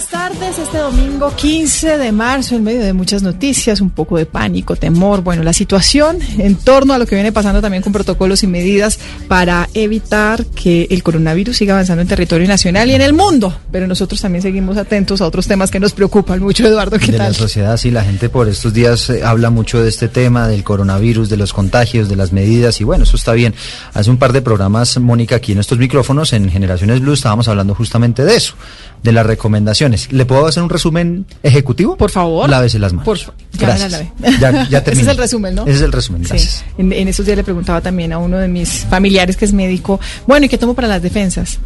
buenas 0.00 0.08
tardes. 0.08 0.58
Este 0.58 0.78
domingo 0.78 1.34
15 1.36 1.98
de 1.98 2.12
marzo, 2.12 2.54
en 2.54 2.64
medio 2.64 2.80
de 2.80 2.92
muchas 2.94 3.22
noticias, 3.22 3.82
un 3.82 3.90
poco 3.90 4.16
de 4.16 4.24
pánico, 4.24 4.74
temor, 4.76 5.22
bueno, 5.22 5.42
la 5.42 5.52
situación 5.52 6.18
en 6.38 6.56
torno 6.56 6.94
a 6.94 6.98
lo 6.98 7.06
que 7.06 7.16
viene 7.16 7.32
pasando 7.32 7.60
también 7.60 7.82
con 7.82 7.92
protocolos 7.92 8.42
y 8.42 8.46
medidas 8.46 8.98
para 9.28 9.68
evitar 9.74 10.46
que 10.46 10.86
el 10.90 11.02
coronavirus 11.02 11.56
siga 11.56 11.74
avanzando 11.74 12.00
en 12.00 12.08
territorio 12.08 12.48
nacional 12.48 12.88
y 12.88 12.94
en 12.94 13.02
el 13.02 13.12
mundo. 13.12 13.54
Pero 13.70 13.86
nosotros 13.86 14.20
también 14.20 14.40
seguimos 14.40 14.78
atentos 14.78 15.20
a 15.20 15.26
otros 15.26 15.46
temas 15.46 15.70
que 15.70 15.80
nos 15.80 15.92
preocupan 15.92 16.40
mucho, 16.40 16.66
Eduardo. 16.66 16.98
¿qué 16.98 17.12
de 17.12 17.18
tal? 17.18 17.32
la 17.32 17.34
sociedad, 17.34 17.76
sí, 17.76 17.90
la 17.90 18.04
gente 18.04 18.30
por 18.30 18.48
estos 18.48 18.72
días 18.72 19.10
eh, 19.10 19.22
habla 19.22 19.50
mucho 19.50 19.82
de 19.82 19.88
este 19.90 20.08
tema, 20.08 20.48
del 20.48 20.64
coronavirus, 20.64 21.28
de 21.28 21.36
los 21.36 21.52
contagios, 21.52 22.08
de 22.08 22.16
las 22.16 22.32
medidas, 22.32 22.80
y 22.80 22.84
bueno, 22.84 23.04
eso 23.04 23.16
está 23.16 23.32
bien. 23.32 23.54
Hace 23.92 24.08
un 24.08 24.16
par 24.16 24.32
de 24.32 24.40
programas, 24.40 24.98
Mónica, 24.98 25.36
aquí 25.36 25.52
en 25.52 25.58
estos 25.58 25.78
micrófonos, 25.78 26.32
en 26.32 26.48
Generaciones 26.50 27.00
Blue, 27.00 27.12
estábamos 27.12 27.48
hablando 27.48 27.74
justamente 27.74 28.24
de 28.24 28.36
eso, 28.36 28.54
de 29.02 29.12
las 29.12 29.26
recomendaciones. 29.26 29.89
¿Le 30.10 30.24
puedo 30.26 30.46
hacer 30.46 30.62
un 30.62 30.70
resumen 30.70 31.26
ejecutivo? 31.42 31.96
Por 31.96 32.10
favor. 32.10 32.48
Lávese 32.48 32.78
las 32.78 32.92
manos. 32.92 33.04
Por 33.04 33.18
ya 33.18 33.68
la 33.68 33.76
Gracias. 33.78 34.04
Ya, 34.40 34.68
ya 34.68 34.78
Ese 34.86 35.00
es 35.02 35.06
el 35.08 35.16
resumen, 35.16 35.54
¿no? 35.54 35.62
Ese 35.62 35.72
es 35.76 35.82
el 35.82 35.92
resumen, 35.92 36.22
gracias. 36.22 36.64
Sí. 36.66 36.74
En, 36.78 36.92
en 36.92 37.08
esos 37.08 37.26
días 37.26 37.36
le 37.36 37.44
preguntaba 37.44 37.80
también 37.80 38.12
a 38.12 38.18
uno 38.18 38.38
de 38.38 38.48
mis 38.48 38.86
familiares 38.86 39.36
que 39.36 39.44
es 39.44 39.52
médico, 39.52 40.00
bueno, 40.26 40.46
¿y 40.46 40.48
qué 40.48 40.58
tomo 40.58 40.74
para 40.74 40.88
las 40.88 41.02
defensas? 41.02 41.58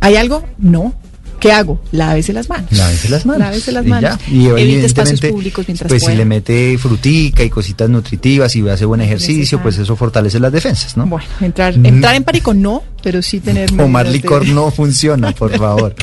¿Hay 0.00 0.16
algo? 0.16 0.44
No. 0.58 0.94
¿Qué 1.40 1.50
hago? 1.50 1.80
Lávese 1.90 2.32
las 2.32 2.48
manos. 2.48 2.70
Lávese 2.70 3.08
las 3.08 3.26
manos. 3.26 3.40
Lávese 3.40 3.72
las 3.72 3.84
Y 3.84 3.88
manos. 3.88 4.10
ya. 4.20 4.30
Y 4.32 4.46
Evite 4.46 4.86
espacios 4.86 5.08
evidentemente, 5.18 5.28
públicos 5.32 5.64
mientras 5.66 5.88
pues 5.88 6.02
pueda. 6.04 6.12
si 6.12 6.18
le 6.18 6.24
mete 6.24 6.78
frutica 6.78 7.42
y 7.42 7.50
cositas 7.50 7.90
nutritivas 7.90 8.54
y 8.54 8.68
hace 8.68 8.84
buen 8.84 9.00
ejercicio, 9.00 9.60
pues 9.60 9.76
eso 9.78 9.96
fortalece 9.96 10.38
las 10.38 10.52
defensas, 10.52 10.96
¿no? 10.96 11.04
Bueno, 11.06 11.26
entrar, 11.40 11.76
Mm. 11.76 11.86
entrar 11.86 12.14
en 12.14 12.22
pánico 12.22 12.54
no, 12.54 12.84
pero 13.02 13.20
sí 13.22 13.40
tener... 13.40 13.68
Tomar 13.70 14.06
medidas 14.06 14.06
de- 14.06 14.12
licor 14.18 14.48
no 14.48 14.70
funciona, 14.70 15.32
por 15.32 15.50
favor. 15.58 15.94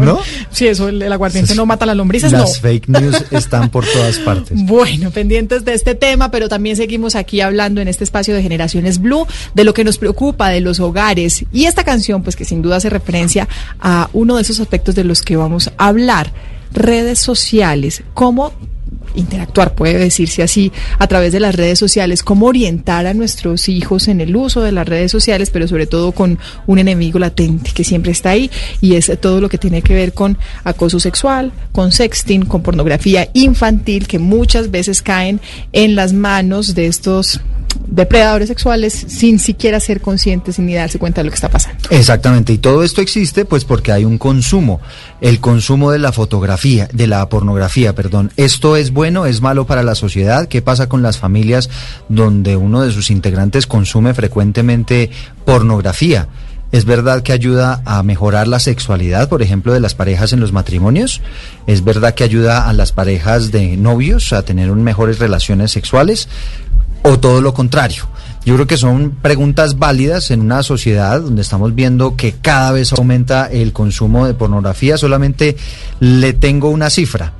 ¿No? 0.00 0.20
Sí, 0.50 0.66
eso, 0.66 0.88
el, 0.88 1.00
el 1.02 1.12
aguardiente 1.12 1.54
no 1.54 1.66
mata 1.66 1.86
las 1.86 1.96
lombrices, 1.96 2.32
no. 2.32 2.38
Las 2.38 2.60
fake 2.60 2.88
news 2.88 3.24
están 3.30 3.70
por 3.70 3.84
todas 3.86 4.18
partes. 4.18 4.58
Bueno, 4.64 5.10
pendientes 5.10 5.64
de 5.64 5.74
este 5.74 5.94
tema, 5.94 6.30
pero 6.30 6.48
también 6.48 6.76
seguimos 6.76 7.14
aquí 7.14 7.40
hablando 7.40 7.80
en 7.80 7.88
este 7.88 8.04
espacio 8.04 8.34
de 8.34 8.42
Generaciones 8.42 9.00
Blue 9.00 9.26
de 9.54 9.64
lo 9.64 9.74
que 9.74 9.84
nos 9.84 9.98
preocupa 9.98 10.48
de 10.48 10.60
los 10.60 10.80
hogares 10.80 11.44
y 11.52 11.64
esta 11.64 11.84
canción, 11.84 12.22
pues 12.22 12.36
que 12.36 12.44
sin 12.44 12.62
duda 12.62 12.76
hace 12.76 12.90
referencia 12.90 13.48
a 13.80 14.08
uno 14.12 14.36
de 14.36 14.42
esos 14.42 14.60
aspectos 14.60 14.94
de 14.94 15.04
los 15.04 15.22
que 15.22 15.36
vamos 15.36 15.70
a 15.76 15.86
hablar, 15.88 16.32
redes 16.72 17.18
sociales, 17.18 18.02
cómo 18.14 18.52
interactuar, 19.16 19.74
puede 19.74 19.98
decirse 19.98 20.42
así, 20.42 20.72
a 20.98 21.06
través 21.06 21.32
de 21.32 21.40
las 21.40 21.54
redes 21.54 21.78
sociales, 21.78 22.22
cómo 22.22 22.46
orientar 22.46 23.06
a 23.06 23.14
nuestros 23.14 23.68
hijos 23.68 24.08
en 24.08 24.20
el 24.20 24.36
uso 24.36 24.62
de 24.62 24.72
las 24.72 24.86
redes 24.86 25.10
sociales, 25.10 25.50
pero 25.50 25.66
sobre 25.66 25.86
todo 25.86 26.12
con 26.12 26.38
un 26.66 26.78
enemigo 26.78 27.18
latente 27.18 27.72
que 27.74 27.84
siempre 27.84 28.12
está 28.12 28.30
ahí 28.30 28.50
y 28.80 28.94
es 28.94 29.10
todo 29.20 29.40
lo 29.40 29.48
que 29.48 29.58
tiene 29.58 29.82
que 29.82 29.94
ver 29.94 30.12
con 30.12 30.38
acoso 30.64 31.00
sexual, 31.00 31.52
con 31.72 31.92
sexting, 31.92 32.44
con 32.44 32.62
pornografía 32.62 33.28
infantil, 33.32 34.06
que 34.06 34.18
muchas 34.18 34.70
veces 34.70 35.02
caen 35.02 35.40
en 35.72 35.94
las 35.94 36.12
manos 36.12 36.74
de 36.74 36.86
estos 36.86 37.40
depredadores 37.86 38.48
sexuales 38.48 38.92
sin 39.08 39.38
siquiera 39.38 39.80
ser 39.80 40.00
conscientes 40.00 40.58
ni 40.58 40.74
darse 40.74 40.98
cuenta 40.98 41.20
de 41.20 41.24
lo 41.26 41.30
que 41.30 41.36
está 41.36 41.48
pasando. 41.48 41.78
Exactamente, 41.90 42.52
y 42.52 42.58
todo 42.58 42.82
esto 42.82 43.00
existe 43.00 43.44
pues 43.44 43.64
porque 43.64 43.92
hay 43.92 44.04
un 44.04 44.18
consumo, 44.18 44.80
el 45.20 45.40
consumo 45.40 45.90
de 45.90 45.98
la 45.98 46.12
fotografía, 46.12 46.88
de 46.92 47.06
la 47.06 47.28
pornografía, 47.28 47.94
perdón. 47.94 48.32
¿Esto 48.36 48.76
es 48.76 48.90
bueno, 48.92 49.26
es 49.26 49.40
malo 49.40 49.66
para 49.66 49.82
la 49.82 49.94
sociedad? 49.94 50.48
¿Qué 50.48 50.62
pasa 50.62 50.88
con 50.88 51.02
las 51.02 51.18
familias 51.18 51.70
donde 52.08 52.56
uno 52.56 52.82
de 52.82 52.92
sus 52.92 53.10
integrantes 53.10 53.66
consume 53.66 54.14
frecuentemente 54.14 55.10
pornografía? 55.44 56.28
¿Es 56.72 56.84
verdad 56.84 57.22
que 57.22 57.32
ayuda 57.32 57.80
a 57.84 58.02
mejorar 58.02 58.48
la 58.48 58.58
sexualidad, 58.58 59.28
por 59.28 59.40
ejemplo, 59.40 59.72
de 59.72 59.78
las 59.80 59.94
parejas 59.94 60.32
en 60.32 60.40
los 60.40 60.52
matrimonios? 60.52 61.22
¿Es 61.68 61.84
verdad 61.84 62.14
que 62.14 62.24
ayuda 62.24 62.68
a 62.68 62.72
las 62.72 62.90
parejas 62.90 63.52
de 63.52 63.76
novios 63.76 64.32
a 64.32 64.42
tener 64.42 64.72
un- 64.72 64.82
mejores 64.82 65.20
relaciones 65.20 65.70
sexuales? 65.70 66.28
¿O 67.08 67.20
todo 67.20 67.40
lo 67.40 67.54
contrario? 67.54 68.02
Yo 68.44 68.54
creo 68.54 68.66
que 68.66 68.76
son 68.76 69.12
preguntas 69.22 69.78
válidas 69.78 70.32
en 70.32 70.40
una 70.40 70.64
sociedad 70.64 71.20
donde 71.20 71.42
estamos 71.42 71.72
viendo 71.72 72.16
que 72.16 72.32
cada 72.32 72.72
vez 72.72 72.92
aumenta 72.92 73.46
el 73.46 73.72
consumo 73.72 74.26
de 74.26 74.34
pornografía. 74.34 74.98
Solamente 74.98 75.56
le 76.00 76.32
tengo 76.32 76.68
una 76.68 76.90
cifra. 76.90 77.32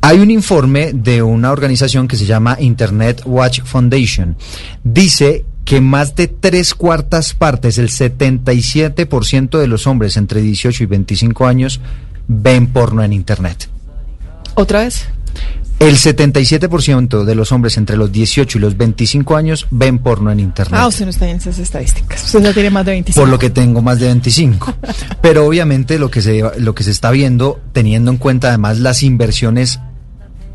Hay 0.00 0.20
un 0.20 0.30
informe 0.30 0.92
de 0.92 1.24
una 1.24 1.50
organización 1.50 2.06
que 2.06 2.14
se 2.14 2.24
llama 2.24 2.56
Internet 2.60 3.22
Watch 3.24 3.62
Foundation. 3.64 4.36
Dice 4.84 5.44
que 5.64 5.80
más 5.80 6.14
de 6.14 6.28
tres 6.28 6.76
cuartas 6.76 7.34
partes, 7.34 7.78
el 7.78 7.88
77% 7.88 9.58
de 9.58 9.66
los 9.66 9.88
hombres 9.88 10.16
entre 10.16 10.40
18 10.40 10.84
y 10.84 10.86
25 10.86 11.46
años 11.48 11.80
ven 12.28 12.68
porno 12.68 13.02
en 13.02 13.12
Internet. 13.12 13.68
¿Otra 14.54 14.82
vez? 14.82 15.08
El 15.78 15.96
77% 15.96 17.24
de 17.24 17.34
los 17.34 17.52
hombres 17.52 17.76
entre 17.76 17.96
los 17.96 18.10
18 18.10 18.56
y 18.56 18.60
los 18.60 18.76
25 18.78 19.36
años 19.36 19.66
ven 19.70 19.98
porno 19.98 20.30
en 20.30 20.40
Internet. 20.40 20.80
Ah, 20.82 20.86
usted 20.86 21.04
no 21.04 21.10
está 21.10 21.28
en 21.28 21.36
esas 21.36 21.58
estadísticas. 21.58 22.24
Usted 22.24 22.42
ya 22.42 22.52
tiene 22.54 22.70
más 22.70 22.86
de 22.86 22.92
25. 22.92 23.20
por 23.20 23.28
lo 23.28 23.38
que 23.38 23.50
tengo 23.50 23.82
más 23.82 24.00
de 24.00 24.06
25. 24.06 24.74
Pero 25.20 25.46
obviamente 25.46 25.98
lo 25.98 26.10
que 26.10 26.22
se 26.22 26.42
lo 26.58 26.74
que 26.74 26.82
se 26.82 26.90
está 26.90 27.10
viendo 27.10 27.60
teniendo 27.72 28.10
en 28.10 28.16
cuenta 28.16 28.48
además 28.48 28.78
las 28.78 29.02
inversiones 29.02 29.80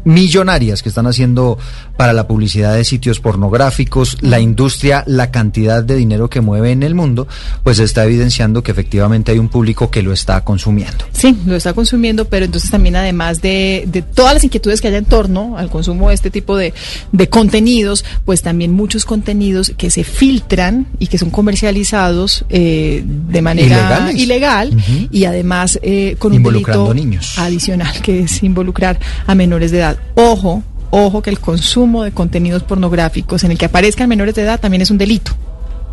millonarias 0.03 0.81
que 0.83 0.89
están 0.89 1.07
haciendo 1.07 1.57
para 1.97 2.13
la 2.13 2.27
publicidad 2.27 2.73
de 2.75 2.83
sitios 2.83 3.19
pornográficos, 3.19 4.17
la 4.21 4.39
industria, 4.39 5.03
la 5.07 5.31
cantidad 5.31 5.83
de 5.83 5.95
dinero 5.95 6.29
que 6.29 6.41
mueve 6.41 6.71
en 6.71 6.83
el 6.83 6.95
mundo, 6.95 7.27
pues 7.63 7.79
está 7.79 8.05
evidenciando 8.05 8.63
que 8.63 8.71
efectivamente 8.71 9.31
hay 9.31 9.39
un 9.39 9.49
público 9.49 9.91
que 9.91 10.01
lo 10.01 10.11
está 10.13 10.43
consumiendo. 10.43 11.05
Sí, 11.11 11.37
lo 11.45 11.55
está 11.55 11.73
consumiendo, 11.73 12.25
pero 12.25 12.45
entonces 12.45 12.71
también 12.71 12.95
además 12.95 13.41
de, 13.41 13.85
de 13.87 14.01
todas 14.01 14.33
las 14.33 14.43
inquietudes 14.43 14.81
que 14.81 14.87
hay 14.87 14.95
en 14.95 15.05
torno 15.05 15.57
al 15.57 15.69
consumo 15.69 16.09
de 16.09 16.15
este 16.15 16.31
tipo 16.31 16.57
de, 16.57 16.73
de 17.11 17.29
contenidos, 17.29 18.03
pues 18.25 18.41
también 18.41 18.71
muchos 18.71 19.05
contenidos 19.05 19.71
que 19.77 19.89
se 19.91 20.03
filtran 20.03 20.87
y 20.99 21.07
que 21.07 21.17
son 21.17 21.29
comercializados 21.29 22.45
eh, 22.49 23.03
de 23.05 23.41
manera 23.41 24.11
Ilegales. 24.11 24.15
ilegal 24.15 24.83
y 25.11 25.25
además 25.25 25.79
eh, 25.83 26.15
con 26.17 26.33
un 26.33 26.43
delito 26.43 26.93
niños. 26.93 27.37
adicional 27.37 28.01
que 28.01 28.21
es 28.21 28.43
involucrar 28.43 28.99
a 29.27 29.35
menores 29.35 29.71
de 29.71 29.77
edad. 29.79 29.90
Ojo, 30.15 30.63
ojo 30.89 31.21
que 31.21 31.29
el 31.29 31.39
consumo 31.39 32.03
de 32.03 32.11
contenidos 32.11 32.63
pornográficos 32.63 33.43
en 33.43 33.51
el 33.51 33.57
que 33.57 33.65
aparezcan 33.65 34.09
menores 34.09 34.35
de 34.35 34.43
edad 34.43 34.59
también 34.59 34.81
es 34.81 34.91
un 34.91 34.97
delito. 34.97 35.31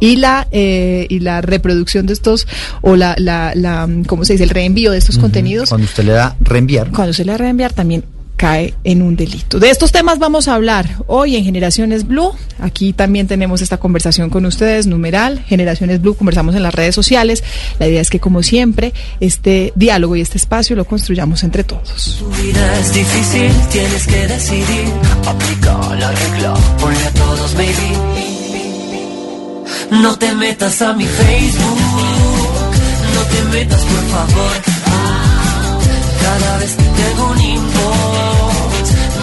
Y 0.01 0.17
la, 0.17 0.47
eh, 0.53 1.07
y 1.09 1.19
la 1.19 1.41
reproducción 1.41 2.07
de 2.07 2.13
estos, 2.13 2.47
o 2.83 2.95
la, 2.95 3.17
la, 3.19 3.53
la, 3.57 3.89
¿cómo 4.07 4.25
se 4.25 4.35
dice? 4.35 4.45
El 4.45 4.51
reenvío 4.51 4.93
de 4.93 4.99
estos 4.99 5.19
contenidos, 5.19 5.71
Cuando 5.71 5.87
usted 5.87 6.05
le 6.05 6.13
da 6.13 6.37
reenviar, 6.41 6.91
cuando 6.93 7.13
se 7.13 7.25
le 7.25 7.37
reenviar 7.37 7.73
también 7.73 8.05
cae 8.39 8.73
en 8.85 9.03
un 9.03 9.17
delito. 9.17 9.59
De 9.59 9.69
estos 9.69 9.93
temas 9.93 10.19
vamos 10.19 10.49
a 10.49 10.55
hablar 10.55 10.89
hoy 11.09 11.37
en 11.37 11.45
Generaciones 11.45 12.07
Blue. 12.07 12.33
Aquí 12.61 12.93
también 12.93 13.27
tenemos 13.27 13.61
esta 13.61 13.79
conversación 13.79 14.31
con 14.31 14.47
ustedes, 14.47 14.87
numeral, 14.87 15.41
Generaciones 15.47 16.01
Blue, 16.01 16.15
conversamos 16.15 16.55
en 16.55 16.63
las 16.63 16.73
redes 16.73 16.95
sociales. 16.95 17.45
La 17.79 17.89
idea 17.89 18.01
es 18.01 18.09
que, 18.09 18.21
como 18.21 18.43
siempre, 18.43 18.95
este 19.21 19.73
diálogo 19.75 20.17
y 20.17 20.23
este 20.23 20.39
espacio 20.39 20.77
lo 20.77 20.87
construyamos 20.87 21.43
entre 21.43 21.65
todos. 21.65 22.17
Tu 22.19 22.31
vida 22.43 22.81
es 22.81 22.95
difícil, 22.95 23.51
tienes 23.71 24.07
que 24.07 24.29
decidir. 24.29 24.85
Aplica 25.27 25.95
la 25.97 26.13
regla, 26.13 26.55
ponle 26.81 27.05
a 27.05 27.11
todos, 27.13 27.55
baby. 27.55 28.39
No 29.91 30.17
te 30.17 30.33
metas 30.35 30.81
a 30.83 30.93
mi 30.93 31.07
Facebook, 31.07 31.79
no 33.15 33.23
te 33.23 33.57
metas, 33.57 33.83
por 33.83 34.05
favor. 34.11 34.53
Cada 36.23 36.59
vez 36.59 36.77
que 36.77 36.83
tengo 36.83 37.31
un 37.31 37.41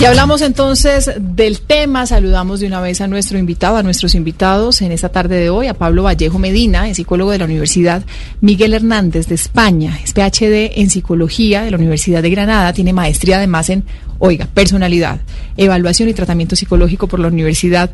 Y 0.00 0.04
hablamos 0.04 0.42
entonces 0.42 1.10
del 1.18 1.60
tema, 1.60 2.06
saludamos 2.06 2.60
de 2.60 2.68
una 2.68 2.80
vez 2.80 3.00
a 3.00 3.08
nuestro 3.08 3.36
invitado, 3.36 3.78
a 3.78 3.82
nuestros 3.82 4.14
invitados 4.14 4.80
en 4.80 4.92
esta 4.92 5.08
tarde 5.08 5.34
de 5.40 5.50
hoy, 5.50 5.66
a 5.66 5.74
Pablo 5.74 6.04
Vallejo 6.04 6.38
Medina, 6.38 6.88
es 6.88 6.98
psicólogo 6.98 7.32
de 7.32 7.38
la 7.38 7.46
Universidad 7.46 8.04
Miguel 8.40 8.74
Hernández 8.74 9.26
de 9.26 9.34
España, 9.34 9.98
es 10.04 10.12
PhD 10.12 10.80
en 10.80 10.88
psicología 10.88 11.62
de 11.62 11.72
la 11.72 11.78
Universidad 11.78 12.22
de 12.22 12.30
Granada, 12.30 12.72
tiene 12.72 12.92
maestría 12.92 13.38
además 13.38 13.70
en, 13.70 13.82
oiga, 14.20 14.46
personalidad, 14.54 15.18
evaluación 15.56 16.08
y 16.08 16.14
tratamiento 16.14 16.54
psicológico 16.54 17.08
por 17.08 17.18
la 17.18 17.26
Universidad 17.26 17.90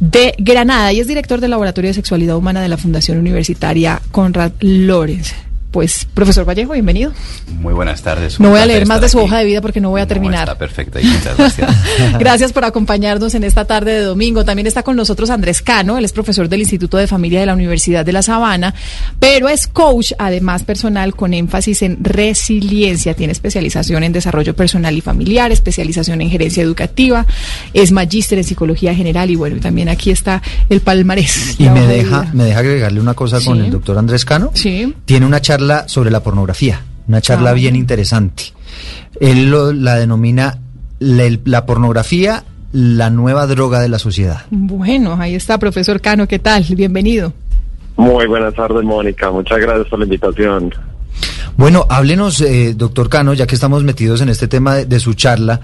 de 0.00 0.34
Granada 0.38 0.90
y 0.94 1.00
es 1.00 1.06
director 1.06 1.38
del 1.42 1.50
Laboratorio 1.50 1.90
de 1.90 1.94
Sexualidad 1.94 2.36
Humana 2.36 2.62
de 2.62 2.68
la 2.68 2.78
Fundación 2.78 3.18
Universitaria 3.18 4.00
Conrad 4.10 4.52
Lorenz. 4.60 5.34
Pues, 5.72 6.06
profesor 6.14 6.48
Vallejo, 6.48 6.72
bienvenido. 6.74 7.12
Muy 7.60 7.74
buenas 7.74 8.02
tardes. 8.02 8.38
No 8.38 8.50
voy 8.50 8.60
a 8.60 8.66
leer 8.66 8.86
más 8.86 9.00
de 9.00 9.08
su 9.08 9.18
aquí. 9.18 9.26
hoja 9.26 9.38
de 9.38 9.44
vida 9.46 9.60
porque 9.60 9.80
no 9.80 9.90
voy 9.90 10.00
a 10.00 10.06
terminar. 10.06 10.42
está 10.42 10.56
perfecta 10.56 11.00
y 11.00 11.04
muchas 11.04 11.36
gracias. 11.36 11.76
Gracias 12.18 12.52
por 12.52 12.64
acompañarnos 12.64 13.34
en 13.34 13.42
esta 13.42 13.64
tarde 13.64 13.92
de 13.92 14.02
domingo. 14.02 14.44
También 14.44 14.66
está 14.66 14.82
con 14.82 14.96
nosotros 14.96 15.30
Andrés 15.30 15.62
Cano, 15.62 15.98
él 15.98 16.04
es 16.04 16.12
profesor 16.12 16.48
del 16.48 16.60
Instituto 16.60 16.98
de 16.98 17.06
Familia 17.06 17.40
de 17.40 17.46
la 17.46 17.54
Universidad 17.54 18.04
de 18.04 18.12
La 18.12 18.22
Sabana, 18.22 18.74
pero 19.18 19.48
es 19.48 19.66
coach, 19.66 20.12
además 20.18 20.62
personal, 20.62 21.14
con 21.16 21.34
énfasis 21.34 21.82
en 21.82 22.04
resiliencia. 22.04 23.14
Tiene 23.14 23.32
especialización 23.32 24.04
en 24.04 24.12
desarrollo 24.12 24.54
personal 24.54 24.96
y 24.96 25.00
familiar, 25.00 25.50
especialización 25.50 26.20
en 26.20 26.30
gerencia 26.30 26.62
educativa 26.62 27.26
es 27.72 27.92
magíster 27.92 28.38
en 28.38 28.44
psicología 28.44 28.94
general 28.94 29.30
y 29.30 29.36
bueno, 29.36 29.60
también 29.60 29.88
aquí 29.88 30.10
está 30.10 30.42
el 30.68 30.80
palmarés. 30.80 31.58
Y 31.58 31.68
me 31.68 31.86
de 31.86 31.98
deja, 31.98 32.30
me 32.32 32.44
deja 32.44 32.60
agregarle 32.60 33.00
una 33.00 33.14
cosa 33.14 33.40
con 33.40 33.60
el 33.60 33.70
doctor 33.70 33.98
Andrés 33.98 34.24
Cano. 34.24 34.50
Sí. 34.54 34.94
Tiene 35.04 35.26
una 35.26 35.40
charla 35.40 35.61
sobre 35.86 36.10
la 36.10 36.20
pornografía, 36.20 36.80
una 37.08 37.20
charla 37.20 37.50
Ah. 37.50 37.54
bien 37.54 37.76
interesante. 37.76 38.44
Él 39.20 39.50
lo- 39.50 39.72
la 39.72 39.96
denomina 39.96 40.58
la, 40.98 41.24
la 41.44 41.66
pornografía, 41.66 42.44
la 42.72 43.10
nueva 43.10 43.46
droga 43.46 43.80
de 43.80 43.88
la 43.88 43.98
sociedad. 43.98 44.42
Bueno, 44.50 45.16
ahí 45.20 45.34
está, 45.34 45.58
profesor 45.58 46.00
Cano, 46.00 46.26
¿qué 46.28 46.38
tal? 46.38 46.64
Bienvenido. 46.70 47.32
Muy 47.96 48.26
buenas 48.26 48.54
tardes, 48.54 48.82
Mónica. 48.84 49.30
Muchas 49.30 49.58
gracias 49.58 49.86
por 49.88 49.98
la 49.98 50.04
invitación. 50.06 50.72
Bueno, 51.56 51.86
háblenos, 51.90 52.40
eh, 52.40 52.72
doctor 52.74 53.08
Cano, 53.10 53.34
ya 53.34 53.46
que 53.46 53.54
estamos 53.56 53.82
metidos 53.84 54.20
en 54.22 54.28
este 54.30 54.48
tema 54.48 54.76
de, 54.76 54.86
de 54.86 55.00
su 55.00 55.12
charla, 55.14 55.60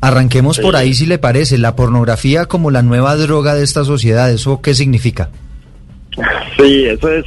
arranquemos 0.00 0.58
por 0.58 0.76
ahí 0.76 0.92
si 0.94 1.06
le 1.06 1.18
parece, 1.18 1.56
la 1.58 1.74
pornografía 1.76 2.44
como 2.46 2.70
la 2.70 2.82
nueva 2.82 3.16
droga 3.16 3.54
de 3.54 3.62
esta 3.64 3.84
sociedad, 3.84 4.30
¿eso 4.30 4.60
qué 4.60 4.74
significa? 4.74 5.30
Sí, 6.58 6.84
eso 6.84 7.08
es 7.08 7.24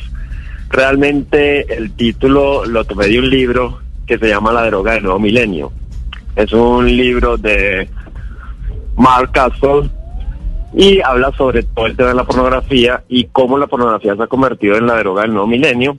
realmente 0.69 1.73
el 1.73 1.91
título, 1.95 2.65
lo 2.65 2.83
tomé 2.85 3.07
de 3.07 3.19
un 3.19 3.29
libro 3.29 3.79
que 4.05 4.17
se 4.17 4.29
llama 4.29 4.51
La 4.51 4.65
droga 4.65 4.93
del 4.93 5.03
nuevo 5.03 5.19
milenio. 5.19 5.71
Es 6.35 6.51
un 6.53 6.85
libro 6.85 7.37
de 7.37 7.89
Mark 8.95 9.31
Castle 9.31 9.89
y 10.73 11.01
habla 11.01 11.31
sobre 11.37 11.63
todo 11.63 11.85
el 11.85 11.95
tema 11.95 12.09
de 12.09 12.15
la 12.15 12.25
pornografía 12.25 13.03
y 13.07 13.25
cómo 13.25 13.57
la 13.57 13.67
pornografía 13.67 14.15
se 14.15 14.23
ha 14.23 14.27
convertido 14.27 14.75
en 14.75 14.87
la 14.87 14.97
droga 14.97 15.21
del 15.21 15.31
nuevo 15.31 15.47
milenio. 15.47 15.97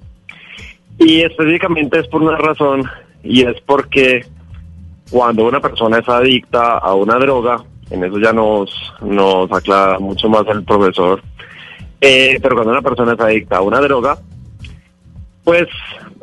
Y 0.98 1.22
específicamente 1.22 2.00
es 2.00 2.08
por 2.08 2.22
una 2.22 2.36
razón 2.36 2.84
y 3.22 3.42
es 3.42 3.60
porque 3.62 4.24
cuando 5.10 5.46
una 5.46 5.60
persona 5.60 5.98
es 5.98 6.08
adicta 6.08 6.78
a 6.78 6.94
una 6.94 7.16
droga, 7.16 7.62
en 7.90 8.04
eso 8.04 8.18
ya 8.18 8.32
nos, 8.32 8.70
nos 9.00 9.50
aclara 9.52 9.98
mucho 9.98 10.28
más 10.28 10.46
el 10.48 10.64
profesor, 10.64 11.22
eh, 12.00 12.38
pero 12.42 12.56
cuando 12.56 12.72
una 12.72 12.82
persona 12.82 13.12
es 13.12 13.20
adicta 13.20 13.58
a 13.58 13.62
una 13.62 13.80
droga, 13.80 14.18
pues 15.46 15.68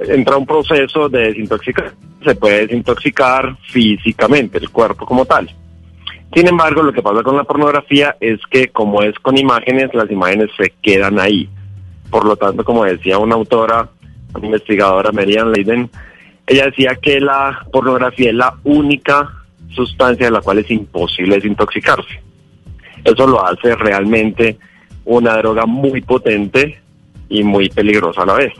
entra 0.05 0.35
un 0.35 0.45
proceso 0.45 1.07
de 1.07 1.29
desintoxicación. 1.29 1.95
Se 2.25 2.35
puede 2.35 2.67
desintoxicar 2.67 3.55
físicamente, 3.71 4.57
el 4.57 4.69
cuerpo 4.69 5.05
como 5.05 5.23
tal. 5.23 5.49
Sin 6.35 6.45
embargo, 6.45 6.83
lo 6.83 6.91
que 6.91 7.01
pasa 7.01 7.23
con 7.23 7.37
la 7.37 7.45
pornografía 7.45 8.17
es 8.19 8.41
que 8.51 8.67
como 8.67 9.01
es 9.01 9.17
con 9.19 9.37
imágenes, 9.37 9.93
las 9.93 10.11
imágenes 10.11 10.49
se 10.57 10.73
quedan 10.81 11.21
ahí. 11.21 11.47
Por 12.09 12.25
lo 12.25 12.35
tanto, 12.35 12.65
como 12.65 12.83
decía 12.83 13.17
una 13.17 13.35
autora, 13.35 13.87
una 14.35 14.45
investigadora, 14.45 15.13
Merian 15.13 15.53
Leiden, 15.53 15.89
ella 16.45 16.65
decía 16.65 16.95
que 17.01 17.21
la 17.21 17.65
pornografía 17.71 18.29
es 18.29 18.35
la 18.35 18.53
única 18.65 19.31
sustancia 19.69 20.25
de 20.25 20.31
la 20.33 20.41
cual 20.41 20.59
es 20.59 20.69
imposible 20.69 21.35
desintoxicarse. 21.35 22.21
Eso 23.05 23.25
lo 23.25 23.45
hace 23.45 23.73
realmente 23.73 24.57
una 25.05 25.37
droga 25.37 25.65
muy 25.65 26.01
potente 26.01 26.81
y 27.29 27.41
muy 27.41 27.69
peligrosa 27.69 28.23
a 28.23 28.25
la 28.25 28.33
vez. 28.33 28.53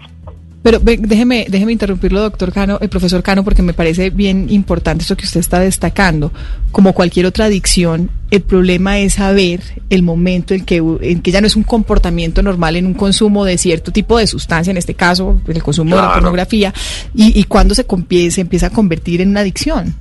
Pero 0.63 0.79
déjeme, 0.79 1.45
déjeme 1.49 1.73
interrumpirlo, 1.73 2.21
doctor 2.21 2.53
Cano, 2.53 2.77
el 2.79 2.87
profesor 2.87 3.21
Cano, 3.21 3.43
porque 3.43 3.61
me 3.61 3.73
parece 3.73 4.09
bien 4.09 4.47
importante 4.49 5.03
eso 5.03 5.17
que 5.17 5.25
usted 5.25 5.41
está 5.41 5.59
destacando. 5.59 6.31
Como 6.71 6.93
cualquier 6.93 7.25
otra 7.25 7.45
adicción, 7.45 8.09
el 8.31 8.41
problema 8.41 8.97
es 8.97 9.15
saber 9.15 9.59
el 9.89 10.03
momento 10.03 10.53
en 10.53 10.63
que, 10.63 10.77
en 10.77 11.21
que 11.21 11.31
ya 11.31 11.41
no 11.41 11.47
es 11.47 11.57
un 11.57 11.63
comportamiento 11.63 12.41
normal 12.41 12.77
en 12.77 12.85
un 12.85 12.93
consumo 12.93 13.43
de 13.43 13.57
cierto 13.57 13.91
tipo 13.91 14.17
de 14.17 14.25
sustancia, 14.25 14.71
en 14.71 14.77
este 14.77 14.93
caso 14.93 15.41
el 15.45 15.61
consumo 15.61 15.97
de 15.97 16.01
la 16.01 16.13
pornografía, 16.13 16.73
y, 17.13 17.37
y 17.37 17.43
cuando 17.43 17.75
se, 17.75 17.85
se 18.31 18.41
empieza 18.41 18.67
a 18.67 18.69
convertir 18.69 19.19
en 19.19 19.29
una 19.29 19.41
adicción. 19.41 19.93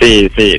Sí, 0.00 0.30
sí. 0.36 0.56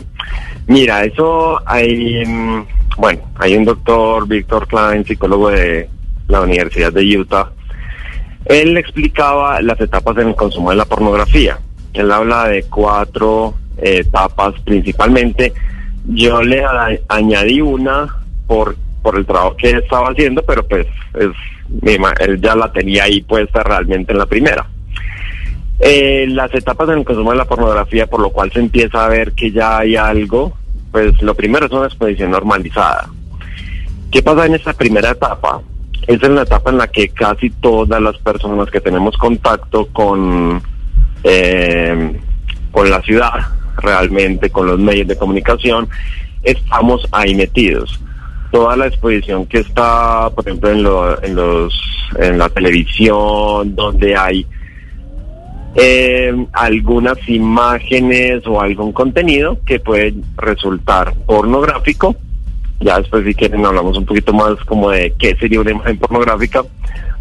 Mira, 0.68 1.04
eso 1.04 1.60
hay, 1.66 2.24
mm, 2.24 2.66
bueno, 2.98 3.22
hay 3.36 3.56
un 3.56 3.66
doctor, 3.66 4.28
Víctor 4.28 4.68
Klein, 4.68 5.04
psicólogo 5.04 5.50
de 5.50 5.90
la 6.28 6.42
Universidad 6.42 6.94
de 6.94 7.18
Utah. 7.18 7.52
Él 8.46 8.78
explicaba 8.78 9.62
las 9.62 9.80
etapas 9.80 10.18
en 10.18 10.30
el 10.30 10.36
consumo 10.36 10.72
de 10.72 10.78
la 10.78 10.86
pornografía. 10.86 11.60
Él 11.94 12.12
habla 12.12 12.48
de 12.48 12.64
cuatro 12.64 13.56
eh, 13.78 14.00
etapas 14.00 14.56
principalmente. 14.64 15.54
Yo 16.06 16.42
le 16.42 16.64
añadí 17.08 17.62
una 17.62 18.08
por, 18.48 18.76
por 19.02 19.18
el 19.18 19.26
trabajo 19.26 19.56
que 19.56 19.72
estaba 19.72 20.10
haciendo, 20.10 20.44
pero 20.44 20.68
pues 20.68 20.86
es, 21.14 21.30
él 22.20 22.42
ya 22.42 22.56
la 22.56 22.72
tenía 22.72 23.06
ahí 23.06 23.22
puesta 23.22 23.64
realmente 23.64 24.12
en 24.12 24.18
la 24.18 24.26
primera. 24.26 24.68
Eh, 25.80 26.26
las 26.30 26.54
etapas 26.54 26.90
en 26.90 27.00
el 27.00 27.06
consumo 27.06 27.32
de 27.32 27.38
la 27.38 27.46
pornografía, 27.46 28.08
por 28.08 28.20
lo 28.20 28.30
cual 28.30 28.52
se 28.52 28.60
empieza 28.60 29.06
a 29.06 29.10
ver 29.10 29.34
que 29.34 29.52
ya 29.52 29.80
hay 29.80 29.96
algo, 29.96 30.54
pues 30.92 31.22
lo 31.22 31.34
primero 31.34 31.66
es 31.66 31.72
una 31.72 31.88
exposición 31.88 32.32
normalizada. 32.32 33.10
¿Qué 34.12 34.22
pasa 34.22 34.46
en 34.46 34.56
esta 34.56 34.74
primera 34.74 35.12
etapa? 35.12 35.62
Es 36.08 36.22
en 36.22 36.36
la 36.36 36.42
etapa 36.44 36.70
en 36.72 36.78
la 36.78 36.88
que 36.88 37.10
casi 37.10 37.50
todas 37.50 38.02
las 38.02 38.18
personas 38.18 38.70
que 38.70 38.82
tenemos 38.82 39.16
contacto 39.18 39.88
con, 39.88 40.62
eh, 41.24 42.20
con 42.72 42.90
la 42.90 43.02
ciudad, 43.02 43.34
realmente 43.78 44.50
con 44.50 44.68
los 44.68 44.80
medios 44.80 45.08
de 45.08 45.16
comunicación, 45.18 45.88
estamos 46.44 47.08
ahí 47.12 47.34
metidos. 47.36 48.00
Toda 48.52 48.76
la 48.76 48.88
exposición 48.88 49.46
que 49.48 49.60
está, 49.60 50.30
por 50.36 50.46
ejemplo, 50.48 50.70
en, 50.72 50.84
lo- 50.84 51.24
en, 51.24 51.36
los, 51.36 51.74
en 52.20 52.38
la 52.38 52.50
televisión, 52.50 53.74
donde 53.76 54.16
hay 54.16 54.46
eh, 55.76 56.46
algunas 56.54 57.18
imágenes 57.28 58.46
o 58.46 58.62
algún 58.62 58.92
contenido 58.92 59.58
que 59.66 59.80
puede 59.80 60.14
resultar 60.38 61.14
pornográfico. 61.26 62.16
Ya 62.84 63.00
después 63.00 63.26
si 63.26 63.34
quieren 63.34 63.66
hablamos 63.66 63.98
un 63.98 64.06
poquito 64.06 64.34
más 64.34 64.56
como 64.66 64.90
de 64.90 65.14
qué 65.18 65.36
sería 65.38 65.62
una 65.62 65.72
imagen 65.72 65.98
pornográfica. 65.98 66.64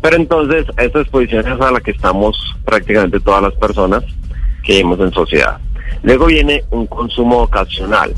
Pero 0.00 0.16
entonces 0.16 0.66
esta 0.76 1.00
exposición 1.00 1.46
es 1.46 1.60
a 1.60 1.70
la 1.70 1.80
que 1.80 1.92
estamos 1.92 2.36
prácticamente 2.64 3.20
todas 3.20 3.42
las 3.42 3.54
personas 3.54 4.02
que 4.64 4.72
vivimos 4.72 4.98
en 5.00 5.12
sociedad. 5.12 5.58
Luego 6.02 6.26
viene 6.26 6.64
un 6.70 6.86
consumo 6.86 7.42
ocasional. 7.42 8.12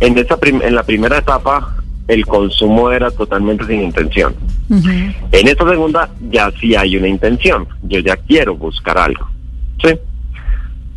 En, 0.00 0.18
esa 0.18 0.38
en 0.42 0.74
la 0.74 0.82
primera 0.82 1.18
etapa 1.18 1.76
el 2.08 2.26
consumo 2.26 2.90
era 2.90 3.10
totalmente 3.10 3.64
sin 3.66 3.82
intención. 3.82 4.34
En 4.68 5.48
esta 5.48 5.68
segunda 5.68 6.08
ya 6.30 6.50
sí 6.60 6.74
hay 6.74 6.96
una 6.96 7.06
intención. 7.06 7.68
Yo 7.82 8.00
ya 8.00 8.16
quiero 8.16 8.56
buscar 8.56 8.98
algo. 8.98 9.28
Sí. 9.82 9.90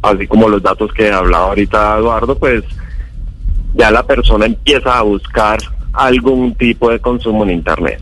Así 0.01 0.27
como 0.27 0.49
los 0.49 0.61
datos 0.63 0.91
que 0.93 1.11
hablaba 1.11 1.45
ahorita 1.45 1.97
Eduardo, 1.97 2.37
pues 2.37 2.63
ya 3.75 3.91
la 3.91 4.03
persona 4.03 4.45
empieza 4.45 4.97
a 4.97 5.01
buscar 5.03 5.59
algún 5.93 6.55
tipo 6.55 6.89
de 6.89 6.99
consumo 6.99 7.43
en 7.43 7.51
Internet. 7.51 8.01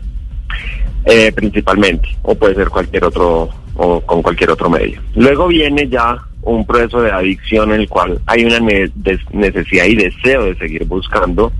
Eh, 1.04 1.32
principalmente, 1.32 2.08
o 2.22 2.34
puede 2.34 2.54
ser 2.54 2.68
cualquier 2.68 3.04
otro, 3.04 3.48
o 3.74 4.00
con 4.00 4.22
cualquier 4.22 4.50
otro 4.50 4.70
medio. 4.70 5.00
Luego 5.14 5.48
viene 5.48 5.88
ya 5.88 6.16
un 6.42 6.66
proceso 6.66 7.00
de 7.02 7.10
adicción 7.10 7.72
en 7.72 7.80
el 7.80 7.88
cual 7.88 8.20
hay 8.26 8.44
una 8.44 8.60
necesidad 8.60 9.84
y 9.86 9.96
deseo 9.96 10.44
de 10.44 10.56
seguir 10.56 10.84
buscando. 10.84 11.52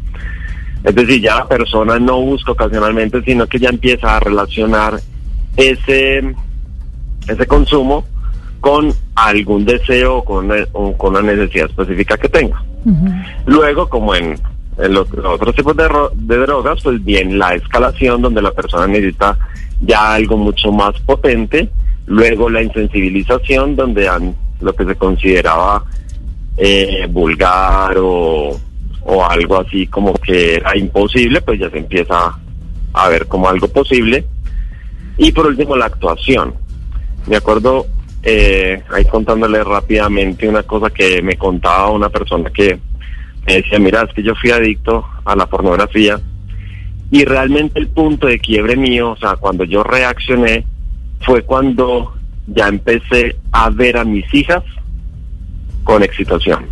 Es 0.84 0.94
decir, 0.94 1.20
ya 1.20 1.36
la 1.38 1.48
persona 1.48 1.98
no 1.98 2.20
busca 2.20 2.52
ocasionalmente, 2.52 3.22
sino 3.22 3.46
que 3.46 3.58
ya 3.58 3.68
empieza 3.68 4.16
a 4.16 4.20
relacionar 4.20 5.00
ese, 5.56 6.34
ese 7.28 7.46
consumo 7.46 8.04
con 8.60 8.92
algún 9.14 9.64
deseo 9.64 10.18
o 10.18 10.24
con 10.24 10.46
una, 10.46 10.56
o 10.72 10.96
con 10.96 11.16
una 11.16 11.34
necesidad 11.34 11.66
específica 11.66 12.16
que 12.16 12.28
tenga. 12.28 12.62
Luego, 13.46 13.88
como 13.88 14.14
en, 14.14 14.36
en 14.79 14.95
los, 14.95 15.11
los 15.11 15.35
otros 15.35 15.55
tipos 15.55 15.76
de, 15.76 15.88
de 16.14 16.37
drogas, 16.38 16.83
pues 16.83 17.05
bien 17.05 17.38
la 17.38 17.55
escalación 17.55 18.23
donde 18.23 18.43
la 18.43 18.52
persona 18.52 18.87
necesita 18.87 19.38
ya 19.81 20.14
algo 20.14 20.37
mucho 20.37 20.73
más 20.73 20.99
potente. 21.00 21.69
Luego 22.07 22.50
la 22.50 22.62
insensibilización 22.62 23.76
donde 23.76 24.09
lo 24.61 24.75
que 24.75 24.85
se 24.85 24.97
consideraba 24.97 25.85
eh, 26.57 27.07
vulgar 27.09 27.97
o, 27.99 28.59
o 29.02 29.25
algo 29.25 29.61
así 29.61 29.87
como 29.87 30.14
que 30.14 30.57
era 30.57 30.76
imposible, 30.76 31.41
pues 31.43 31.61
ya 31.61 31.71
se 31.71 31.79
empieza 31.79 32.38
a 32.93 33.09
ver 33.09 33.26
como 33.26 33.49
algo 33.49 33.69
posible. 33.69 34.25
Y 35.17 35.33
por 35.33 35.47
último 35.47 35.76
la 35.76 35.87
actuación. 35.87 36.55
Me 37.26 37.37
acuerdo, 37.37 37.87
eh, 38.23 38.83
ahí 38.93 39.05
contándole 39.05 39.62
rápidamente 39.62 40.49
una 40.49 40.62
cosa 40.64 40.91
que 40.91 41.23
me 41.23 41.37
contaba 41.37 41.91
una 41.91 42.09
persona 42.09 42.50
que 42.50 42.79
me 43.46 43.54
decía, 43.54 43.78
mira, 43.78 44.02
es 44.02 44.14
que 44.14 44.22
yo 44.22 44.34
fui 44.34 44.50
adicto 44.50 45.04
a 45.25 45.34
la 45.37 45.46
pornografía 45.46 46.20
y 47.11 47.25
realmente 47.25 47.78
el 47.78 47.88
punto 47.88 48.26
de 48.26 48.38
quiebre 48.38 48.76
mío, 48.76 49.11
o 49.11 49.16
sea, 49.16 49.37
cuando 49.37 49.64
yo 49.64 49.82
reaccioné, 49.82 50.64
fue 51.20 51.42
cuando 51.42 52.14
ya 52.46 52.68
empecé 52.68 53.37
a 53.52 53.70
ver 53.70 53.96
a 53.99 54.04
mis 54.04 54.32
hijas 54.32 54.62
con 55.84 56.02
excitación. 56.02 56.66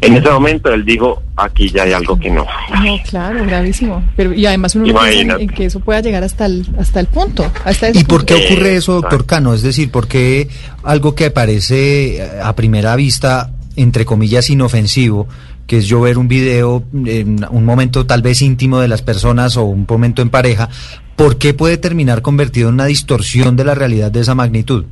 En 0.00 0.14
ese 0.14 0.30
momento 0.30 0.72
él 0.72 0.84
dijo, 0.84 1.22
aquí 1.34 1.70
ya 1.70 1.84
hay 1.84 1.92
algo 1.92 2.18
que 2.18 2.30
no. 2.30 2.46
No, 2.82 2.98
claro, 3.08 3.44
gravísimo. 3.44 4.04
Pero, 4.16 4.34
y 4.34 4.44
además 4.44 4.74
uno 4.74 4.86
no 4.86 5.00
piensa 5.00 5.36
en, 5.36 5.48
que 5.48 5.64
eso 5.64 5.80
pueda 5.80 6.00
llegar 6.00 6.22
hasta 6.22 6.46
el, 6.46 6.66
hasta 6.78 7.00
el 7.00 7.06
punto. 7.06 7.50
Hasta 7.64 7.88
ese 7.88 8.00
¿Y 8.00 8.04
por 8.04 8.26
qué 8.26 8.34
punto. 8.34 8.52
ocurre 8.52 8.76
eso, 8.76 8.92
doctor. 8.94 9.24
Cano? 9.24 9.54
Es 9.54 9.62
decir, 9.62 9.90
¿por 9.90 10.06
qué 10.06 10.48
algo 10.82 11.14
que 11.14 11.30
parece 11.30 12.22
a 12.42 12.54
primera 12.54 12.94
vista, 12.96 13.50
entre 13.76 14.04
comillas, 14.04 14.50
inofensivo, 14.50 15.26
que 15.66 15.78
es 15.78 15.86
yo 15.86 16.00
ver 16.00 16.18
un 16.18 16.28
video 16.28 16.82
en 17.06 17.46
un 17.50 17.64
momento 17.64 18.06
tal 18.06 18.22
vez 18.22 18.42
íntimo 18.42 18.80
de 18.80 18.88
las 18.88 19.02
personas 19.02 19.56
o 19.56 19.64
un 19.64 19.86
momento 19.88 20.22
en 20.22 20.30
pareja, 20.30 20.68
¿por 21.16 21.38
qué 21.38 21.54
puede 21.54 21.78
terminar 21.78 22.22
convertido 22.22 22.68
en 22.68 22.74
una 22.74 22.86
distorsión 22.86 23.56
de 23.56 23.64
la 23.64 23.74
realidad 23.74 24.10
de 24.10 24.20
esa 24.20 24.34
magnitud? 24.34 24.84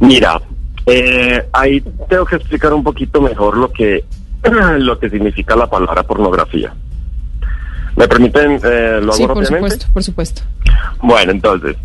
Mira, 0.00 0.40
eh, 0.86 1.44
ahí 1.52 1.82
tengo 2.08 2.24
que 2.24 2.36
explicar 2.36 2.72
un 2.72 2.82
poquito 2.82 3.20
mejor 3.20 3.56
lo 3.56 3.70
que 3.70 4.04
lo 4.78 4.98
que 4.98 5.10
significa 5.10 5.54
la 5.54 5.68
palabra 5.68 6.02
pornografía. 6.02 6.72
¿Me 7.96 8.08
permiten? 8.08 8.58
Eh, 8.64 9.00
¿Lo 9.02 9.12
hago 9.12 9.12
Sí, 9.12 9.26
por 9.26 9.36
rápidamente? 9.36 9.70
supuesto, 9.70 9.86
por 9.92 10.02
supuesto. 10.02 10.42
Bueno, 11.02 11.32
entonces, 11.32 11.76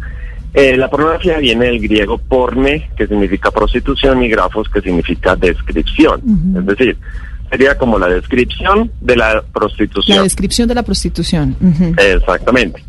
eh, 0.53 0.77
la 0.77 0.89
pornografía 0.89 1.39
viene 1.39 1.65
del 1.65 1.81
griego 1.81 2.17
porne, 2.17 2.89
que 2.95 3.07
significa 3.07 3.51
prostitución, 3.51 4.23
y 4.23 4.29
grafos, 4.29 4.69
que 4.69 4.79
significa 4.79 5.35
descripción. 5.35 6.21
Ujú. 6.23 6.59
Es 6.59 6.65
decir, 6.65 6.97
sería 7.49 7.77
como 7.77 7.99
la 7.99 8.07
descripción 8.07 8.91
de 9.01 9.15
la 9.15 9.43
prostitución. 9.53 10.17
La 10.17 10.23
descripción 10.23 10.67
de 10.67 10.75
la 10.75 10.83
prostitución. 10.83 11.55
Exactamente. 11.97 12.83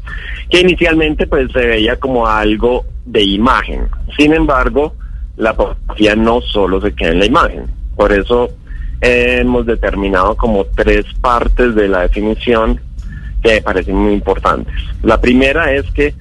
Que 0.50 0.60
inicialmente 0.60 1.26
pues 1.26 1.50
se 1.52 1.66
veía 1.66 1.96
como 1.96 2.26
algo 2.26 2.84
de 3.04 3.22
imagen. 3.22 3.88
Sin 4.16 4.32
embargo, 4.32 4.94
la 5.36 5.54
pornografía 5.54 6.16
no 6.16 6.40
solo 6.40 6.80
se 6.80 6.94
queda 6.94 7.10
en 7.10 7.18
la 7.20 7.26
imagen. 7.26 7.64
Por 7.94 8.12
eso 8.12 8.50
eh, 9.00 9.38
hemos 9.40 9.66
determinado 9.66 10.36
como 10.36 10.64
tres 10.64 11.04
partes 11.20 11.74
de 11.74 11.88
la 11.88 12.02
definición 12.02 12.80
que 13.42 13.54
me 13.54 13.62
parecen 13.62 13.96
muy 13.96 14.12
importantes. 14.14 14.72
La 15.02 15.20
primera 15.20 15.72
es 15.72 15.90
que 15.92 16.14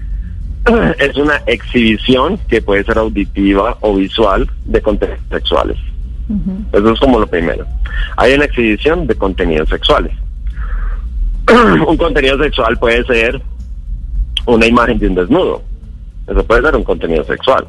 es 0.99 1.15
una 1.15 1.41
exhibición 1.45 2.37
que 2.47 2.61
puede 2.61 2.83
ser 2.83 2.97
auditiva 2.97 3.77
o 3.81 3.95
visual 3.95 4.49
de 4.65 4.81
contenidos 4.81 5.21
sexuales. 5.29 5.77
Eso 6.71 6.91
es 6.91 6.99
como 6.99 7.19
lo 7.19 7.27
primero. 7.27 7.65
Hay 8.17 8.33
una 8.33 8.45
exhibición 8.45 9.05
de 9.07 9.15
contenidos 9.15 9.69
sexuales. 9.69 10.11
un 11.87 11.97
contenido 11.97 12.41
sexual 12.41 12.77
puede 12.77 13.03
ser 13.05 13.41
una 14.45 14.65
imagen 14.65 14.97
de 14.97 15.07
un 15.07 15.15
desnudo. 15.15 15.61
Eso 16.27 16.43
puede 16.45 16.61
ser 16.63 16.75
un 16.75 16.83
contenido 16.83 17.23
sexual. 17.23 17.67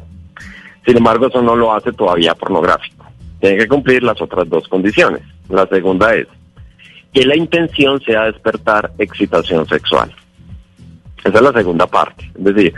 Sin 0.85 0.97
embargo, 0.97 1.27
eso 1.27 1.41
no 1.41 1.55
lo 1.55 1.73
hace 1.73 1.91
todavía 1.91 2.33
pornográfico. 2.33 3.05
Tiene 3.39 3.57
que 3.57 3.67
cumplir 3.67 4.03
las 4.03 4.19
otras 4.21 4.49
dos 4.49 4.67
condiciones. 4.67 5.21
La 5.49 5.67
segunda 5.67 6.15
es 6.15 6.27
que 7.13 7.25
la 7.25 7.35
intención 7.35 8.01
sea 8.01 8.25
despertar 8.25 8.91
excitación 8.97 9.67
sexual. 9.67 10.13
Esa 11.23 11.37
es 11.37 11.41
la 11.41 11.53
segunda 11.53 11.87
parte. 11.87 12.31
Es 12.37 12.43
decir, 12.43 12.73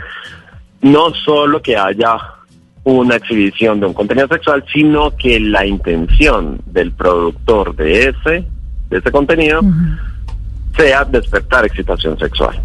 no 0.82 1.14
solo 1.14 1.62
que 1.62 1.76
haya 1.76 2.18
una 2.84 3.16
exhibición 3.16 3.80
de 3.80 3.86
un 3.86 3.94
contenido 3.94 4.28
sexual, 4.28 4.64
sino 4.72 5.14
que 5.16 5.38
la 5.38 5.66
intención 5.66 6.60
del 6.66 6.92
productor 6.92 7.76
de 7.76 8.08
ese, 8.08 8.44
de 8.88 8.98
ese 8.98 9.10
contenido 9.10 9.60
sea 10.76 11.04
despertar 11.04 11.66
excitación 11.66 12.18
sexual. 12.18 12.60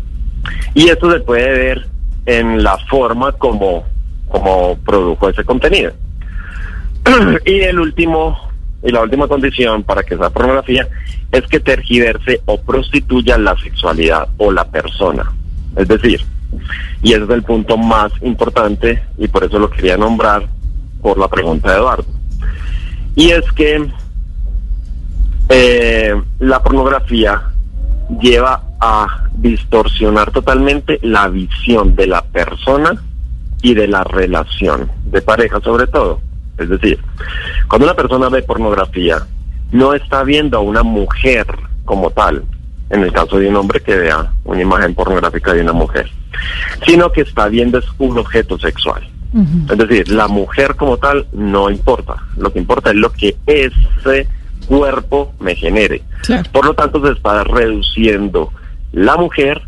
Y 0.73 0.87
esto 0.89 1.11
se 1.11 1.19
puede 1.19 1.51
ver 1.51 1.87
en 2.25 2.63
la 2.63 2.77
forma 2.89 3.31
como, 3.33 3.85
como 4.27 4.77
produjo 4.85 5.29
ese 5.29 5.43
contenido. 5.43 5.91
y 7.45 7.59
el 7.61 7.79
último, 7.79 8.37
y 8.83 8.91
la 8.91 9.01
última 9.01 9.27
condición 9.27 9.83
para 9.83 10.03
que 10.03 10.17
sea 10.17 10.29
pornografía 10.29 10.87
es 11.31 11.41
que 11.47 11.59
tergiverse 11.59 12.41
o 12.45 12.59
prostituya 12.61 13.37
la 13.37 13.55
sexualidad 13.57 14.29
o 14.37 14.51
la 14.51 14.65
persona. 14.65 15.31
Es 15.75 15.87
decir, 15.87 16.21
y 17.01 17.13
ese 17.13 17.23
es 17.23 17.29
el 17.29 17.43
punto 17.43 17.77
más 17.77 18.11
importante 18.21 19.03
y 19.17 19.27
por 19.27 19.43
eso 19.43 19.59
lo 19.59 19.69
quería 19.69 19.97
nombrar 19.97 20.47
por 21.01 21.17
la 21.17 21.27
pregunta 21.27 21.71
de 21.71 21.77
Eduardo. 21.77 22.05
Y 23.15 23.31
es 23.31 23.49
que 23.53 23.87
eh, 25.49 26.21
la 26.39 26.63
pornografía 26.63 27.43
lleva 28.19 28.63
a 28.79 29.27
distorsionar 29.33 30.31
totalmente 30.31 30.99
la 31.01 31.27
visión 31.27 31.95
de 31.95 32.07
la 32.07 32.21
persona 32.23 33.01
y 33.61 33.73
de 33.73 33.87
la 33.87 34.03
relación 34.03 34.91
de 35.05 35.21
pareja 35.21 35.59
sobre 35.61 35.87
todo. 35.87 36.19
Es 36.57 36.69
decir, 36.69 36.99
cuando 37.67 37.87
una 37.87 37.95
persona 37.95 38.29
ve 38.29 38.43
pornografía, 38.43 39.25
no 39.71 39.93
está 39.93 40.23
viendo 40.23 40.57
a 40.57 40.61
una 40.61 40.83
mujer 40.83 41.45
como 41.83 42.11
tal, 42.11 42.43
en 42.89 43.03
el 43.03 43.11
caso 43.11 43.37
de 43.37 43.47
un 43.47 43.55
hombre 43.55 43.79
que 43.79 43.95
vea 43.95 44.31
una 44.43 44.61
imagen 44.61 44.93
pornográfica 44.93 45.53
de 45.53 45.61
una 45.61 45.73
mujer, 45.73 46.09
sino 46.85 47.11
que 47.11 47.21
está 47.21 47.47
viendo 47.47 47.79
es 47.79 47.85
un 47.97 48.17
objeto 48.17 48.57
sexual. 48.59 49.07
Es 49.69 49.77
decir, 49.77 50.09
la 50.09 50.29
mujer 50.29 50.75
como 50.75 50.95
tal 50.95 51.27
no 51.33 51.69
importa. 51.69 52.15
Lo 52.37 52.53
que 52.53 52.59
importa 52.59 52.91
es 52.91 52.95
lo 52.95 53.11
que 53.11 53.35
ese 53.45 54.29
cuerpo 54.65 55.33
me 55.41 55.55
genere. 55.55 56.03
Claro. 56.21 56.49
Por 56.53 56.65
lo 56.65 56.73
tanto, 56.73 57.05
se 57.05 57.11
está 57.11 57.43
reduciendo 57.43 58.53
la 58.93 59.17
mujer 59.17 59.61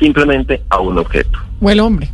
simplemente 0.00 0.62
a 0.70 0.80
un 0.80 0.98
objeto. 0.98 1.38
O 1.60 1.70
el 1.70 1.78
hombre. 1.78 2.10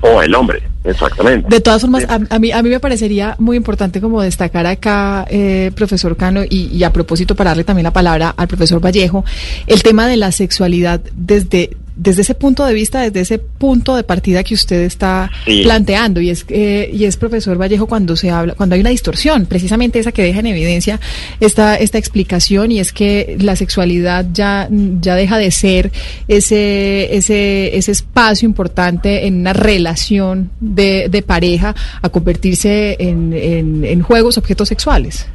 O 0.00 0.22
el 0.22 0.34
hombre, 0.34 0.62
exactamente. 0.84 1.48
De 1.48 1.60
todas 1.60 1.80
formas, 1.80 2.04
a, 2.08 2.20
a 2.30 2.38
mí, 2.38 2.52
a 2.52 2.62
mí 2.62 2.68
me 2.70 2.80
parecería 2.80 3.34
muy 3.38 3.56
importante 3.56 4.00
como 4.00 4.22
destacar 4.22 4.66
acá, 4.66 5.26
eh, 5.28 5.70
profesor 5.74 6.16
Cano, 6.16 6.42
y, 6.48 6.68
y 6.72 6.84
a 6.84 6.92
propósito 6.92 7.34
para 7.34 7.50
darle 7.50 7.64
también 7.64 7.84
la 7.84 7.92
palabra 7.92 8.34
al 8.36 8.48
profesor 8.48 8.84
Vallejo, 8.84 9.24
el 9.66 9.82
tema 9.82 10.06
de 10.06 10.16
la 10.16 10.32
sexualidad 10.32 11.00
desde, 11.14 11.76
desde 12.00 12.22
ese 12.22 12.34
punto 12.34 12.64
de 12.64 12.72
vista, 12.74 13.00
desde 13.02 13.20
ese 13.20 13.38
punto 13.38 13.96
de 13.96 14.04
partida 14.04 14.44
que 14.44 14.54
usted 14.54 14.82
está 14.82 15.30
Sí. 15.44 15.62
planteando. 15.64 16.20
Y 16.20 16.30
es, 16.30 16.44
eh, 16.48 16.88
y 16.92 17.04
es 17.04 17.16
profesor 17.16 17.60
Vallejo 17.60 17.86
cuando 17.88 18.14
se 18.14 18.30
habla, 18.30 18.54
cuando 18.54 18.76
hay 18.76 18.80
una 18.80 18.90
distorsión, 18.90 19.46
precisamente 19.46 19.98
esa 19.98 20.12
que 20.12 20.22
deja 20.22 20.38
en 20.38 20.46
evidencia 20.46 21.00
esta, 21.40 21.74
esta 21.76 21.98
explicación, 21.98 22.70
y 22.70 22.78
es 22.78 22.92
que 22.92 23.36
la 23.40 23.56
sexualidad 23.56 24.26
ya, 24.32 24.68
ya 24.70 25.16
deja 25.16 25.38
de 25.38 25.50
ser 25.50 25.90
ese, 26.28 27.16
ese, 27.16 27.76
ese 27.76 27.90
espacio 27.92 28.46
importante 28.46 29.26
en 29.26 29.40
una 29.40 29.52
relación 29.52 30.50
de, 30.60 31.08
de 31.10 31.22
pareja 31.22 31.74
a 32.00 32.08
convertirse 32.10 32.96
en, 33.00 33.32
en, 33.32 33.84
en 33.84 34.02
juegos, 34.02 34.38
objetos 34.38 34.68
sexuales. 34.68 35.26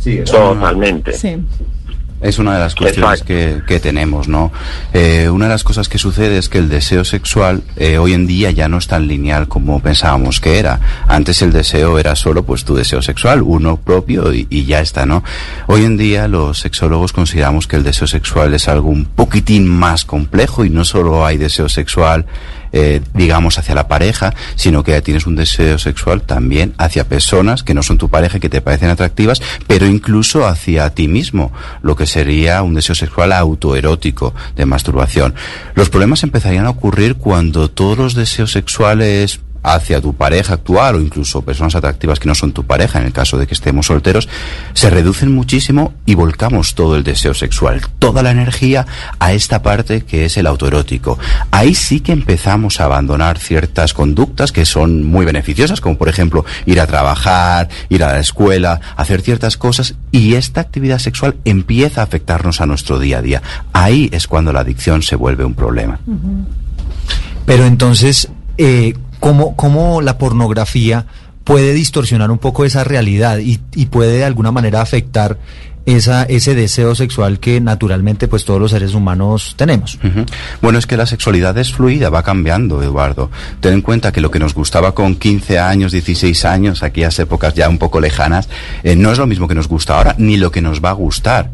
Sí, 0.00 0.18
Totalmente. 0.24 1.12
Sí. 1.12 1.36
Es 2.24 2.38
una 2.38 2.54
de 2.54 2.60
las 2.60 2.74
cuestiones 2.74 3.22
que, 3.22 3.60
que 3.66 3.80
tenemos, 3.80 4.28
¿no? 4.28 4.50
Eh, 4.94 5.28
una 5.28 5.44
de 5.44 5.50
las 5.50 5.62
cosas 5.62 5.90
que 5.90 5.98
sucede 5.98 6.38
es 6.38 6.48
que 6.48 6.56
el 6.56 6.70
deseo 6.70 7.04
sexual 7.04 7.62
eh, 7.76 7.98
hoy 7.98 8.14
en 8.14 8.26
día 8.26 8.50
ya 8.50 8.66
no 8.66 8.78
es 8.78 8.86
tan 8.86 9.06
lineal 9.06 9.46
como 9.46 9.80
pensábamos 9.80 10.40
que 10.40 10.58
era. 10.58 10.80
Antes 11.06 11.42
el 11.42 11.52
deseo 11.52 11.98
era 11.98 12.16
solo 12.16 12.42
pues 12.42 12.64
tu 12.64 12.74
deseo 12.74 13.02
sexual, 13.02 13.42
uno 13.42 13.76
propio 13.76 14.32
y, 14.32 14.46
y 14.48 14.64
ya 14.64 14.80
está, 14.80 15.04
¿no? 15.04 15.22
Hoy 15.66 15.84
en 15.84 15.98
día 15.98 16.26
los 16.26 16.60
sexólogos 16.60 17.12
consideramos 17.12 17.66
que 17.66 17.76
el 17.76 17.84
deseo 17.84 18.06
sexual 18.06 18.54
es 18.54 18.68
algo 18.68 18.88
un 18.88 19.04
poquitín 19.04 19.68
más 19.68 20.06
complejo 20.06 20.64
y 20.64 20.70
no 20.70 20.86
solo 20.86 21.26
hay 21.26 21.36
deseo 21.36 21.68
sexual 21.68 22.24
eh, 22.76 23.00
digamos, 23.14 23.56
hacia 23.56 23.76
la 23.76 23.86
pareja, 23.86 24.34
sino 24.56 24.82
que 24.82 25.00
tienes 25.00 25.28
un 25.28 25.36
deseo 25.36 25.78
sexual 25.78 26.22
también 26.22 26.74
hacia 26.76 27.08
personas 27.08 27.62
que 27.62 27.72
no 27.72 27.84
son 27.84 27.98
tu 27.98 28.08
pareja 28.08 28.38
y 28.38 28.40
que 28.40 28.48
te 28.48 28.60
parecen 28.60 28.90
atractivas, 28.90 29.40
pero 29.68 29.86
incluso 29.86 30.44
hacia 30.44 30.90
ti 30.90 31.06
mismo, 31.06 31.52
lo 31.82 31.94
que 31.94 32.06
sería 32.06 32.62
un 32.62 32.74
deseo 32.74 32.96
sexual 32.96 33.32
autoerótico 33.32 34.34
de 34.56 34.66
masturbación. 34.66 35.36
Los 35.76 35.88
problemas 35.88 36.24
empezarían 36.24 36.66
a 36.66 36.70
ocurrir 36.70 37.14
cuando 37.14 37.70
todos 37.70 37.96
los 37.96 38.14
deseos 38.14 38.50
sexuales 38.50 39.38
hacia 39.64 40.00
tu 40.00 40.12
pareja 40.12 40.54
actual 40.54 40.96
o 40.96 41.00
incluso 41.00 41.42
personas 41.42 41.74
atractivas 41.74 42.20
que 42.20 42.28
no 42.28 42.34
son 42.34 42.52
tu 42.52 42.64
pareja, 42.64 43.00
en 43.00 43.06
el 43.06 43.12
caso 43.12 43.38
de 43.38 43.46
que 43.46 43.54
estemos 43.54 43.86
solteros, 43.86 44.28
se 44.74 44.90
reducen 44.90 45.32
muchísimo 45.32 45.94
y 46.04 46.14
volcamos 46.14 46.74
todo 46.74 46.96
el 46.96 47.02
deseo 47.02 47.34
sexual, 47.34 47.80
toda 47.98 48.22
la 48.22 48.30
energía 48.30 48.86
a 49.18 49.32
esta 49.32 49.62
parte 49.62 50.02
que 50.02 50.26
es 50.26 50.36
el 50.36 50.46
autoerótico. 50.46 51.18
Ahí 51.50 51.74
sí 51.74 52.00
que 52.00 52.12
empezamos 52.12 52.80
a 52.80 52.84
abandonar 52.84 53.38
ciertas 53.38 53.94
conductas 53.94 54.52
que 54.52 54.66
son 54.66 55.04
muy 55.04 55.24
beneficiosas, 55.24 55.80
como 55.80 55.96
por 55.96 56.08
ejemplo 56.08 56.44
ir 56.66 56.78
a 56.78 56.86
trabajar, 56.86 57.68
ir 57.88 58.04
a 58.04 58.12
la 58.12 58.20
escuela, 58.20 58.80
hacer 58.96 59.22
ciertas 59.22 59.56
cosas 59.56 59.94
y 60.12 60.34
esta 60.34 60.60
actividad 60.60 60.98
sexual 60.98 61.36
empieza 61.46 62.02
a 62.02 62.04
afectarnos 62.04 62.60
a 62.60 62.66
nuestro 62.66 62.98
día 62.98 63.18
a 63.18 63.22
día. 63.22 63.42
Ahí 63.72 64.10
es 64.12 64.26
cuando 64.28 64.52
la 64.52 64.60
adicción 64.60 65.02
se 65.02 65.16
vuelve 65.16 65.44
un 65.44 65.54
problema. 65.54 65.98
Pero 67.46 67.64
entonces, 67.64 68.28
eh, 68.58 68.94
¿cómo, 69.24 69.56
¿cómo 69.56 70.02
la 70.02 70.18
pornografía 70.18 71.06
puede 71.44 71.72
distorsionar 71.72 72.30
un 72.30 72.36
poco 72.36 72.66
esa 72.66 72.84
realidad 72.84 73.38
y, 73.38 73.58
y 73.74 73.86
puede 73.86 74.18
de 74.18 74.24
alguna 74.24 74.52
manera 74.52 74.82
afectar 74.82 75.38
esa, 75.86 76.24
ese 76.24 76.54
deseo 76.54 76.94
sexual 76.94 77.40
que 77.40 77.58
naturalmente 77.58 78.28
pues 78.28 78.44
todos 78.44 78.60
los 78.60 78.72
seres 78.72 78.92
humanos 78.92 79.54
tenemos? 79.56 79.98
Bueno, 80.60 80.78
es 80.78 80.86
que 80.86 80.98
la 80.98 81.06
sexualidad 81.06 81.56
es 81.56 81.72
fluida, 81.72 82.10
va 82.10 82.22
cambiando, 82.22 82.82
Eduardo. 82.82 83.30
Ten 83.60 83.72
en 83.72 83.80
cuenta 83.80 84.12
que 84.12 84.20
lo 84.20 84.30
que 84.30 84.38
nos 84.38 84.52
gustaba 84.52 84.94
con 84.94 85.16
15 85.16 85.58
años, 85.58 85.92
16 85.92 86.44
años, 86.44 86.82
aquellas 86.82 87.18
épocas 87.18 87.54
ya 87.54 87.70
un 87.70 87.78
poco 87.78 88.02
lejanas, 88.02 88.50
eh, 88.82 88.94
no 88.94 89.10
es 89.10 89.16
lo 89.16 89.26
mismo 89.26 89.48
que 89.48 89.54
nos 89.54 89.68
gusta 89.68 89.96
ahora, 89.96 90.14
ni 90.18 90.36
lo 90.36 90.50
que 90.50 90.60
nos 90.60 90.84
va 90.84 90.90
a 90.90 90.94
gustar. 90.94 91.50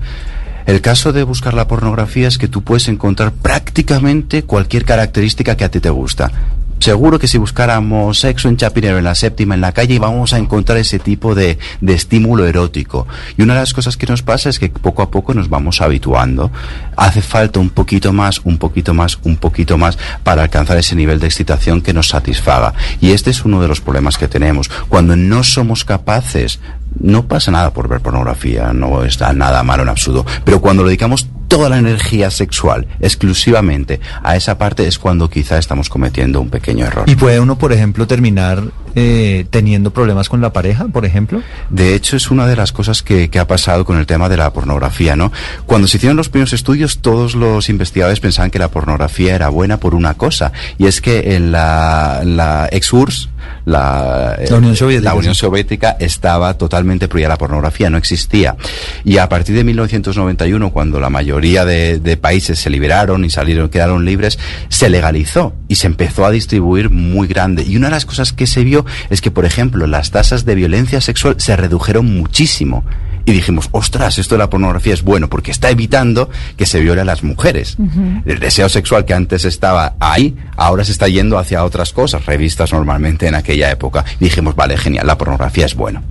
El 0.67 0.81
caso 0.81 1.13
de 1.13 1.23
buscar 1.23 1.55
la 1.55 1.69
pornografía 1.69 2.27
es 2.27 2.37
que 2.37 2.49
tú 2.49 2.63
puedes 2.63 2.89
encontrar 2.89 3.31
prácticamente 3.31 4.43
cualquier 4.43 4.85
característica 4.85 5.57
que 5.57 5.65
a 5.65 5.71
ti 5.71 5.79
te 5.79 5.91
gusta. 5.91 6.33
Seguro 6.81 7.19
que 7.19 7.29
si 7.29 7.37
buscáramos 7.37 8.21
sexo 8.21 8.49
en 8.49 8.57
Chapinero, 8.57 8.97
en 8.97 9.05
la 9.05 9.15
séptima, 9.15 9.55
en 9.55 9.61
la 9.61 9.73
calle, 9.73 9.99
vamos 9.99 10.33
a 10.33 10.39
encontrar 10.39 10.79
ese 10.79 10.99
tipo 10.99 11.35
de, 11.35 11.59
de, 11.83 11.93
estímulo 11.93 12.47
erótico. 12.47 13.07
Y 13.37 13.43
una 13.43 13.53
de 13.53 13.61
las 13.61 13.75
cosas 13.75 13.99
que 13.99 14.07
nos 14.07 14.23
pasa 14.23 14.49
es 14.49 14.59
que 14.59 14.71
poco 14.71 15.03
a 15.03 15.11
poco 15.11 15.35
nos 15.35 15.51
vamos 15.51 15.83
habituando. 15.83 16.51
Hace 16.97 17.21
falta 17.21 17.61
un 17.61 17.69
poquito 17.69 18.15
más, 18.15 18.41
un 18.45 18.57
poquito 18.57 18.95
más, 18.95 19.19
un 19.25 19.37
poquito 19.37 19.77
más 19.77 19.99
para 20.25 20.45
alcanzar 20.45 20.79
ese 20.79 20.97
nivel 20.97 21.21
de 21.21 21.27
excitación 21.27 21.83
que 21.83 21.93
nos 21.93 22.09
satisfaga. 22.09 22.73
Y 22.99 23.11
este 23.11 23.29
es 23.29 23.45
uno 23.45 23.61
de 23.61 23.69
los 23.69 23.83
problemas 23.83 24.17
que 24.17 24.27
tenemos. 24.27 24.71
Cuando 24.89 25.17
no 25.17 25.45
somos 25.45 25.85
capaces 25.85 26.61
no 26.99 27.27
pasa 27.27 27.51
nada 27.51 27.73
por 27.73 27.89
ver 27.89 28.01
pornografía, 28.01 28.73
no 28.73 29.05
está 29.05 29.33
nada 29.33 29.63
malo 29.63 29.83
en 29.85 29.91
absurdo. 29.91 30.27
Pero 30.45 30.61
cuando 30.61 30.85
dedicamos 30.85 31.29
toda 31.51 31.69
la 31.69 31.79
energía 31.79 32.31
sexual 32.31 32.87
exclusivamente 33.01 34.01
a 34.23 34.37
esa 34.37 34.57
parte 34.57 34.87
es 34.87 35.01
cuando 35.01 35.29
quizá 35.29 35.59
estamos 35.59 35.89
cometiendo 35.89 36.41
un 36.41 36.49
pequeño 36.49 36.87
error. 36.87 37.11
¿Y 37.11 37.17
puede 37.17 37.41
uno, 37.41 37.59
por 37.59 37.73
ejemplo, 37.73 38.07
terminar 38.07 38.63
eh, 38.95 39.47
teniendo 39.51 39.93
problemas 39.93 40.29
con 40.29 40.41
la 40.41 40.53
pareja, 40.53 40.87
por 40.89 41.05
ejemplo? 41.05 41.43
De 41.69 41.95
hecho, 41.95 42.17
es 42.17 42.31
una 42.31 42.47
de 42.47 42.57
las 42.57 42.73
cosas 42.73 43.03
que, 43.03 43.31
que, 43.31 43.39
ha 43.39 43.47
pasado 43.47 43.85
con 43.85 43.99
el 43.99 44.07
tema 44.07 44.29
de 44.29 44.37
la 44.37 44.53
pornografía, 44.53 45.17
¿no? 45.17 45.33
Cuando 45.67 45.89
se 45.89 45.97
hicieron 45.97 46.17
los 46.17 46.29
primeros 46.29 46.53
estudios, 46.53 46.99
todos 46.99 47.35
los 47.35 47.69
investigadores 47.69 48.21
pensaban 48.21 48.51
que 48.51 48.59
la 48.59 48.69
pornografía 48.69 49.35
era 49.35 49.49
buena 49.49 49.79
por 49.79 49.95
una 49.95 50.15
cosa, 50.15 50.53
y 50.79 50.87
es 50.87 51.01
que 51.01 51.35
en 51.37 51.53
la, 51.53 52.23
la 52.25 52.69
ex-URSS, 52.71 53.29
la, 53.65 54.39
la, 54.49 54.57
Unión 54.57 54.77
Soviética, 54.77 55.11
la 55.11 55.15
Unión 55.15 55.35
Soviética 55.35 55.97
estaba 55.99 56.55
totalmente 56.55 57.09
prohibida 57.09 57.29
la 57.29 57.39
pornografía, 57.39 57.91
no 57.91 57.99
existía. 57.99 58.57
Y 59.05 59.19
a 59.19 59.29
partir 59.29 59.55
de 59.55 59.65
1991, 59.65 60.71
cuando 60.73 61.01
la 61.01 61.11
mayoría 61.11 61.65
de, 61.65 62.01
de, 62.01 62.17
países 62.17 62.59
se 62.59 62.71
liberaron 62.71 63.25
y 63.25 63.31
salieron, 63.31 63.69
quedaron 63.69 64.05
libres, 64.05 64.39
se 64.69 64.89
legalizó 64.89 65.55
y 65.69 65.77
se 65.77 65.87
empezó 65.87 66.25
a 66.25 66.31
distribuir 66.31 66.91
muy 66.91 67.29
grande. 67.29 67.65
Y 67.65 67.77
una 67.77 67.89
de 67.89 67.93
las 67.93 68.07
cosas 68.07 68.33
que 68.33 68.47
se 68.47 68.65
vio 68.65 68.80
es 69.11 69.21
que, 69.21 69.31
por 69.31 69.45
ejemplo, 69.45 69.87
las 69.87 70.11
tasas 70.11 70.45
de 70.45 70.55
violencia 70.55 71.01
sexual 71.01 71.37
se 71.39 71.57
redujeron 71.57 72.07
muchísimo. 72.15 72.85
Y 73.27 73.33
dijimos, 73.33 73.69
ostras, 73.73 74.19
esto 74.19 74.35
de 74.35 74.39
la 74.39 74.51
pornografía 74.51 74.95
es 74.95 75.03
bueno 75.03 75.29
porque 75.29 75.51
está 75.51 75.71
evitando 75.71 76.31
que 76.57 76.67
se 76.67 76.81
viole 76.81 77.03
a 77.03 77.05
las 77.05 77.23
mujeres. 77.23 77.77
Uh 77.79 77.85
-huh. 77.85 78.23
El 78.25 78.41
deseo 78.41 78.69
sexual 78.69 79.05
que 79.05 79.13
antes 79.15 79.45
estaba 79.45 79.95
ahí, 80.01 80.37
ahora 80.57 80.85
se 80.85 80.93
está 80.93 81.07
yendo 81.07 81.39
hacia 81.39 81.65
otras 81.65 81.93
cosas, 81.93 82.25
revistas 82.25 82.73
normalmente 82.73 83.27
en 83.27 83.35
aquella 83.35 83.71
época. 83.71 84.05
Y 84.19 84.25
dijimos, 84.25 84.57
vale, 84.57 84.77
genial, 84.79 85.07
la 85.07 85.19
pornografía 85.19 85.67
es 85.67 85.75
bueno. 85.75 86.03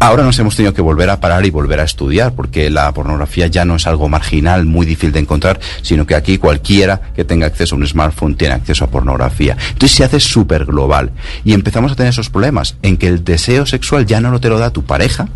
Ahora 0.00 0.22
nos 0.22 0.38
hemos 0.38 0.54
tenido 0.54 0.72
que 0.72 0.80
volver 0.80 1.10
a 1.10 1.18
parar 1.18 1.44
y 1.44 1.50
volver 1.50 1.80
a 1.80 1.82
estudiar, 1.82 2.32
porque 2.32 2.70
la 2.70 2.92
pornografía 2.92 3.48
ya 3.48 3.64
no 3.64 3.76
es 3.76 3.86
algo 3.88 4.08
marginal, 4.08 4.64
muy 4.64 4.86
difícil 4.86 5.10
de 5.10 5.18
encontrar, 5.18 5.58
sino 5.82 6.06
que 6.06 6.14
aquí 6.14 6.38
cualquiera 6.38 7.00
que 7.16 7.24
tenga 7.24 7.48
acceso 7.48 7.74
a 7.74 7.78
un 7.78 7.86
smartphone 7.86 8.36
tiene 8.36 8.54
acceso 8.54 8.84
a 8.84 8.90
pornografía. 8.90 9.56
Entonces 9.72 9.96
se 9.96 10.04
hace 10.04 10.20
súper 10.20 10.66
global. 10.66 11.10
Y 11.44 11.52
empezamos 11.52 11.90
a 11.90 11.96
tener 11.96 12.10
esos 12.10 12.30
problemas 12.30 12.76
en 12.82 12.96
que 12.96 13.08
el 13.08 13.24
deseo 13.24 13.66
sexual 13.66 14.06
ya 14.06 14.20
no 14.20 14.30
lo 14.30 14.38
te 14.40 14.48
lo 14.48 14.58
da 14.60 14.70
tu 14.70 14.84
pareja, 14.84 15.28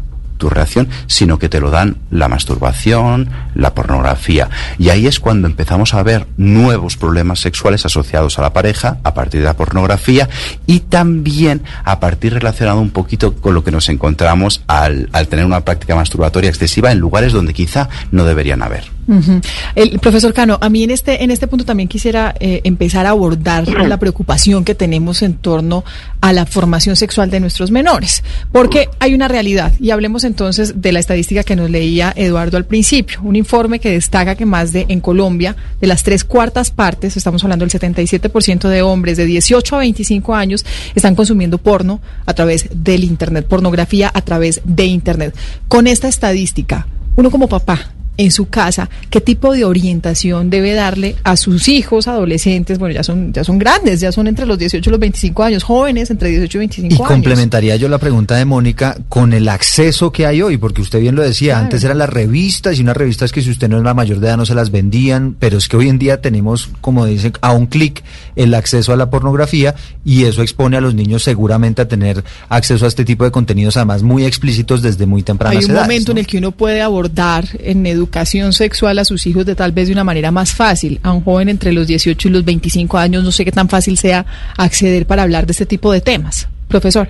tu 0.42 0.50
reacción, 0.50 0.88
sino 1.06 1.38
que 1.38 1.48
te 1.48 1.60
lo 1.60 1.70
dan 1.70 1.98
la 2.10 2.26
masturbación, 2.26 3.30
la 3.54 3.74
pornografía. 3.74 4.50
Y 4.76 4.88
ahí 4.88 5.06
es 5.06 5.20
cuando 5.20 5.46
empezamos 5.46 5.94
a 5.94 6.02
ver 6.02 6.26
nuevos 6.36 6.96
problemas 6.96 7.38
sexuales 7.38 7.86
asociados 7.86 8.40
a 8.40 8.42
la 8.42 8.52
pareja 8.52 8.98
a 9.04 9.14
partir 9.14 9.38
de 9.38 9.46
la 9.46 9.56
pornografía 9.56 10.28
y 10.66 10.80
también 10.80 11.62
a 11.84 12.00
partir 12.00 12.34
relacionado 12.34 12.80
un 12.80 12.90
poquito 12.90 13.36
con 13.36 13.54
lo 13.54 13.62
que 13.62 13.70
nos 13.70 13.88
encontramos 13.88 14.64
al, 14.66 15.08
al 15.12 15.28
tener 15.28 15.44
una 15.44 15.64
práctica 15.64 15.94
masturbatoria 15.94 16.50
excesiva 16.50 16.90
en 16.90 16.98
lugares 16.98 17.32
donde 17.32 17.54
quizá 17.54 17.88
no 18.10 18.24
deberían 18.24 18.62
haber. 18.62 18.90
Uh 19.08 19.14
-huh. 19.14 19.42
El 19.74 19.98
profesor 19.98 20.32
Cano, 20.32 20.58
a 20.60 20.68
mí 20.68 20.84
en 20.84 20.90
este 20.90 21.24
en 21.24 21.30
este 21.30 21.48
punto 21.48 21.64
también 21.64 21.88
quisiera 21.88 22.34
eh, 22.38 22.60
empezar 22.64 23.06
a 23.06 23.10
abordar 23.10 23.66
la 23.88 23.98
preocupación 23.98 24.64
que 24.64 24.74
tenemos 24.74 25.22
en 25.22 25.34
torno 25.34 25.84
a 26.20 26.32
la 26.32 26.46
formación 26.46 26.94
sexual 26.94 27.30
de 27.30 27.40
nuestros 27.40 27.72
menores, 27.72 28.22
porque 28.52 28.88
hay 29.00 29.14
una 29.14 29.26
realidad 29.26 29.72
y 29.80 29.90
hablemos 29.90 30.22
entonces 30.22 30.80
de 30.80 30.92
la 30.92 31.00
estadística 31.00 31.42
que 31.42 31.56
nos 31.56 31.68
leía 31.68 32.12
Eduardo 32.14 32.56
al 32.56 32.64
principio, 32.64 33.20
un 33.24 33.34
informe 33.34 33.80
que 33.80 33.90
destaca 33.90 34.36
que 34.36 34.46
más 34.46 34.72
de 34.72 34.86
en 34.88 35.00
Colombia 35.00 35.56
de 35.80 35.86
las 35.88 36.04
tres 36.04 36.22
cuartas 36.22 36.70
partes, 36.70 37.16
estamos 37.16 37.42
hablando 37.42 37.66
del 37.66 37.72
77% 37.72 38.68
de 38.68 38.82
hombres 38.82 39.16
de 39.16 39.26
18 39.26 39.76
a 39.76 39.78
25 39.80 40.34
años 40.34 40.64
están 40.94 41.16
consumiendo 41.16 41.58
porno 41.58 42.00
a 42.24 42.34
través 42.34 42.68
del 42.72 43.02
internet, 43.02 43.46
pornografía 43.46 44.10
a 44.14 44.22
través 44.22 44.60
de 44.64 44.84
internet. 44.86 45.34
Con 45.66 45.86
esta 45.86 46.08
estadística, 46.08 46.86
uno 47.16 47.30
como 47.30 47.48
papá 47.48 47.92
en 48.22 48.30
su 48.30 48.48
casa, 48.48 48.88
qué 49.10 49.20
tipo 49.20 49.52
de 49.52 49.64
orientación 49.64 50.48
debe 50.48 50.74
darle 50.74 51.16
a 51.24 51.36
sus 51.36 51.66
hijos 51.66 52.06
adolescentes, 52.06 52.78
bueno, 52.78 52.94
ya 52.94 53.02
son 53.02 53.32
ya 53.32 53.42
son 53.42 53.58
grandes, 53.58 54.00
ya 54.00 54.12
son 54.12 54.28
entre 54.28 54.46
los 54.46 54.58
18 54.58 54.88
y 54.88 54.90
los 54.90 55.00
25 55.00 55.42
años, 55.42 55.64
jóvenes 55.64 56.10
entre 56.10 56.28
18 56.30 56.56
y 56.56 56.60
25 56.60 56.82
y 56.82 56.94
años. 56.94 57.10
Y 57.10 57.12
complementaría 57.12 57.76
yo 57.76 57.88
la 57.88 57.98
pregunta 57.98 58.36
de 58.36 58.44
Mónica 58.44 58.96
con 59.08 59.32
el 59.32 59.48
acceso 59.48 60.12
que 60.12 60.24
hay 60.24 60.40
hoy, 60.40 60.56
porque 60.56 60.82
usted 60.82 61.00
bien 61.00 61.16
lo 61.16 61.22
decía, 61.22 61.54
claro. 61.54 61.64
antes 61.64 61.82
eran 61.82 61.98
las 61.98 62.10
revistas 62.10 62.78
y 62.78 62.82
unas 62.82 62.96
revistas 62.96 63.32
que 63.32 63.42
si 63.42 63.50
usted 63.50 63.68
no 63.68 63.78
es 63.78 63.82
la 63.82 63.94
mayor 63.94 64.20
de 64.20 64.28
edad 64.28 64.36
no 64.36 64.46
se 64.46 64.54
las 64.54 64.70
vendían, 64.70 65.34
pero 65.38 65.58
es 65.58 65.68
que 65.68 65.76
hoy 65.76 65.88
en 65.88 65.98
día 65.98 66.20
tenemos, 66.20 66.70
como 66.80 67.04
dicen, 67.06 67.32
a 67.40 67.52
un 67.52 67.66
clic 67.66 68.04
el 68.36 68.54
acceso 68.54 68.92
a 68.92 68.96
la 68.96 69.10
pornografía 69.10 69.74
y 70.04 70.24
eso 70.24 70.42
expone 70.42 70.76
a 70.76 70.80
los 70.80 70.94
niños 70.94 71.24
seguramente 71.24 71.82
a 71.82 71.88
tener 71.88 72.22
acceso 72.48 72.84
a 72.84 72.88
este 72.88 73.04
tipo 73.04 73.24
de 73.24 73.32
contenidos 73.32 73.76
además 73.76 74.04
muy 74.04 74.24
explícitos 74.24 74.80
desde 74.80 75.06
muy 75.06 75.24
tempranas 75.24 75.54
edades. 75.54 75.64
Hay 75.64 75.70
un 75.70 75.76
edades, 75.76 75.88
momento 75.88 76.12
¿no? 76.12 76.12
en 76.12 76.18
el 76.18 76.26
que 76.26 76.38
uno 76.38 76.52
puede 76.52 76.82
abordar 76.82 77.48
en 77.58 77.84
educación 77.86 78.11
sexual 78.52 78.98
a 78.98 79.04
sus 79.04 79.26
hijos 79.26 79.46
de 79.46 79.54
tal 79.54 79.72
vez 79.72 79.88
de 79.88 79.94
una 79.94 80.04
manera 80.04 80.30
más 80.30 80.54
fácil. 80.54 81.00
A 81.02 81.12
un 81.12 81.22
joven 81.22 81.48
entre 81.48 81.72
los 81.72 81.86
18 81.86 82.28
y 82.28 82.30
los 82.30 82.44
25 82.44 82.98
años, 82.98 83.24
no 83.24 83.32
sé 83.32 83.44
qué 83.44 83.52
tan 83.52 83.68
fácil 83.68 83.96
sea 83.96 84.24
acceder 84.56 85.06
para 85.06 85.22
hablar 85.22 85.46
de 85.46 85.52
este 85.52 85.66
tipo 85.66 85.92
de 85.92 86.00
temas. 86.00 86.48
Profesor. 86.68 87.08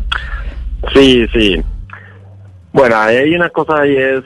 Sí, 0.94 1.26
sí. 1.32 1.62
Bueno, 2.72 2.96
hay 2.96 3.34
una 3.34 3.50
cosa 3.50 3.86
y 3.86 3.96
es 3.96 4.22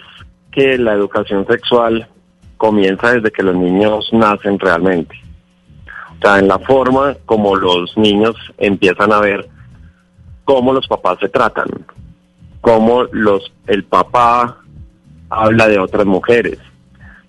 que 0.53 0.79
la 0.79 0.93
educación 0.95 1.47
sexual 1.47 2.09
comienza 2.57 3.13
desde 3.13 3.31
que 3.31 3.43
los 3.43 3.57
niños 3.57 4.09
nacen 4.13 4.59
realmente. 4.59 5.15
O 6.19 6.23
sea, 6.23 6.39
en 6.39 6.49
la 6.49 6.59
forma 6.59 7.15
como 7.27 7.57
los 7.57 7.97
niños 7.97 8.35
empiezan 8.57 9.13
a 9.13 9.21
ver 9.21 9.49
cómo 10.45 10.73
los 10.73 10.87
papás 10.87 11.19
se 11.21 11.29
tratan, 11.29 11.67
cómo 12.61 13.05
los 13.13 13.53
el 13.67 13.85
papá 13.85 14.63
habla 15.31 15.69
de 15.69 15.79
otras 15.79 16.07
mujeres, 16.07 16.59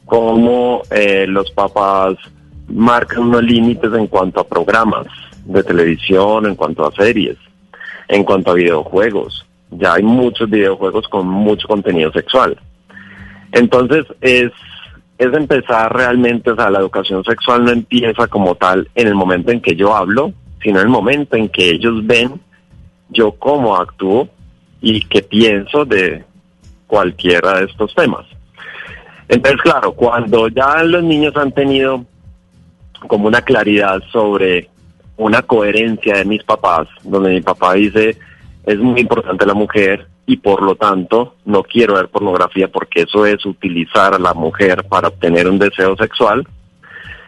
cómo 0.06 0.82
eh, 0.92 1.26
los 1.28 1.52
papás 1.52 2.16
marcan 2.68 3.20
unos 3.20 3.44
límites 3.44 3.92
en 3.94 4.08
cuanto 4.08 4.42
a 4.42 4.48
programas 4.48 5.08
de 5.46 5.64
televisión, 5.64 6.46
en 6.46 6.56
cuanto 6.56 6.86
a 6.86 6.92
series, 6.92 7.38
en 8.08 8.24
cuanto 8.24 8.52
a 8.52 8.56
videojuegos. 8.56 9.46
Ya 9.72 9.96
hay 9.96 10.04
muchos 10.04 10.50
videojuegos 10.50 11.08
con 11.08 11.28
mucho 11.28 11.68
contenido 11.68 12.12
sexual. 12.12 12.58
Entonces 13.52 14.06
es, 14.22 14.52
es 15.18 15.34
empezar 15.34 15.94
realmente, 15.94 16.52
o 16.52 16.56
sea, 16.56 16.70
la 16.70 16.80
educación 16.80 17.24
sexual 17.24 17.66
no 17.66 17.72
empieza 17.72 18.28
como 18.28 18.56
tal 18.56 18.90
en 18.96 19.08
el 19.08 19.16
momento 19.16 19.52
en 19.52 19.62
que 19.62 19.76
yo 19.76 19.96
hablo, 19.96 20.34
sino 20.62 20.80
en 20.80 20.86
el 20.86 20.92
momento 20.92 21.36
en 21.36 21.50
que 21.50 21.70
ellos 21.70 22.06
ven 22.06 22.40
yo 23.10 23.32
cómo 23.34 23.78
actúo 23.78 24.28
y 24.82 25.02
qué 25.06 25.22
pienso 25.22 25.86
de 25.86 26.24
cualquiera 26.88 27.60
de 27.60 27.66
estos 27.66 27.94
temas. 27.94 28.26
Entonces, 29.30 29.62
claro, 29.62 29.92
cuando 29.92 30.48
ya 30.48 30.82
los 30.84 31.04
niños 31.04 31.36
han 31.36 31.52
tenido 31.52 32.06
como 33.08 33.28
una 33.28 33.42
claridad 33.42 34.02
sobre 34.12 34.70
una 35.18 35.42
coherencia 35.42 36.18
de 36.18 36.26
mis 36.26 36.44
papás, 36.44 36.88
donde 37.04 37.32
mi 37.32 37.42
papá 37.42 37.74
dice, 37.74 38.18
es 38.66 38.78
muy 38.78 39.02
importante 39.02 39.46
la 39.46 39.54
mujer 39.54 40.08
y 40.26 40.38
por 40.38 40.62
lo 40.62 40.76
tanto 40.76 41.36
no 41.46 41.64
quiero 41.64 41.96
ver 41.96 42.10
pornografía 42.10 42.68
porque 42.68 43.02
eso 43.02 43.26
es 43.26 43.46
utilizar 43.46 44.14
a 44.14 44.20
la 44.20 44.34
mujer 44.34 44.84
para 44.84 45.08
obtener 45.08 45.48
un 45.48 45.58
deseo 45.60 45.96
sexual, 45.96 46.48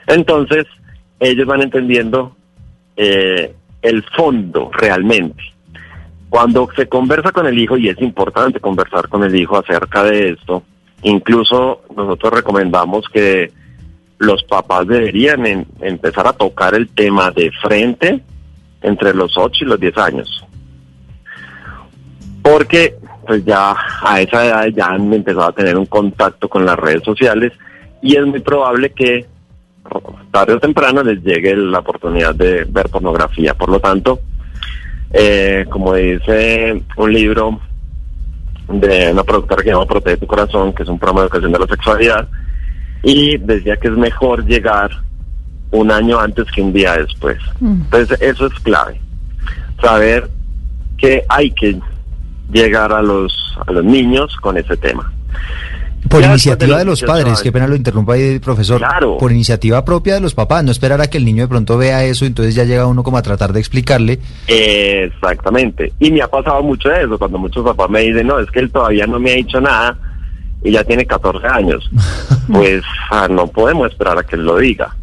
entonces 0.08 0.66
ellos 1.20 1.46
van 1.46 1.62
entendiendo 1.62 2.36
eh, 2.96 3.54
el 3.82 4.04
fondo 4.16 4.70
realmente. 4.74 5.42
Cuando 6.30 6.70
se 6.76 6.88
conversa 6.88 7.32
con 7.32 7.48
el 7.48 7.58
hijo, 7.58 7.78
y 7.78 7.90
es 7.90 8.00
importante 8.02 8.60
conversar 8.60 9.08
con 9.10 9.24
el 9.24 9.36
hijo 9.36 9.58
acerca 9.58 10.04
de 10.04 10.30
esto, 10.30 10.64
incluso 11.02 11.82
nosotros 11.96 12.34
recomendamos 12.34 13.06
que 13.12 13.52
los 14.20 14.44
papás 14.44 14.88
deberían 14.88 15.46
en, 15.46 15.66
empezar 15.82 16.28
a 16.28 16.34
tocar 16.34 16.76
el 16.76 16.90
tema 16.90 17.32
de 17.32 17.52
frente 17.62 18.22
entre 18.82 19.14
los 19.14 19.36
8 19.38 19.66
y 19.66 19.68
los 19.68 19.80
10 19.80 19.98
años. 19.98 20.46
Porque 22.42 22.96
pues 23.26 23.46
ya 23.46 23.76
a 24.02 24.22
esa 24.22 24.46
edad 24.46 24.68
ya 24.68 24.88
han 24.88 25.14
empezado 25.14 25.48
a 25.48 25.52
tener 25.52 25.78
un 25.78 25.86
contacto 25.86 26.50
con 26.50 26.66
las 26.66 26.78
redes 26.78 27.04
sociales 27.04 27.54
y 28.02 28.16
es 28.16 28.26
muy 28.26 28.40
probable 28.40 28.92
que 28.92 29.26
tarde 30.32 30.54
o 30.54 30.60
temprano 30.60 31.04
les 31.04 31.22
llegue 31.24 31.56
la 31.56 31.80
oportunidad 31.80 32.36
de 32.36 32.66
ver 32.66 32.90
pornografía. 32.90 33.54
Por 33.54 33.70
lo 33.70 33.80
tanto, 33.80 34.20
eh, 35.12 35.66
como 35.70 35.94
dice 35.96 36.84
un 36.98 37.14
libro 37.14 37.60
de 38.68 39.12
una 39.12 39.24
productora 39.24 39.64
que 39.64 39.70
se 39.70 39.74
llama 39.74 39.86
Protege 39.86 40.18
tu 40.18 40.28
Corazón, 40.28 40.74
que 40.74 40.84
es 40.84 40.90
un 40.90 41.00
programa 41.00 41.22
de 41.22 41.26
educación 41.28 41.52
de 41.52 41.60
la 41.60 41.68
sexualidad, 41.68 42.28
y 43.04 43.38
decía 43.38 43.78
que 43.78 43.88
es 43.88 43.94
mejor 43.96 44.46
llegar 44.46 44.92
un 45.72 45.92
año 45.92 46.20
antes 46.20 46.46
que 46.52 46.62
un 46.62 46.74
día 46.74 46.98
después. 46.98 47.38
Entonces, 47.62 48.22
eso 48.22 48.48
es 48.48 48.54
clave. 48.60 49.00
Saber 49.82 50.30
que 50.98 51.24
hay 51.30 51.52
que 51.52 51.80
llegar 52.52 52.92
a 52.92 53.02
los, 53.02 53.58
a 53.66 53.72
los 53.72 53.86
niños 53.86 54.36
con 54.38 54.58
ese 54.58 54.76
tema. 54.78 55.12
Por 56.08 56.22
Ya 56.22 56.30
iniciativa 56.30 56.78
de 56.78 56.80
de 56.80 56.86
los 56.86 57.02
padres, 57.02 57.26
18 57.26 57.44
qué 57.44 57.52
pena 57.52 57.68
lo 57.68 57.76
interrumpa 57.76 58.14
ahí, 58.14 58.40
profesor. 58.40 58.78
Claro. 58.78 59.18
Por 59.18 59.32
iniciativa 59.32 59.84
propia 59.84 60.16
de 60.16 60.22
los 60.22 60.34
papás, 60.34 60.64
no 60.64 60.72
esperar 60.72 61.02
a 61.02 61.08
que 61.08 61.18
el 61.18 61.26
niño 61.26 61.44
de 61.44 61.48
pronto 61.48 61.78
vea 61.78 62.04
eso, 62.06 62.26
entonces 62.26 62.56
ya 62.56 62.64
llega 62.64 62.88
uno 62.88 63.04
como 63.04 63.18
a 63.18 63.22
tratar 63.22 63.52
de 63.54 63.60
explicarle. 63.60 64.20
Exactamente. 64.48 65.94
Y 66.00 66.12
me 66.12 66.22
ha 66.22 66.28
pasado 66.28 66.64
mucho 66.64 66.92
eso, 66.92 67.18
cuando 67.18 67.38
muchos 67.38 67.64
papás 67.66 67.90
me 67.90 68.02
dicen, 68.02 68.28
no, 68.28 68.40
es 68.40 68.50
que 68.50 68.60
él 68.60 68.72
todavía 68.72 69.06
no 69.08 69.20
me 69.20 69.32
ha 69.32 69.36
dicho 69.36 69.60
nada 69.60 69.98
y 70.64 70.72
ya 70.72 70.84
tiene 70.84 71.06
14 71.06 71.48
años. 71.48 71.90
pues 72.52 72.84
ah, 73.12 73.28
no 73.30 73.48
podemos 73.48 73.92
esperar 73.92 74.18
a 74.18 74.24
que 74.24 74.36
él 74.36 74.46
lo 74.46 74.58
diga. 74.58 74.96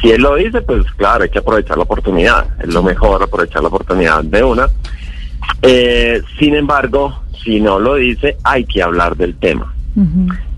Si 0.00 0.10
él 0.10 0.22
lo 0.22 0.34
dice, 0.36 0.60
pues 0.62 0.84
claro, 0.96 1.24
hay 1.24 1.30
que 1.30 1.38
aprovechar 1.38 1.76
la 1.76 1.84
oportunidad. 1.84 2.46
Es 2.60 2.72
lo 2.72 2.82
mejor 2.82 3.22
aprovechar 3.22 3.62
la 3.62 3.68
oportunidad 3.68 4.22
de 4.24 4.42
una. 4.42 4.68
Eh, 5.62 6.20
sin 6.38 6.54
embargo, 6.54 7.22
si 7.42 7.60
no 7.60 7.78
lo 7.78 7.94
dice, 7.94 8.36
hay 8.42 8.64
que 8.64 8.82
hablar 8.82 9.16
del 9.16 9.36
tema. 9.36 9.72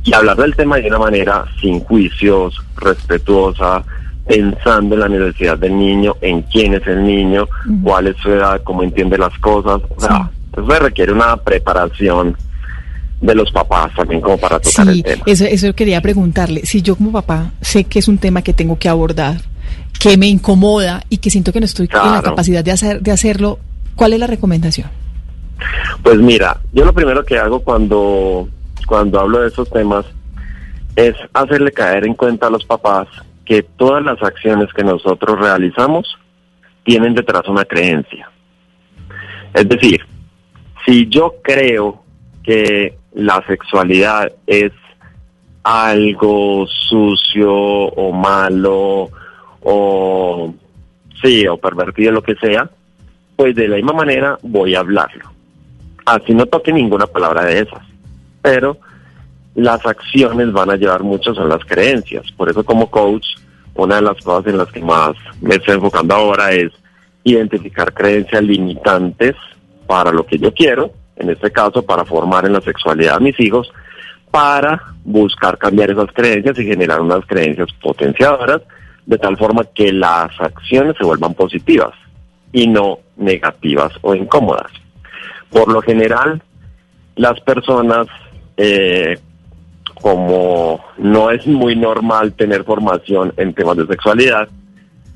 Y 0.05 0.13
hablar 0.15 0.37
del 0.37 0.55
tema 0.57 0.77
de 0.77 0.89
una 0.89 0.99
manera 0.99 1.45
sin 1.61 1.81
juicios, 1.81 2.55
respetuosa, 2.77 3.83
pensando 4.27 4.95
en 4.95 5.01
la 5.01 5.09
necesidad 5.09 5.57
del 5.59 5.79
niño, 5.79 6.17
en 6.21 6.43
quién 6.43 6.75
es 6.75 6.87
el 6.87 7.05
niño, 7.05 7.47
cuál 7.83 8.09
es 8.09 8.17
su 8.19 8.31
edad, 8.31 8.61
cómo 8.65 8.83
entiende 8.83 9.17
las 9.19 9.37
cosas. 9.39 9.81
O 9.97 10.01
sea, 10.01 10.31
eso 10.53 10.67
requiere 10.81 11.13
una 11.13 11.37
preparación 11.37 12.37
de 13.21 13.35
los 13.35 13.51
papás 13.51 13.91
también 13.97 14.21
como 14.21 14.39
para 14.39 14.61
tocar 14.61 14.87
Sí, 14.87 14.91
el 14.99 15.03
tema. 15.03 15.23
eso, 15.27 15.45
eso 15.45 15.73
quería 15.75 16.01
preguntarle. 16.01 16.63
Si 16.65 16.83
yo 16.83 16.95
como 16.97 17.11
papá 17.13 17.51
sé 17.61 17.85
que 17.85 17.99
es 17.99 18.07
un 18.09 18.19
tema 18.19 18.43
que 18.43 18.53
tengo 18.53 18.79
que 18.79 18.89
abordar, 18.89 19.41
que 19.99 20.17
me 20.17 20.27
incomoda 20.29 21.03
y 21.09 21.19
que 21.19 21.31
siento 21.31 21.53
que 21.53 21.61
no 21.61 21.67
estoy 21.67 21.87
en 21.91 21.97
la 21.97 22.03
Claro. 22.03 22.23
capacidad 22.31 22.63
de, 22.65 22.71
hacer, 22.71 23.01
de 23.03 23.11
hacerlo, 23.11 23.59
¿cuál 23.97 24.13
es 24.13 24.21
la 24.21 24.27
recomendación? 24.29 24.89
Pues 26.03 26.19
mira, 26.19 26.59
yo 26.73 26.85
lo 26.85 26.93
primero 26.93 27.25
que 27.25 27.37
hago 27.39 27.59
cuando, 27.61 28.49
cuando 28.89 29.21
hablo 29.21 29.41
de 29.41 29.49
esos 29.49 29.69
temas 29.71 30.07
es 30.97 31.15
hacerle 31.35 31.71
caer 31.71 32.07
en 32.07 32.15
cuenta 32.15 32.47
a 32.47 32.51
los 32.51 32.65
papás 32.65 33.07
que 33.45 33.63
todas 33.63 34.03
las 34.03 34.21
acciones 34.23 34.73
que 34.73 34.83
nosotros 34.83 35.39
realizamos 35.39 36.19
tienen 36.85 37.15
detrás 37.15 37.47
una 37.49 37.67
creencia. 37.67 38.31
Es 39.53 39.69
decir, 39.69 40.01
si 40.87 41.07
yo 41.09 41.35
creo 41.43 42.03
que 42.43 42.97
la 43.13 43.45
sexualidad 43.47 44.33
es 44.47 44.73
algo 45.63 46.67
sucio 46.67 47.53
o 47.53 48.11
malo 48.11 49.11
o 49.63 50.55
sí, 51.23 51.47
o 51.47 51.59
pervertido, 51.59 52.13
lo 52.13 52.23
que 52.23 52.37
sea, 52.37 52.71
pues 53.37 53.55
de 53.55 53.69
la 53.69 53.77
misma 53.77 53.93
manera 53.93 54.39
voy 54.43 54.75
a 54.75 54.81
hablarlo. 54.81 55.31
Así 56.07 56.33
no 56.33 56.47
toque 56.47 56.73
ninguna 56.73 57.07
palabra 57.07 57.45
de 57.45 57.61
esas. 57.61 57.88
Pero 58.43 58.79
las 59.55 59.85
acciones 59.85 60.53
van 60.53 60.71
a 60.71 60.77
llevar 60.77 61.03
mucho 61.03 61.35
son 61.35 61.49
las 61.49 61.65
creencias. 61.65 62.31
Por 62.33 62.49
eso 62.49 62.65
como 62.65 62.91
coach, 62.91 63.27
una 63.75 63.97
de 63.97 64.03
las 64.03 64.23
cosas 64.23 64.47
en 64.53 64.59
las 64.59 64.71
que 64.71 64.81
más 64.81 65.15
me 65.41 65.57
estoy 65.57 65.75
enfocando 65.75 66.15
ahora 66.15 66.53
es 66.53 66.73
identificar 67.25 67.93
creencias 67.93 68.43
limitantes 68.43 69.35
para 69.87 70.13
lo 70.13 70.27
que 70.27 70.39
yo 70.39 70.53
quiero, 70.53 70.93
en 71.17 71.31
este 71.31 71.51
caso 71.51 71.83
para 71.83 72.05
formar 72.05 72.45
en 72.45 72.53
la 72.53 72.61
sexualidad 72.61 73.17
a 73.17 73.21
mis 73.21 73.39
hijos, 73.41 73.71
para 74.31 74.83
buscar 75.05 75.59
cambiar 75.59 75.91
esas 75.91 76.13
creencias 76.13 76.59
y 76.59 76.65
generar 76.65 77.01
unas 77.01 77.25
creencias 77.27 77.69
potenciadoras, 77.81 78.63
de 79.07 79.19
tal 79.19 79.37
forma 79.37 79.65
que 79.65 79.93
las 79.93 80.31
acciones 80.39 80.97
se 80.99 81.05
vuelvan 81.05 81.35
positivas 81.35 81.93
y 82.53 82.67
no 82.67 82.99
negativas 83.17 83.93
o 84.03 84.15
incómodas. 84.15 84.71
Por 85.51 85.73
lo 85.73 85.81
general, 85.81 86.43
las 87.17 87.41
personas, 87.41 88.07
eh, 88.59 89.19
como 89.95 90.85
no 90.99 91.31
es 91.31 91.47
muy 91.47 91.75
normal 91.75 92.33
tener 92.35 92.65
formación 92.65 93.33
en 93.37 93.55
temas 93.55 93.77
de 93.79 93.87
sexualidad, 93.87 94.49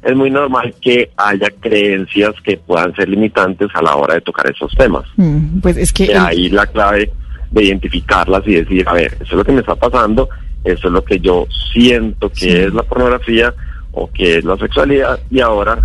es 0.03 0.17
muy 0.17 0.31
normal 0.31 0.75
que 0.81 1.11
haya 1.17 1.49
creencias 1.61 2.35
que 2.43 2.57
puedan 2.57 2.95
ser 2.97 3.09
limitantes 3.09 3.69
a 3.75 3.83
la 3.83 3.95
hora 3.95 4.15
de 4.15 4.21
tocar 4.23 4.51
esos 4.51 4.73
temas. 4.75 5.05
Mm, 5.17 5.61
Pues 5.61 5.77
es 5.77 5.93
que... 5.93 6.09
De 6.09 6.17
ahí 6.17 6.49
la 6.49 6.67
clave 6.67 7.13
de 7.53 7.65
identificarlas 7.65 8.43
y 8.47 8.55
decir, 8.55 8.89
a 8.89 8.95
ver, 8.95 9.13
eso 9.15 9.25
es 9.25 9.33
lo 9.33 9.45
que 9.45 9.53
me 9.53 9.61
está 9.61 9.77
pasando, 9.77 10.29
eso 10.65 10.89
es 10.89 10.93
lo 10.93 11.05
que 11.05 11.21
yo 11.21 11.47
siento 11.73 12.31
que 12.31 12.65
es 12.65 12.75
la 12.75 12.83
pornografía 12.83 13.55
o 13.93 14.11
que 14.11 14.39
es 14.39 14.45
la 14.45 14.57
sexualidad 14.57 15.21
y 15.31 15.41
ahora, 15.41 15.79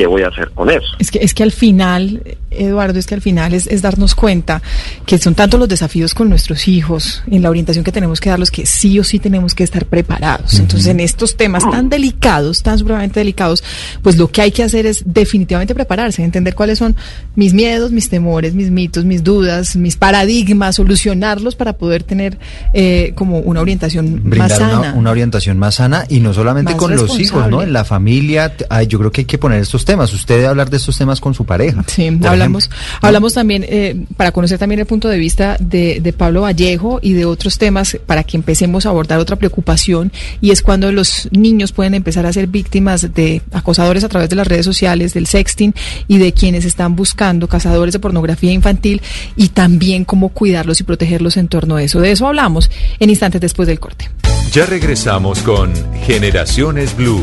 ¿qué 0.00 0.06
voy 0.06 0.22
a 0.22 0.28
hacer 0.28 0.50
con 0.52 0.70
eso? 0.70 0.86
Es 0.98 1.10
que, 1.10 1.18
es 1.18 1.34
que 1.34 1.42
al 1.42 1.52
final, 1.52 2.22
Eduardo, 2.50 2.98
es 2.98 3.06
que 3.06 3.14
al 3.14 3.20
final 3.20 3.52
es, 3.52 3.66
es 3.66 3.82
darnos 3.82 4.14
cuenta 4.14 4.62
que 5.04 5.18
son 5.18 5.34
tantos 5.34 5.60
los 5.60 5.68
desafíos 5.68 6.14
con 6.14 6.30
nuestros 6.30 6.68
hijos 6.68 7.22
en 7.30 7.42
la 7.42 7.50
orientación 7.50 7.84
que 7.84 7.92
tenemos 7.92 8.18
que 8.18 8.30
darlos 8.30 8.50
que 8.50 8.64
sí 8.64 8.98
o 8.98 9.04
sí 9.04 9.18
tenemos 9.18 9.54
que 9.54 9.62
estar 9.62 9.84
preparados. 9.84 10.58
Entonces, 10.58 10.86
en 10.86 11.00
estos 11.00 11.36
temas 11.36 11.68
tan 11.70 11.90
delicados, 11.90 12.62
tan 12.62 12.78
supremamente 12.78 13.20
delicados, 13.20 13.62
pues 14.00 14.16
lo 14.16 14.28
que 14.28 14.40
hay 14.40 14.52
que 14.52 14.62
hacer 14.62 14.86
es 14.86 15.02
definitivamente 15.04 15.74
prepararse, 15.74 16.24
entender 16.24 16.54
cuáles 16.54 16.78
son 16.78 16.96
mis 17.34 17.52
miedos, 17.52 17.92
mis 17.92 18.08
temores, 18.08 18.54
mis 18.54 18.70
mitos, 18.70 19.04
mis 19.04 19.22
dudas, 19.22 19.76
mis 19.76 19.98
paradigmas, 19.98 20.76
solucionarlos 20.76 21.56
para 21.56 21.74
poder 21.74 22.04
tener 22.04 22.38
eh, 22.72 23.12
como 23.16 23.40
una 23.40 23.60
orientación 23.60 24.14
más 24.14 24.22
brindar 24.22 24.50
sana. 24.50 24.78
una, 24.78 24.94
una 24.94 25.10
orientación 25.10 25.58
más 25.58 25.74
sana 25.74 26.06
y 26.08 26.20
no 26.20 26.32
solamente 26.32 26.72
Más 26.72 26.80
con 26.80 26.96
los 26.96 27.20
hijos. 27.20 27.50
¿no? 27.50 27.60
En 27.60 27.74
la 27.74 27.84
familia, 27.84 28.54
yo 28.88 28.98
creo 28.98 29.12
que 29.12 29.20
hay 29.22 29.26
que 29.26 29.36
poner 29.36 29.60
estos 29.60 29.84
temas. 29.90 30.12
Usted 30.12 30.36
debe 30.36 30.46
hablar 30.46 30.70
de 30.70 30.76
estos 30.76 30.96
temas 30.96 31.20
con 31.20 31.34
su 31.34 31.44
pareja. 31.44 31.82
Sí, 31.88 32.06
hablamos, 32.24 32.70
hablamos 33.00 33.34
también, 33.34 33.64
eh, 33.68 34.04
para 34.16 34.30
conocer 34.30 34.56
también 34.56 34.78
el 34.78 34.86
punto 34.86 35.08
de 35.08 35.18
vista 35.18 35.56
de, 35.58 36.00
de 36.00 36.12
Pablo 36.12 36.42
Vallejo 36.42 37.00
y 37.02 37.12
de 37.14 37.24
otros 37.24 37.58
temas, 37.58 37.98
para 38.06 38.22
que 38.22 38.36
empecemos 38.36 38.86
a 38.86 38.90
abordar 38.90 39.18
otra 39.18 39.34
preocupación, 39.34 40.12
y 40.40 40.52
es 40.52 40.62
cuando 40.62 40.92
los 40.92 41.28
niños 41.32 41.72
pueden 41.72 41.94
empezar 41.94 42.24
a 42.24 42.32
ser 42.32 42.46
víctimas 42.46 43.12
de 43.12 43.42
acosadores 43.50 44.04
a 44.04 44.08
través 44.08 44.28
de 44.28 44.36
las 44.36 44.46
redes 44.46 44.64
sociales, 44.64 45.12
del 45.12 45.26
sexting, 45.26 45.74
y 46.06 46.18
de 46.18 46.32
quienes 46.32 46.64
están 46.64 46.94
buscando 46.94 47.48
cazadores 47.48 47.92
de 47.92 47.98
pornografía 47.98 48.52
infantil, 48.52 49.02
y 49.34 49.48
también 49.48 50.04
cómo 50.04 50.28
cuidarlos 50.28 50.80
y 50.80 50.84
protegerlos 50.84 51.36
en 51.36 51.48
torno 51.48 51.74
a 51.76 51.82
eso. 51.82 52.00
De 52.00 52.12
eso 52.12 52.28
hablamos 52.28 52.70
en 53.00 53.10
instantes 53.10 53.40
después 53.40 53.66
del 53.66 53.80
corte. 53.80 54.08
Ya 54.52 54.66
regresamos 54.66 55.40
con 55.40 55.72
Generaciones 56.06 56.96
Blue. 56.96 57.22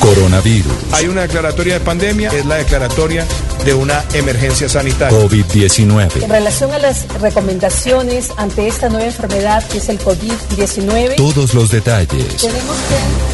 Coronavirus. 0.00 0.72
Hay 0.92 1.06
una 1.06 1.22
declaratoria 1.22 1.74
de 1.74 1.80
pandemia, 1.80 2.30
es 2.30 2.44
la 2.46 2.56
declaratoria 2.56 3.26
de 3.64 3.74
una 3.74 4.04
emergencia 4.12 4.68
sanitaria. 4.68 5.16
En 5.18 5.28
COVID-19. 5.28 6.28
relación 6.28 6.72
a 6.72 6.78
las 6.78 7.06
recomendaciones 7.20 8.30
ante 8.36 8.66
esta 8.66 8.88
nueva 8.88 9.06
enfermedad 9.06 9.66
que 9.68 9.78
es 9.78 9.88
el 9.88 9.98
COVID-19, 9.98 11.16
Todos 11.16 11.54
los 11.54 11.70
detalles. 11.70 12.36
Tenemos 12.36 12.76
que 12.88 13.33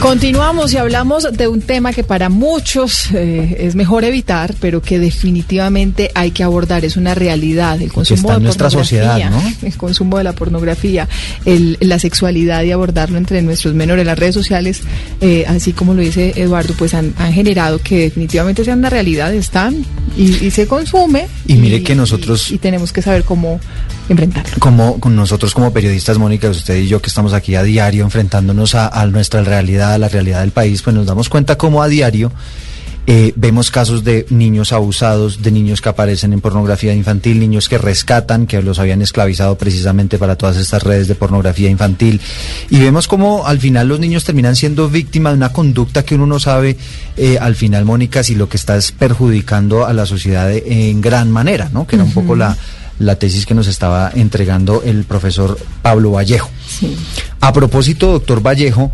Continuamos 0.00 0.72
y 0.72 0.78
hablamos 0.78 1.28
de 1.30 1.46
un 1.46 1.60
tema 1.60 1.92
que 1.92 2.02
para 2.02 2.30
muchos 2.30 3.10
eh, 3.12 3.56
es 3.60 3.74
mejor 3.74 4.02
evitar, 4.04 4.54
pero 4.58 4.80
que 4.80 4.98
definitivamente 4.98 6.10
hay 6.14 6.30
que 6.30 6.42
abordar. 6.42 6.86
Es 6.86 6.96
una 6.96 7.14
realidad. 7.14 7.80
El 7.82 7.92
consumo 7.92 8.16
está 8.22 8.32
en 8.34 8.38
de 8.40 8.44
nuestra 8.44 8.68
pornografía, 8.70 9.12
sociedad, 9.12 9.30
¿no? 9.30 9.52
el 9.68 9.76
consumo 9.76 10.16
de 10.16 10.24
la 10.24 10.32
pornografía, 10.32 11.06
el- 11.44 11.76
la 11.80 11.98
sexualidad 11.98 12.62
y 12.62 12.72
abordarlo 12.72 13.18
entre 13.18 13.42
nuestros 13.42 13.74
menores. 13.74 14.06
Las 14.06 14.18
redes 14.18 14.34
sociales, 14.34 14.80
eh, 15.20 15.44
así 15.46 15.74
como 15.74 15.92
lo 15.92 16.00
dice 16.00 16.32
Eduardo, 16.34 16.72
pues 16.78 16.94
han, 16.94 17.12
han 17.18 17.34
generado 17.34 17.78
que 17.82 17.98
definitivamente 18.04 18.64
sea 18.64 18.74
una 18.74 18.88
realidad. 18.88 19.34
Están 19.34 19.84
y, 20.16 20.46
y 20.46 20.50
se 20.50 20.66
consume. 20.66 21.26
Y 21.46 21.56
mire 21.56 21.82
que 21.82 21.94
nosotros- 21.94 22.50
y 22.50 22.56
tenemos 22.56 22.94
que 22.94 23.02
saber 23.02 23.22
cómo 23.24 23.60
enfrentarlo. 24.10 24.56
como 24.58 25.00
con 25.00 25.16
nosotros 25.16 25.54
como 25.54 25.72
periodistas, 25.72 26.18
Mónica, 26.18 26.48
usted 26.50 26.76
y 26.78 26.88
yo 26.88 27.00
que 27.00 27.08
estamos 27.08 27.32
aquí 27.32 27.54
a 27.54 27.62
diario 27.62 28.04
enfrentándonos 28.04 28.74
a, 28.74 28.88
a 28.88 29.06
nuestra 29.06 29.42
realidad, 29.42 29.94
a 29.94 29.98
la 29.98 30.08
realidad 30.08 30.40
del 30.40 30.50
país, 30.50 30.82
pues 30.82 30.94
nos 30.94 31.06
damos 31.06 31.28
cuenta 31.28 31.56
cómo 31.56 31.82
a 31.82 31.88
diario 31.88 32.32
eh, 33.06 33.32
vemos 33.34 33.70
casos 33.70 34.04
de 34.04 34.26
niños 34.28 34.72
abusados, 34.72 35.42
de 35.42 35.50
niños 35.50 35.80
que 35.80 35.88
aparecen 35.88 36.32
en 36.32 36.40
pornografía 36.40 36.92
infantil, 36.94 37.40
niños 37.40 37.68
que 37.68 37.78
rescatan, 37.78 38.46
que 38.46 38.62
los 38.62 38.78
habían 38.78 39.00
esclavizado 39.02 39.56
precisamente 39.58 40.18
para 40.18 40.36
todas 40.36 40.58
estas 40.58 40.82
redes 40.84 41.08
de 41.08 41.14
pornografía 41.16 41.70
infantil. 41.70 42.20
Y 42.68 42.78
vemos 42.78 43.08
cómo 43.08 43.46
al 43.46 43.58
final 43.58 43.88
los 43.88 43.98
niños 43.98 44.22
terminan 44.24 44.54
siendo 44.54 44.88
víctimas 44.88 45.32
de 45.32 45.38
una 45.38 45.52
conducta 45.52 46.04
que 46.04 46.14
uno 46.14 46.26
no 46.26 46.38
sabe 46.38 46.76
eh, 47.16 47.38
al 47.40 47.56
final, 47.56 47.84
Mónica, 47.84 48.22
si 48.22 48.34
lo 48.36 48.48
que 48.48 48.58
está 48.58 48.76
es 48.76 48.92
perjudicando 48.92 49.86
a 49.86 49.92
la 49.92 50.06
sociedad 50.06 50.46
de- 50.48 50.90
en 50.90 51.00
gran 51.00 51.30
manera, 51.32 51.68
¿no? 51.72 51.86
Que 51.86 51.96
era 51.96 52.04
un 52.04 52.12
poco 52.12 52.36
la, 52.36 52.56
la 53.00 53.16
tesis 53.16 53.44
que 53.46 53.54
nos 53.54 53.66
estaba 53.66 54.12
entregando 54.14 54.82
el 54.84 55.02
profesor 55.04 55.58
Pablo 55.82 56.12
Vallejo. 56.12 56.48
A 57.40 57.52
propósito, 57.52 58.12
doctor 58.12 58.40
Vallejo, 58.46 58.92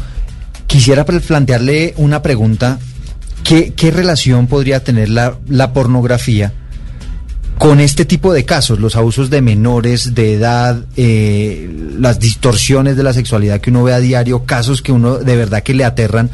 quisiera 0.66 1.04
plantearle 1.04 1.92
una 1.98 2.22
pregunta. 2.22 2.78
¿Qué, 3.44 3.74
qué 3.74 3.90
relación 3.90 4.46
podría 4.48 4.82
tener 4.82 5.08
la, 5.10 5.36
la 5.48 5.72
pornografía 5.72 6.52
con 7.58 7.80
este 7.80 8.04
tipo 8.04 8.32
de 8.32 8.44
casos, 8.44 8.80
los 8.80 8.96
abusos 8.96 9.30
de 9.30 9.40
menores 9.40 10.14
de 10.14 10.34
edad, 10.34 10.84
eh, 10.96 11.70
las 11.98 12.18
distorsiones 12.18 12.96
de 12.96 13.02
la 13.02 13.12
sexualidad 13.12 13.60
que 13.60 13.70
uno 13.70 13.82
ve 13.84 13.94
a 13.94 13.98
diario, 14.00 14.44
casos 14.44 14.82
que 14.82 14.92
uno 14.92 15.18
de 15.18 15.36
verdad 15.36 15.62
que 15.62 15.74
le 15.74 15.84
aterran, 15.84 16.28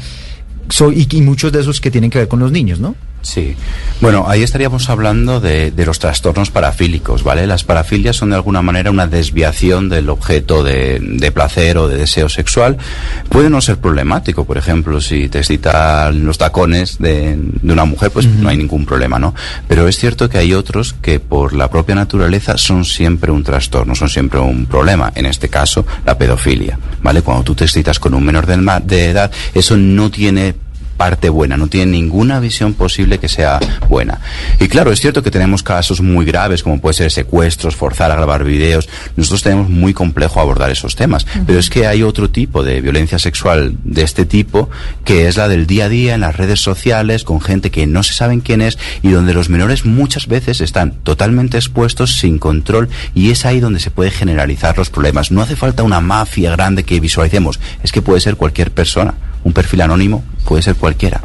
so- 0.69 0.91
y, 0.91 1.07
y 1.09 1.21
muchos 1.21 1.51
de 1.51 1.61
esos 1.61 1.79
que 1.79 1.91
tienen 1.91 2.09
que 2.09 2.17
ver 2.19 2.27
con 2.27 2.39
los 2.39 2.51
niños, 2.51 2.79
¿no? 2.79 2.95
Sí. 3.23 3.55
Bueno, 4.01 4.25
ahí 4.27 4.43
estaríamos 4.43 4.89
hablando 4.89 5.39
de, 5.39 5.71
de 5.71 5.85
los 5.85 5.97
trastornos 5.97 6.51
parafílicos, 6.51 7.23
¿vale? 7.23 7.47
Las 7.47 7.63
parafilias 7.63 8.17
son 8.17 8.29
de 8.31 8.35
alguna 8.35 8.61
manera 8.61 8.91
una 8.91 9.07
desviación 9.07 9.87
del 9.87 10.09
objeto 10.09 10.63
de, 10.63 10.99
de 11.01 11.31
placer 11.31 11.77
o 11.77 11.87
de 11.87 11.97
deseo 11.97 12.27
sexual. 12.27 12.77
Puede 13.29 13.49
no 13.49 13.61
ser 13.61 13.77
problemático, 13.77 14.43
por 14.43 14.57
ejemplo, 14.57 14.99
si 14.99 15.29
te 15.29 15.39
excitan 15.39 16.25
los 16.25 16.37
tacones 16.37 16.97
de, 16.99 17.37
de 17.37 17.73
una 17.73 17.85
mujer, 17.85 18.11
pues 18.11 18.25
no 18.27 18.49
hay 18.49 18.57
ningún 18.57 18.85
problema, 18.85 19.19
¿no? 19.19 19.33
Pero 19.69 19.87
es 19.87 19.97
cierto 19.97 20.29
que 20.29 20.37
hay 20.37 20.53
otros 20.53 20.93
que 21.01 21.21
por 21.21 21.53
la 21.53 21.69
propia 21.69 21.95
naturaleza 21.95 22.57
son 22.57 22.83
siempre 22.83 23.31
un 23.31 23.43
trastorno, 23.43 23.95
son 23.95 24.09
siempre 24.09 24.39
un 24.39 24.65
problema. 24.65 25.13
En 25.15 25.25
este 25.25 25.47
caso, 25.47 25.85
la 26.05 26.17
pedofilia, 26.17 26.77
¿vale? 27.01 27.21
Cuando 27.21 27.43
tú 27.43 27.55
te 27.55 27.63
excitas 27.63 27.99
con 27.99 28.13
un 28.13 28.25
menor 28.25 28.45
de 28.45 29.09
edad, 29.09 29.31
eso 29.53 29.77
no 29.77 30.11
tiene 30.11 30.53
parte 31.03 31.27
buena, 31.27 31.57
no 31.57 31.67
tiene 31.67 31.91
ninguna 31.91 32.39
visión 32.39 32.75
posible 32.75 33.17
que 33.17 33.27
sea 33.27 33.59
buena. 33.89 34.21
Y 34.61 34.69
claro, 34.69 34.89
es 34.89 35.01
cierto 35.01 35.21
que 35.21 35.31
tenemos 35.31 35.61
casos 35.61 35.99
muy 35.99 36.23
graves, 36.23 36.63
como 36.63 36.79
puede 36.79 36.93
ser 36.93 37.11
secuestros, 37.11 37.75
forzar 37.75 38.09
a 38.09 38.15
grabar 38.15 38.45
videos. 38.45 38.87
Nosotros 39.17 39.43
tenemos 39.43 39.69
muy 39.69 39.93
complejo 39.93 40.39
abordar 40.39 40.71
esos 40.71 40.95
temas. 40.95 41.27
Pero 41.45 41.59
es 41.59 41.69
que 41.69 41.87
hay 41.87 42.03
otro 42.03 42.29
tipo 42.29 42.63
de 42.63 42.79
violencia 42.79 43.19
sexual 43.19 43.75
de 43.83 44.03
este 44.03 44.25
tipo, 44.25 44.69
que 45.03 45.27
es 45.27 45.35
la 45.35 45.49
del 45.49 45.67
día 45.67 45.85
a 45.85 45.89
día 45.89 46.15
en 46.15 46.21
las 46.21 46.37
redes 46.37 46.61
sociales, 46.61 47.25
con 47.25 47.41
gente 47.41 47.69
que 47.69 47.85
no 47.85 48.01
se 48.01 48.13
saben 48.13 48.39
quién 48.39 48.61
es 48.61 48.79
y 49.01 49.09
donde 49.09 49.33
los 49.33 49.49
menores 49.49 49.83
muchas 49.83 50.27
veces 50.27 50.61
están 50.61 50.93
totalmente 51.03 51.57
expuestos, 51.57 52.17
sin 52.17 52.39
control, 52.39 52.87
y 53.13 53.31
es 53.31 53.45
ahí 53.45 53.59
donde 53.59 53.81
se 53.81 53.91
puede 53.91 54.09
generalizar 54.09 54.77
los 54.77 54.89
problemas. 54.89 55.31
No 55.31 55.41
hace 55.41 55.57
falta 55.57 55.83
una 55.83 55.99
mafia 55.99 56.51
grande 56.51 56.83
que 56.85 57.01
visualicemos, 57.01 57.59
es 57.83 57.91
que 57.91 58.01
puede 58.01 58.21
ser 58.21 58.37
cualquier 58.37 58.71
persona. 58.71 59.15
Un 59.43 59.51
perfil 59.51 59.81
anónimo 59.81 60.23
puede 60.45 60.61
ser 60.61 60.75
cualquiera. 60.93 61.21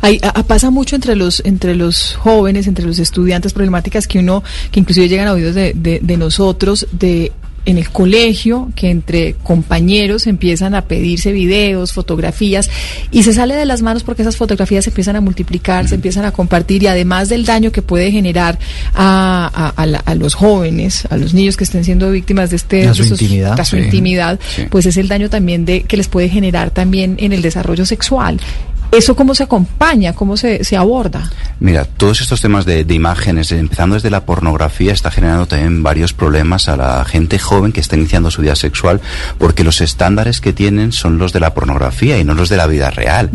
Hay- 0.00 0.20
a- 0.22 0.42
pasa 0.44 0.70
mucho 0.70 0.96
entre 0.96 1.16
los 1.16 1.42
entre 1.44 1.74
los 1.74 2.14
jóvenes, 2.14 2.66
entre 2.66 2.84
los 2.86 2.98
estudiantes, 2.98 3.52
problemáticas 3.52 4.06
que 4.06 4.18
uno, 4.20 4.42
que 4.70 4.80
inclusive 4.80 5.08
llegan 5.08 5.28
a 5.28 5.32
oídos 5.32 5.54
de, 5.54 5.72
de, 5.74 6.00
de 6.02 6.16
nosotros, 6.16 6.86
de 6.92 7.32
en 7.66 7.78
el 7.78 7.88
colegio, 7.88 8.68
que 8.76 8.90
entre 8.90 9.36
compañeros 9.42 10.26
empiezan 10.26 10.74
a 10.74 10.82
pedirse 10.82 11.32
videos, 11.32 11.94
fotografías, 11.94 12.68
y 13.10 13.22
se 13.22 13.32
sale 13.32 13.54
de 13.56 13.64
las 13.64 13.80
manos 13.80 14.02
porque 14.02 14.20
esas 14.20 14.36
fotografías 14.36 14.84
se 14.84 14.90
empiezan 14.90 15.16
a 15.16 15.22
multiplicar, 15.22 15.88
se 15.88 15.94
empiezan 15.94 16.26
a 16.26 16.30
compartir, 16.30 16.82
y 16.82 16.88
además 16.88 17.30
del 17.30 17.46
daño 17.46 17.72
que 17.72 17.80
puede 17.80 18.10
generar 18.10 18.58
a, 18.92 19.50
a- 19.54 19.82
a 19.82 19.86
la- 19.86 20.00
a 20.04 20.14
los 20.14 20.34
jóvenes, 20.34 21.06
a 21.08 21.16
los 21.16 21.32
niños 21.32 21.56
que 21.56 21.64
estén 21.64 21.84
siendo 21.84 22.10
víctimas 22.10 22.50
de 22.50 22.56
este 22.56 22.86
A 22.86 22.92
su 22.92 23.02
esos- 23.02 23.22
intimidad. 23.22 23.58
a 23.58 23.64
su 23.64 23.76
Sí. 23.76 23.82
intimidad, 23.82 24.38
Sí. 24.56 24.64
pues 24.68 24.84
es 24.84 24.98
el 24.98 25.08
daño 25.08 25.30
también 25.30 25.64
de 25.64 25.84
que 25.84 25.96
les 25.96 26.08
puede 26.08 26.28
generar 26.28 26.70
también 26.70 27.16
en 27.18 27.32
el 27.32 27.40
desarrollo 27.40 27.86
sexual. 27.86 28.40
¿Eso 28.96 29.16
cómo 29.16 29.34
se 29.34 29.42
acompaña? 29.42 30.12
¿Cómo 30.12 30.36
se, 30.36 30.62
se 30.62 30.76
aborda? 30.76 31.30
Mira, 31.58 31.84
todos 31.84 32.20
estos 32.20 32.40
temas 32.40 32.64
de, 32.64 32.84
de 32.84 32.94
imágenes, 32.94 33.50
empezando 33.50 33.94
desde 33.94 34.08
la 34.08 34.24
pornografía, 34.24 34.92
está 34.92 35.10
generando 35.10 35.46
también 35.46 35.82
varios 35.82 36.12
problemas 36.12 36.68
a 36.68 36.76
la 36.76 37.04
gente 37.04 37.38
joven 37.38 37.72
que 37.72 37.80
está 37.80 37.96
iniciando 37.96 38.30
su 38.30 38.42
vida 38.42 38.54
sexual, 38.54 39.00
porque 39.38 39.64
los 39.64 39.80
estándares 39.80 40.40
que 40.40 40.52
tienen 40.52 40.92
son 40.92 41.18
los 41.18 41.32
de 41.32 41.40
la 41.40 41.54
pornografía 41.54 42.18
y 42.18 42.24
no 42.24 42.34
los 42.34 42.48
de 42.48 42.56
la 42.56 42.68
vida 42.68 42.90
real. 42.90 43.30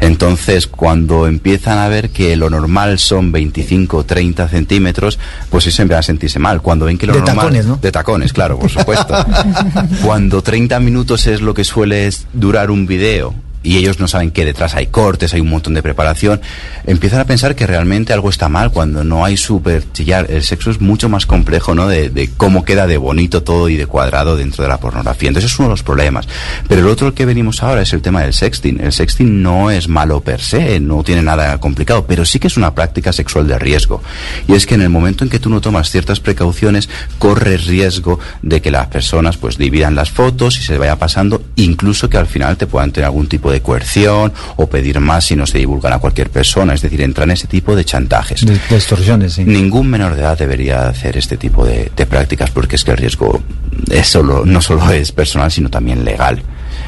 Entonces, 0.00 0.66
cuando 0.66 1.28
empiezan 1.28 1.78
a 1.78 1.88
ver 1.88 2.10
que 2.10 2.36
lo 2.36 2.50
normal 2.50 2.98
son 2.98 3.30
25 3.30 3.98
o 3.98 4.04
30 4.04 4.48
centímetros, 4.48 5.18
pues 5.48 5.64
sí 5.64 5.70
se 5.70 5.82
empiezan 5.82 6.00
a 6.00 6.02
sentirse 6.02 6.38
mal. 6.40 6.60
Cuando 6.60 6.86
ven 6.86 6.98
que 6.98 7.06
lo 7.06 7.12
De 7.12 7.20
normal... 7.20 7.36
tacones, 7.36 7.66
¿no? 7.66 7.76
De 7.76 7.92
tacones, 7.92 8.32
claro, 8.32 8.58
por 8.58 8.70
supuesto. 8.70 9.14
Cuando 10.02 10.42
30 10.42 10.80
minutos 10.80 11.26
es 11.28 11.40
lo 11.40 11.54
que 11.54 11.62
suele 11.62 12.10
durar 12.32 12.70
un 12.70 12.86
video 12.86 13.34
y 13.64 13.78
ellos 13.78 13.98
no 13.98 14.06
saben 14.06 14.30
que 14.30 14.44
detrás 14.44 14.74
hay 14.74 14.86
cortes, 14.86 15.34
hay 15.34 15.40
un 15.40 15.48
montón 15.50 15.74
de 15.74 15.82
preparación, 15.82 16.40
empiezan 16.86 17.20
a 17.20 17.24
pensar 17.24 17.56
que 17.56 17.66
realmente 17.66 18.12
algo 18.12 18.28
está 18.28 18.48
mal 18.48 18.70
cuando 18.70 19.02
no 19.02 19.24
hay 19.24 19.36
súper 19.36 19.90
chillar. 19.92 20.30
El 20.30 20.42
sexo 20.42 20.70
es 20.70 20.80
mucho 20.80 21.08
más 21.08 21.26
complejo, 21.26 21.74
¿no? 21.74 21.88
De, 21.88 22.10
de 22.10 22.30
cómo 22.36 22.64
queda 22.64 22.86
de 22.86 22.98
bonito 22.98 23.42
todo 23.42 23.68
y 23.68 23.76
de 23.76 23.86
cuadrado 23.86 24.36
dentro 24.36 24.62
de 24.62 24.68
la 24.68 24.78
pornografía. 24.78 25.28
Entonces 25.28 25.50
es 25.50 25.58
uno 25.58 25.68
de 25.68 25.72
los 25.72 25.82
problemas. 25.82 26.28
Pero 26.68 26.82
el 26.82 26.88
otro 26.88 27.14
que 27.14 27.24
venimos 27.24 27.62
ahora 27.62 27.82
es 27.82 27.92
el 27.94 28.02
tema 28.02 28.22
del 28.22 28.34
sexting. 28.34 28.80
El 28.80 28.92
sexting 28.92 29.42
no 29.42 29.70
es 29.70 29.88
malo 29.88 30.20
per 30.20 30.40
se, 30.40 30.78
no 30.78 31.02
tiene 31.02 31.22
nada 31.22 31.58
complicado, 31.58 32.04
pero 32.06 32.24
sí 32.24 32.38
que 32.38 32.48
es 32.48 32.56
una 32.56 32.74
práctica 32.74 33.12
sexual 33.12 33.48
de 33.48 33.58
riesgo. 33.58 34.02
Y 34.46 34.52
es 34.52 34.66
que 34.66 34.74
en 34.74 34.82
el 34.82 34.90
momento 34.90 35.24
en 35.24 35.30
que 35.30 35.38
tú 35.38 35.48
no 35.48 35.62
tomas 35.62 35.90
ciertas 35.90 36.20
precauciones, 36.20 36.90
corres 37.18 37.66
riesgo 37.66 38.20
de 38.42 38.60
que 38.60 38.70
las 38.70 38.88
personas 38.88 39.38
pues 39.38 39.56
dividan 39.56 39.94
las 39.94 40.10
fotos 40.10 40.58
y 40.58 40.62
se 40.62 40.76
vaya 40.76 40.96
pasando, 40.96 41.42
incluso 41.56 42.10
que 42.10 42.18
al 42.18 42.26
final 42.26 42.56
te 42.56 42.66
puedan 42.66 42.92
tener 42.92 43.06
algún 43.06 43.26
tipo 43.26 43.50
de 43.50 43.53
coerción 43.60 44.32
o 44.56 44.66
pedir 44.66 45.00
más 45.00 45.26
si 45.26 45.36
no 45.36 45.46
se 45.46 45.58
divulgan 45.58 45.92
a 45.92 45.98
cualquier 45.98 46.30
persona, 46.30 46.74
es 46.74 46.82
decir, 46.82 47.00
entran 47.02 47.30
en 47.30 47.34
ese 47.34 47.46
tipo 47.46 47.74
de 47.74 47.84
chantajes. 47.84 48.44
De, 48.44 48.58
de 48.58 48.76
extorsiones, 48.76 49.34
sí. 49.34 49.44
Ningún 49.44 49.88
menor 49.88 50.14
de 50.14 50.22
edad 50.22 50.38
debería 50.38 50.88
hacer 50.88 51.16
este 51.16 51.36
tipo 51.36 51.64
de, 51.64 51.90
de 51.94 52.06
prácticas 52.06 52.50
porque 52.50 52.76
es 52.76 52.84
que 52.84 52.92
el 52.92 52.96
riesgo 52.96 53.42
es 53.90 54.06
solo, 54.06 54.44
no 54.44 54.60
solo 54.60 54.90
es 54.90 55.12
personal, 55.12 55.50
sino 55.50 55.70
también 55.70 56.04
legal. 56.04 56.42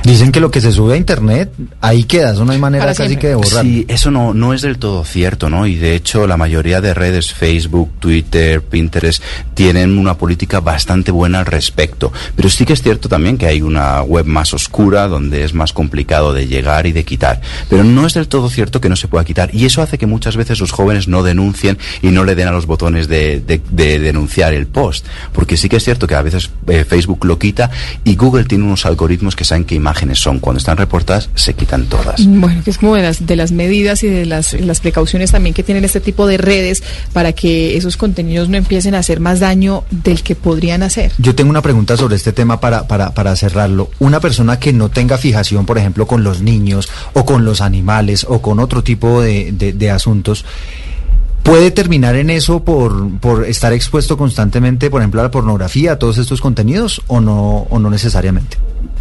Dicen 0.06 0.30
que 0.30 0.38
lo 0.38 0.52
que 0.52 0.60
se 0.60 0.70
sube 0.70 0.94
a 0.94 0.96
internet, 0.96 1.52
ahí 1.80 2.04
queda, 2.04 2.30
eso 2.32 2.44
no 2.44 2.52
hay 2.52 2.58
manera 2.58 2.84
casi 3.08 3.16
que 3.16 3.26
de 3.28 3.34
borrar. 3.34 3.64
Sí, 3.64 3.84
eso 3.88 4.12
no, 4.12 4.34
no 4.34 4.54
es 4.54 4.62
del 4.62 4.78
todo 4.78 5.04
cierto, 5.04 5.50
¿no? 5.50 5.66
Y 5.66 5.74
de 5.74 5.96
hecho 5.96 6.28
la 6.28 6.36
mayoría 6.36 6.80
de 6.80 6.94
redes, 6.94 7.34
Facebook, 7.34 7.90
Twitter, 7.98 8.62
Pinterest, 8.62 9.20
tienen 9.54 9.98
una 9.98 10.14
política 10.16 10.60
bastante 10.60 11.10
buena 11.10 11.40
al 11.40 11.46
respecto. 11.46 12.12
Pero 12.36 12.48
sí 12.50 12.64
que 12.64 12.74
es 12.74 12.82
cierto 12.82 13.08
también 13.08 13.36
que 13.36 13.46
hay 13.46 13.62
una 13.62 14.00
web 14.02 14.26
más 14.26 14.54
oscura 14.54 15.08
donde 15.08 15.42
es 15.42 15.54
más 15.54 15.72
complicado 15.72 16.32
de 16.32 16.46
llegar 16.46 16.86
y 16.86 16.92
de 16.92 17.04
quitar. 17.04 17.40
Pero 17.68 17.82
no 17.82 18.06
es 18.06 18.14
del 18.14 18.28
todo 18.28 18.48
cierto 18.48 18.80
que 18.80 18.88
no 18.88 18.94
se 18.94 19.08
pueda 19.08 19.24
quitar. 19.24 19.52
Y 19.52 19.64
eso 19.66 19.82
hace 19.82 19.98
que 19.98 20.06
muchas 20.06 20.36
veces 20.36 20.60
los 20.60 20.70
jóvenes 20.70 21.08
no 21.08 21.24
denuncien 21.24 21.78
y 22.00 22.08
no 22.08 22.22
le 22.24 22.36
den 22.36 22.46
a 22.46 22.52
los 22.52 22.66
botones 22.66 23.08
de, 23.08 23.40
de- 23.40 23.60
de 23.70 23.98
denunciar 23.98 24.54
el 24.54 24.68
post. 24.68 25.04
Porque 25.32 25.56
sí 25.56 25.68
que 25.68 25.78
es 25.78 25.84
cierto 25.84 26.06
que 26.06 26.14
a 26.14 26.22
veces 26.22 26.50
eh, 26.68 26.84
Facebook 26.88 27.24
lo 27.24 27.40
quita 27.40 27.72
y 28.04 28.14
Google 28.14 28.44
tiene 28.44 28.62
unos 28.62 28.86
algoritmos 28.86 29.34
que 29.34 29.44
saben 29.44 29.64
qué 29.64 29.74
imágenes 29.96 30.18
son. 30.18 30.40
Cuando 30.40 30.58
están 30.58 30.76
reportadas, 30.76 31.30
se 31.34 31.54
quitan 31.54 31.86
todas. 31.86 32.26
Bueno, 32.26 32.62
que 32.62 32.70
es 32.70 32.78
como 32.78 32.94
de 32.96 33.02
las, 33.02 33.24
de 33.26 33.34
las 33.36 33.50
medidas 33.52 34.02
y 34.02 34.08
de 34.08 34.26
las, 34.26 34.52
las 34.52 34.80
precauciones 34.80 35.32
también 35.32 35.54
que 35.54 35.62
tienen 35.62 35.84
este 35.84 36.00
tipo 36.00 36.26
de 36.26 36.36
redes 36.36 36.82
para 37.14 37.32
que 37.32 37.76
esos 37.76 37.96
contenidos 37.96 38.48
no 38.50 38.56
empiecen 38.58 38.94
a 38.94 38.98
hacer 38.98 39.20
más 39.20 39.40
daño 39.40 39.84
del 39.90 40.22
que 40.22 40.34
podrían 40.34 40.82
hacer. 40.82 41.12
Yo 41.18 41.34
tengo 41.34 41.48
una 41.50 41.62
pregunta 41.62 41.96
sobre 41.96 42.16
este 42.16 42.32
tema 42.32 42.60
para, 42.60 42.86
para, 42.86 43.14
para 43.14 43.34
cerrarlo. 43.36 43.90
Una 43.98 44.20
persona 44.20 44.58
que 44.58 44.72
no 44.74 44.90
tenga 44.90 45.16
fijación, 45.16 45.64
por 45.64 45.78
ejemplo, 45.78 46.06
con 46.06 46.22
los 46.22 46.42
niños 46.42 46.88
o 47.14 47.24
con 47.24 47.44
los 47.46 47.60
animales 47.62 48.26
o 48.28 48.42
con 48.42 48.58
otro 48.60 48.82
tipo 48.82 49.22
de, 49.22 49.52
de- 49.52 49.72
de 49.72 49.90
asuntos, 49.90 50.44
¿puede 51.42 51.70
terminar 51.70 52.16
en 52.16 52.28
eso 52.30 52.62
por, 52.64 53.18
por 53.18 53.44
estar 53.46 53.72
expuesto 53.72 54.16
constantemente, 54.18 54.90
por 54.90 55.00
ejemplo, 55.00 55.20
a 55.20 55.24
la 55.24 55.30
pornografía, 55.30 55.92
a 55.92 55.98
todos 55.98 56.18
estos 56.18 56.40
contenidos 56.42 57.00
o 57.06 57.20
no, 57.20 57.66
o 57.70 57.78
no 57.78 57.88
necesariamente? 57.88 58.58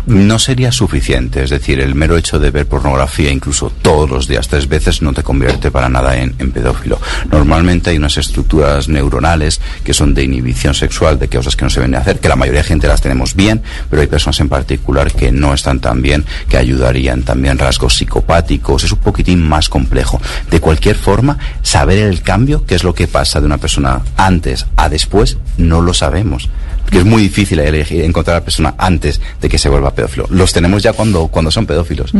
No 0.07 0.37
sería 0.37 0.71
suficiente, 0.71 1.43
es 1.43 1.49
decir, 1.49 1.79
el 1.79 1.95
mero 1.95 2.15
hecho 2.15 2.37
de 2.37 2.51
ver 2.51 2.67
pornografía 2.67 3.31
incluso 3.31 3.71
todos 3.81 4.09
los 4.09 4.27
días, 4.27 4.47
tres 4.47 4.67
veces, 4.67 5.01
no 5.01 5.13
te 5.13 5.23
convierte 5.23 5.71
para 5.71 5.89
nada 5.89 6.15
en, 6.17 6.33
pedófilo. 6.51 6.99
Normalmente 7.31 7.89
hay 7.89 7.97
unas 7.97 8.17
estructuras 8.17 8.87
neuronales 8.87 9.59
que 9.83 9.95
son 9.95 10.13
de 10.13 10.23
inhibición 10.23 10.75
sexual, 10.75 11.17
de 11.17 11.27
cosas 11.27 11.55
que 11.55 11.65
no 11.65 11.71
se 11.71 11.79
ven 11.79 11.95
hacer, 11.95 12.19
que 12.19 12.29
la 12.29 12.35
mayoría 12.35 12.61
de 12.61 12.67
gente 12.67 12.87
las 12.87 13.01
tenemos 13.01 13.35
bien, 13.35 13.63
pero 13.89 14.01
hay 14.01 14.07
personas 14.07 14.39
en 14.39 14.49
particular 14.49 15.11
que 15.11 15.31
no 15.31 15.53
están 15.53 15.79
tan 15.79 16.03
bien, 16.03 16.23
que 16.49 16.57
ayudarían 16.57 17.23
también 17.23 17.57
rasgos 17.57 17.95
psicopáticos, 17.95 18.83
es 18.83 18.91
un 18.91 18.99
poquitín 18.99 19.41
más 19.41 19.69
complejo. 19.69 20.21
De 20.51 20.59
cualquier 20.59 20.97
forma, 20.97 21.39
saber 21.63 21.97
el 21.97 22.21
cambio, 22.21 22.65
qué 22.65 22.75
es 22.75 22.83
lo 22.83 22.93
que 22.93 23.07
pasa 23.07 23.39
de 23.39 23.47
una 23.47 23.57
persona 23.57 24.01
antes 24.17 24.67
a 24.75 24.87
después, 24.87 25.37
no 25.57 25.81
lo 25.81 25.93
sabemos. 25.93 26.49
Porque 26.85 26.99
es 26.99 27.05
muy 27.05 27.23
difícil 27.23 27.59
elegir- 27.59 28.03
encontrar 28.03 28.37
a 28.37 28.39
la 28.39 28.45
persona 28.45 28.75
antes 28.77 29.19
de 29.41 29.49
que 29.49 29.57
se 29.57 29.67
vuelva 29.69 29.93
pedófilo. 29.93 30.27
Los 30.29 30.53
tenemos 30.53 30.81
ya 30.83 30.93
cuando, 30.93 31.27
cuando 31.27 31.51
son 31.51 31.65
pedófilos. 31.65 32.13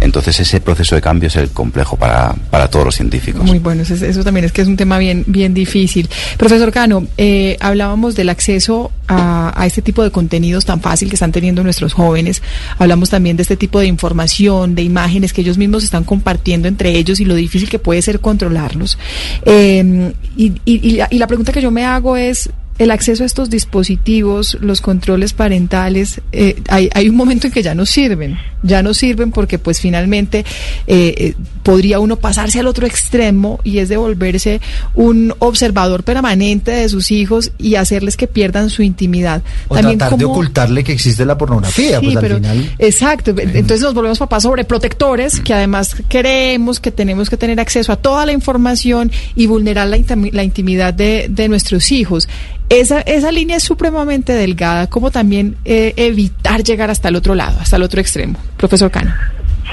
Entonces 0.00 0.38
ese 0.40 0.60
proceso 0.60 0.94
de 0.94 1.00
cambio 1.02 1.26
es 1.26 1.36
el 1.36 1.50
complejo 1.50 1.96
para, 1.96 2.34
para 2.50 2.68
todos 2.68 2.84
los 2.86 2.94
científicos. 2.94 3.42
Muy 3.44 3.58
bueno, 3.58 3.82
eso, 3.82 3.94
eso 3.94 4.24
también 4.24 4.44
es 4.46 4.52
que 4.52 4.62
es 4.62 4.68
un 4.68 4.76
tema 4.76 4.98
bien, 4.98 5.24
bien 5.26 5.52
difícil. 5.52 6.08
Profesor 6.38 6.70
Cano, 6.72 7.06
eh, 7.18 7.56
hablábamos 7.60 8.14
del 8.14 8.28
acceso 8.28 8.90
a, 9.08 9.52
a 9.60 9.66
este 9.66 9.82
tipo 9.82 10.02
de 10.02 10.10
contenidos 10.10 10.64
tan 10.64 10.80
fácil 10.80 11.08
que 11.08 11.16
están 11.16 11.32
teniendo 11.32 11.62
nuestros 11.62 11.92
jóvenes. 11.92 12.42
Hablamos 12.78 13.10
también 13.10 13.36
de 13.36 13.42
este 13.42 13.56
tipo 13.56 13.80
de 13.80 13.86
información, 13.86 14.74
de 14.74 14.82
imágenes 14.82 15.32
que 15.32 15.40
ellos 15.40 15.58
mismos 15.58 15.84
están 15.84 16.04
compartiendo 16.04 16.68
entre 16.68 16.90
ellos 16.96 17.20
y 17.20 17.24
lo 17.24 17.34
difícil 17.34 17.68
que 17.68 17.78
puede 17.78 18.00
ser 18.00 18.20
controlarlos. 18.20 18.96
Eh, 19.44 20.12
y, 20.36 20.52
y- 20.64 20.88
y 20.88 20.90
la, 20.92 21.08
y 21.10 21.18
la 21.18 21.26
pregunta 21.26 21.52
que 21.52 21.60
yo 21.60 21.70
me 21.70 21.84
hago 21.84 22.16
es, 22.16 22.48
el 22.78 22.90
acceso 22.90 23.22
a 23.22 23.26
estos 23.26 23.50
dispositivos, 23.50 24.58
los 24.60 24.80
controles 24.80 25.32
parentales, 25.32 26.20
eh, 26.32 26.60
hay, 26.68 26.90
hay 26.92 27.08
un 27.08 27.14
momento 27.14 27.46
en 27.46 27.52
que 27.52 27.62
ya 27.62 27.74
no 27.74 27.86
sirven, 27.86 28.36
ya 28.62 28.82
no 28.82 28.94
sirven 28.94 29.30
porque 29.30 29.58
pues 29.60 29.80
finalmente 29.80 30.40
eh, 30.86 31.14
eh, 31.16 31.34
podría 31.62 32.00
uno 32.00 32.16
pasarse 32.16 32.58
al 32.58 32.66
otro 32.66 32.86
extremo 32.86 33.60
y 33.62 33.78
es 33.78 33.88
de 33.88 33.96
volverse 33.96 34.60
un 34.94 35.32
observador 35.38 36.02
permanente 36.02 36.72
de 36.72 36.88
sus 36.88 37.12
hijos 37.12 37.52
y 37.58 37.76
hacerles 37.76 38.16
que 38.16 38.26
pierdan 38.26 38.70
su 38.70 38.82
intimidad. 38.82 39.42
O 39.68 39.76
tratar 39.76 40.16
de 40.16 40.24
ocultarle 40.24 40.82
que 40.82 40.92
existe 40.92 41.24
la 41.24 41.38
pornografía, 41.38 42.00
Sí, 42.00 42.06
pues 42.06 42.16
al 42.16 42.36
final... 42.36 42.74
exacto. 42.78 43.34
Entonces 43.36 43.82
nos 43.82 43.94
volvemos 43.94 44.18
papás 44.18 44.42
sobreprotectores 44.42 45.40
que 45.40 45.54
además 45.54 45.96
queremos 46.08 46.80
que 46.80 46.90
tenemos 46.90 47.30
que 47.30 47.36
tener 47.36 47.60
acceso 47.60 47.92
a 47.92 47.96
toda 47.96 48.26
la 48.26 48.32
información 48.32 49.12
y 49.36 49.46
vulnerar 49.46 49.86
la, 49.86 49.98
la 50.32 50.44
intimidad 50.44 50.92
de, 50.92 51.26
de 51.28 51.48
nuestros 51.48 51.92
hijos. 51.92 52.28
Esa, 52.68 53.00
esa 53.02 53.30
línea 53.30 53.56
es 53.56 53.62
supremamente 53.62 54.32
delgada, 54.32 54.88
como 54.88 55.10
también 55.10 55.56
eh, 55.64 55.92
evitar 55.96 56.62
llegar 56.62 56.90
hasta 56.90 57.08
el 57.08 57.16
otro 57.16 57.34
lado, 57.34 57.58
hasta 57.60 57.76
el 57.76 57.82
otro 57.82 58.00
extremo. 58.00 58.38
Profesor 58.56 58.90
Cano. 58.90 59.12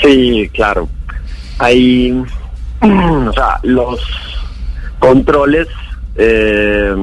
Sí, 0.04 0.50
claro. 0.54 0.90
Hay, 1.58 2.12
o 2.82 3.34
sea, 3.34 3.60
los 3.64 4.00
controles, 5.00 5.68
eh, 6.16 6.94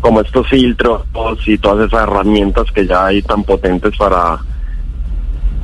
como 0.00 0.20
estos 0.20 0.48
filtros 0.48 1.02
y 1.46 1.58
todas 1.58 1.88
esas 1.88 2.02
herramientas 2.02 2.70
que 2.72 2.86
ya 2.86 3.06
hay 3.06 3.22
tan 3.22 3.42
potentes 3.44 3.96
para, 3.96 4.38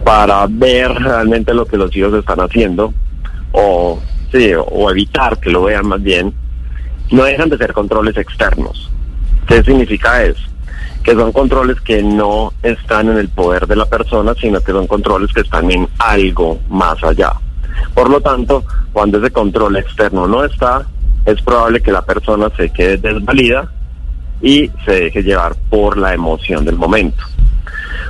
para 0.05 0.46
ver 0.48 0.92
realmente 0.94 1.53
lo 1.53 1.66
que 1.66 1.76
los 1.76 1.94
hijos 1.96 2.14
están 2.14 2.40
haciendo, 2.40 2.92
o, 3.53 4.00
sí, 4.33 4.53
o 4.55 4.90
evitar 4.90 5.38
que 5.38 5.50
lo 5.50 5.64
vean 5.64 5.88
más 5.88 6.03
bien, 6.03 6.33
no 7.11 7.24
dejan 7.24 7.48
de 7.48 7.59
ser 7.59 7.72
controles 7.72 8.16
externos. 8.16 8.90
¿Qué 9.50 9.64
significa 9.64 10.22
eso? 10.22 10.48
Que 11.02 11.12
son 11.12 11.32
controles 11.32 11.80
que 11.80 12.00
no 12.04 12.52
están 12.62 13.08
en 13.08 13.18
el 13.18 13.28
poder 13.30 13.66
de 13.66 13.74
la 13.74 13.84
persona, 13.84 14.32
sino 14.40 14.60
que 14.60 14.70
son 14.70 14.86
controles 14.86 15.32
que 15.32 15.40
están 15.40 15.68
en 15.72 15.88
algo 15.98 16.60
más 16.68 17.02
allá. 17.02 17.32
Por 17.92 18.08
lo 18.08 18.20
tanto, 18.20 18.64
cuando 18.92 19.18
ese 19.18 19.32
control 19.32 19.74
externo 19.74 20.28
no 20.28 20.44
está, 20.44 20.86
es 21.26 21.42
probable 21.42 21.82
que 21.82 21.90
la 21.90 22.02
persona 22.02 22.48
se 22.56 22.70
quede 22.70 22.98
desvalida 22.98 23.68
y 24.40 24.70
se 24.84 24.92
deje 24.92 25.24
llevar 25.24 25.56
por 25.68 25.98
la 25.98 26.14
emoción 26.14 26.64
del 26.64 26.76
momento. 26.76 27.24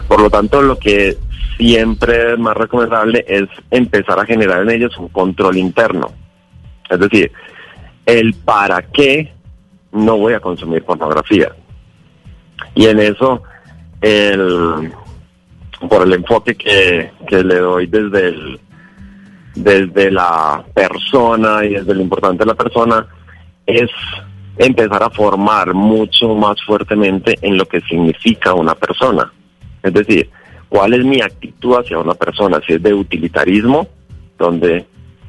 Por 0.09 0.21
lo 0.21 0.29
tanto, 0.29 0.61
lo 0.61 0.79
que 0.79 1.17
siempre 1.57 2.35
es 2.35 2.39
más 2.39 2.55
recomendable 2.55 3.25
es 3.27 3.49
empezar 3.71 4.21
a 4.21 4.27
generar 4.27 4.61
en 4.61 4.73
ellos 4.73 4.95
un 4.99 5.09
control 5.09 5.57
interno. 5.57 6.13
Es 6.91 7.01
decir, 7.01 7.33
el 8.05 8.35
para 8.35 8.83
qué 8.83 9.40
no 9.93 10.17
voy 10.17 10.35
a 10.35 10.41
consumir 10.41 10.85
pornografía. 10.85 11.55
Y 12.75 12.87
en 12.87 13.01
eso, 13.01 13.43
el, 14.01 14.93
por 15.89 16.03
el 16.03 16.13
enfoque 16.13 16.55
que, 16.55 17.11
que 17.27 17.43
le 17.43 17.59
doy 17.59 17.87
desde 17.87 18.29
el, 18.29 18.61
desde 19.55 20.11
la 20.11 20.65
persona 20.75 21.65
y 21.65 21.71
desde 21.71 21.95
lo 21.95 22.03
importante 22.03 22.45
de 22.45 22.47
la 22.47 22.55
persona, 22.55 23.07
es 23.67 23.91
empezar 24.57 25.03
a 25.03 25.11
formar 25.11 25.75
mucho 25.75 26.35
más 26.35 26.63
fuertemente 26.65 27.39
en 27.43 27.57
lo 27.57 27.67
que 27.67 27.81
significa 27.83 28.55
una 28.55 28.75
persona. 28.75 29.33
Es 29.83 29.93
decir, 29.93 30.31
cuál 30.69 30.95
es 30.95 31.05
mi 31.05 31.21
actitud 31.21 31.77
hacia 31.77 31.99
una 31.99 32.15
persona, 32.15 32.61
si 32.67 32.75
es 32.75 32.83
de 32.83 32.93
utilitarismo, 32.93 33.89
donde 34.39 34.87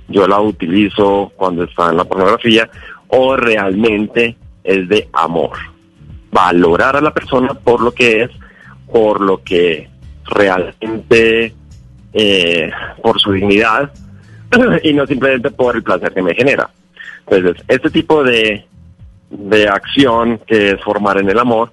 yo 0.08 0.28
la 0.28 0.40
utilizo 0.40 1.32
cuando 1.36 1.64
está 1.64 1.90
en 1.90 1.98
la 1.98 2.06
pornografía, 2.06 2.70
o 3.08 3.36
realmente 3.36 4.36
es 4.64 4.88
de 4.88 5.10
amor. 5.14 5.58
Valorar 6.32 6.96
a 6.96 7.02
la 7.02 7.14
persona 7.14 7.54
por 7.54 7.82
lo 7.82 7.92
que 7.92 8.24
es, 8.24 8.32
por 8.92 9.22
lo 9.22 9.44
que 9.44 9.90
realmente, 10.26 11.54
eh, 12.14 12.72
por 13.02 13.20
su 13.20 13.32
dignidad, 13.32 13.92
y 14.84 14.94
no 14.94 15.06
simplemente 15.06 15.52
por 15.52 15.76
el 15.76 15.84
placer 15.84 16.14
que 16.14 16.22
me 16.22 16.36
genera. 16.36 16.70
Entonces, 17.28 17.64
este 17.68 17.90
tipo 17.90 18.24
de, 18.24 18.66
de 19.30 19.68
acción 19.68 20.40
que 20.46 20.72
es 20.72 20.82
formar 20.82 21.18
en 21.18 21.30
el 21.30 21.40
amor 21.40 21.72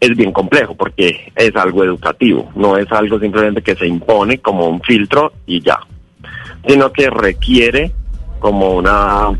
es 0.00 0.16
bien 0.16 0.32
complejo 0.32 0.74
porque 0.74 1.32
es 1.34 1.56
algo 1.56 1.82
educativo, 1.82 2.50
no 2.54 2.76
es 2.76 2.90
algo 2.92 3.18
simplemente 3.18 3.62
que 3.62 3.74
se 3.74 3.86
impone 3.86 4.38
como 4.38 4.68
un 4.68 4.80
filtro 4.80 5.32
y 5.46 5.60
ya, 5.60 5.80
sino 6.66 6.92
que 6.92 7.10
requiere 7.10 7.92
como 8.38 8.70
una 8.70 9.30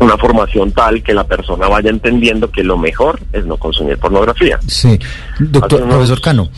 una 0.00 0.16
formación 0.18 0.72
tal 0.72 1.02
que 1.02 1.14
la 1.14 1.24
persona 1.24 1.68
vaya 1.68 1.90
entendiendo 1.90 2.50
que 2.50 2.64
lo 2.64 2.76
mejor 2.76 3.20
es 3.32 3.44
no 3.46 3.56
consumir 3.56 3.98
pornografía. 3.98 4.58
Sí, 4.66 4.98
doctor, 5.38 5.82
unos- 5.82 5.94
profesor 5.94 6.20
Cano, 6.20 6.48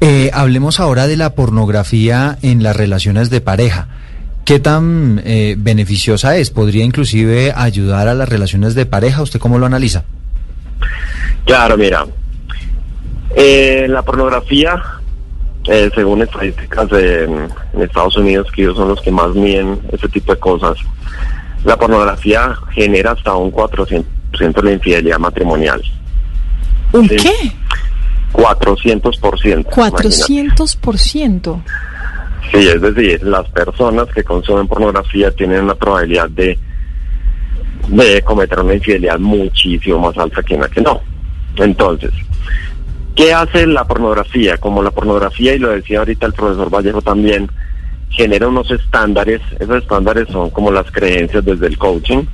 eh, 0.00 0.30
hablemos 0.32 0.80
ahora 0.80 1.06
de 1.06 1.16
la 1.16 1.34
pornografía 1.34 2.38
en 2.42 2.62
las 2.62 2.76
relaciones 2.76 3.30
de 3.30 3.40
pareja. 3.40 3.88
¿Qué 4.44 4.60
tan 4.60 5.20
eh, 5.24 5.56
beneficiosa 5.58 6.36
es? 6.38 6.50
¿Podría 6.50 6.82
inclusive 6.84 7.52
ayudar 7.54 8.08
a 8.08 8.14
las 8.14 8.28
relaciones 8.28 8.74
de 8.74 8.86
pareja? 8.86 9.20
¿Usted 9.22 9.38
cómo 9.40 9.58
lo 9.58 9.66
analiza? 9.66 10.04
Claro, 11.44 11.76
mira, 11.76 12.06
eh, 13.36 13.86
la 13.88 14.02
pornografía, 14.02 14.80
eh, 15.66 15.90
según 15.94 16.22
estadísticas 16.22 16.88
de- 16.90 17.24
en 17.24 17.82
Estados 17.82 18.16
Unidos, 18.16 18.46
que 18.54 18.62
ellos 18.62 18.76
son 18.76 18.88
los 18.88 19.00
que 19.02 19.10
más 19.10 19.34
miden 19.34 19.80
ese 19.92 20.08
tipo 20.08 20.32
de 20.32 20.38
cosas, 20.40 20.78
la 21.64 21.76
pornografía 21.76 22.56
genera 22.70 23.12
hasta 23.12 23.34
un 23.34 23.52
400% 23.52 24.04
de 24.62 24.72
infidelidad 24.72 25.18
matrimonial. 25.18 25.82
¿Un 26.92 27.08
qué? 27.08 27.32
400%. 28.32 29.64
400%. 29.64 31.62
Sí, 32.50 32.68
es 32.68 32.80
decir, 32.80 33.22
las 33.24 33.48
personas 33.50 34.06
que 34.14 34.24
consumen 34.24 34.66
pornografía 34.68 35.30
tienen 35.32 35.64
una 35.64 35.74
probabilidad 35.74 36.30
de, 36.30 36.58
de 37.88 38.22
cometer 38.22 38.60
una 38.60 38.74
infidelidad 38.74 39.18
muchísimo 39.18 39.98
más 39.98 40.16
alta 40.16 40.42
que 40.42 40.54
una 40.54 40.68
que 40.68 40.80
no. 40.80 41.02
Entonces, 41.56 42.12
¿qué 43.14 43.34
hace 43.34 43.66
la 43.66 43.84
pornografía? 43.86 44.56
Como 44.56 44.82
la 44.82 44.90
pornografía, 44.90 45.54
y 45.54 45.58
lo 45.58 45.70
decía 45.70 45.98
ahorita 45.98 46.26
el 46.26 46.32
profesor 46.32 46.70
Vallejo 46.70 47.02
también, 47.02 47.50
genera 48.10 48.48
unos 48.48 48.70
estándares, 48.70 49.40
esos 49.58 49.82
estándares 49.82 50.28
son 50.28 50.50
como 50.50 50.70
las 50.70 50.90
creencias 50.90 51.44
desde 51.44 51.66
el 51.66 51.78
coaching, 51.78 52.24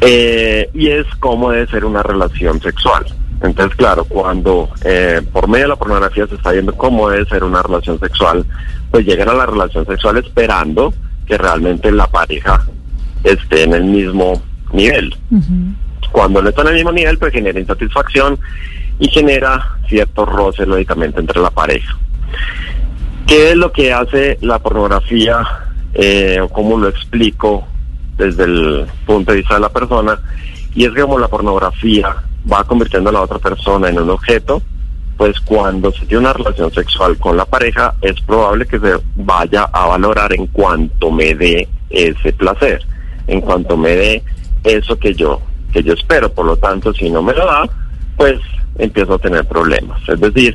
eh, 0.00 0.68
y 0.74 0.88
es 0.88 1.06
cómo 1.20 1.50
debe 1.50 1.66
ser 1.68 1.84
una 1.84 2.02
relación 2.02 2.60
sexual. 2.60 3.04
Entonces, 3.42 3.76
claro, 3.76 4.04
cuando 4.04 4.68
eh, 4.84 5.20
por 5.32 5.48
medio 5.48 5.64
de 5.64 5.68
la 5.70 5.76
pornografía 5.76 6.26
se 6.26 6.36
está 6.36 6.52
viendo 6.52 6.74
cómo 6.74 7.08
debe 7.08 7.24
ser 7.26 7.42
una 7.42 7.62
relación 7.62 7.98
sexual, 7.98 8.44
pues 8.90 9.04
llegan 9.04 9.28
a 9.28 9.34
la 9.34 9.46
relación 9.46 9.84
sexual 9.86 10.18
esperando 10.18 10.94
que 11.26 11.38
realmente 11.38 11.90
la 11.90 12.06
pareja 12.06 12.64
esté 13.24 13.64
en 13.64 13.74
el 13.74 13.84
mismo 13.84 14.40
nivel. 14.72 15.14
Cuando 16.12 16.42
no 16.42 16.48
está 16.48 16.62
en 16.62 16.68
el 16.68 16.74
mismo 16.74 16.92
nivel, 16.92 17.18
pues 17.18 17.32
genera 17.32 17.58
insatisfacción 17.58 18.38
y 18.98 19.08
genera 19.08 19.76
cierto 19.88 20.24
roce, 20.24 20.66
lógicamente, 20.66 21.20
entre 21.20 21.40
la 21.40 21.50
pareja. 21.50 21.96
¿Qué 23.32 23.52
es 23.52 23.56
lo 23.56 23.72
que 23.72 23.90
hace 23.90 24.36
la 24.42 24.58
pornografía 24.58 25.42
eh, 25.94 26.38
o 26.38 26.50
cómo 26.50 26.76
lo 26.76 26.88
explico 26.88 27.66
desde 28.18 28.44
el 28.44 28.86
punto 29.06 29.32
de 29.32 29.38
vista 29.38 29.54
de 29.54 29.60
la 29.60 29.70
persona? 29.70 30.20
Y 30.74 30.84
es 30.84 30.92
que 30.92 31.00
como 31.00 31.18
la 31.18 31.28
pornografía 31.28 32.14
va 32.52 32.62
convirtiendo 32.64 33.08
a 33.08 33.14
la 33.14 33.22
otra 33.22 33.38
persona 33.38 33.88
en 33.88 34.00
un 34.00 34.10
objeto, 34.10 34.60
pues 35.16 35.40
cuando 35.40 35.90
se 35.92 36.04
tiene 36.04 36.18
una 36.18 36.34
relación 36.34 36.70
sexual 36.74 37.16
con 37.16 37.38
la 37.38 37.46
pareja 37.46 37.94
es 38.02 38.20
probable 38.20 38.66
que 38.66 38.78
se 38.78 38.98
vaya 39.16 39.62
a 39.72 39.86
valorar 39.86 40.34
en 40.34 40.48
cuanto 40.48 41.10
me 41.10 41.34
dé 41.34 41.66
ese 41.88 42.34
placer, 42.34 42.84
en 43.28 43.40
cuanto 43.40 43.78
me 43.78 43.96
dé 43.96 44.22
eso 44.62 44.98
que 44.98 45.14
yo 45.14 45.40
que 45.72 45.82
yo 45.82 45.94
espero, 45.94 46.30
por 46.30 46.44
lo 46.44 46.58
tanto 46.58 46.92
si 46.92 47.08
no 47.08 47.22
me 47.22 47.32
lo 47.32 47.46
da, 47.46 47.62
pues 48.14 48.38
empiezo 48.76 49.14
a 49.14 49.18
tener 49.18 49.46
problemas. 49.46 50.06
Es 50.06 50.20
decir, 50.20 50.54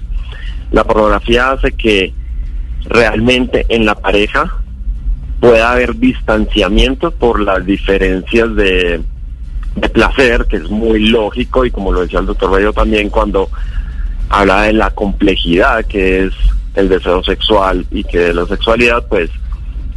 la 0.70 0.84
pornografía 0.84 1.54
hace 1.54 1.72
que 1.72 2.14
realmente 2.88 3.66
en 3.70 3.86
la 3.86 3.96
pareja 3.96 4.56
pueda 5.40 5.72
haber 5.72 5.96
distanciamiento 5.96 7.12
por 7.12 7.42
las 7.42 7.66
diferencias 7.66 8.56
de, 8.56 9.02
placer, 9.94 10.48
que 10.50 10.58
es 10.58 10.70
muy 10.70 11.10
lógico 11.10 11.64
y 11.64 11.70
como 11.70 11.92
lo 11.92 12.02
decía 12.02 12.20
el 12.20 12.26
doctor 12.26 12.52
Bello 12.52 12.74
también 12.74 13.12
cuando 13.12 13.50
habla 14.30 14.64
de 14.64 14.74
la 14.74 14.90
complejidad 14.90 15.86
que 15.86 16.26
es 16.26 16.34
el 16.74 16.90
deseo 16.90 17.24
sexual 17.24 17.86
y 17.92 18.04
que 18.04 18.18
de 18.18 18.34
la 18.34 18.48
sexualidad 18.48 19.06
pues 19.08 19.30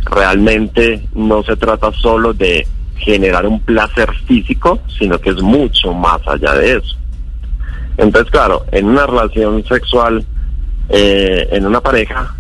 realmente 0.05 1.03
no 1.14 1.43
se 1.43 1.57
trata 1.57 1.91
solo 1.93 2.34
de 2.34 2.66
generar 2.97 3.47
un 3.47 3.61
placer 3.61 4.11
físico, 4.26 4.80
sino 4.99 5.18
que 5.18 5.30
es 5.30 5.41
mucho 5.41 5.95
más 5.95 6.20
allá 6.26 6.55
de 6.55 6.76
eso. 6.76 6.97
Entonces, 7.97 8.30
claro, 8.30 8.64
en 8.72 8.86
una 8.86 9.07
relación 9.07 9.64
sexual, 9.64 10.24
eh, 10.91 11.49
en 11.53 11.66
una 11.66 11.80
pareja, 11.80 12.34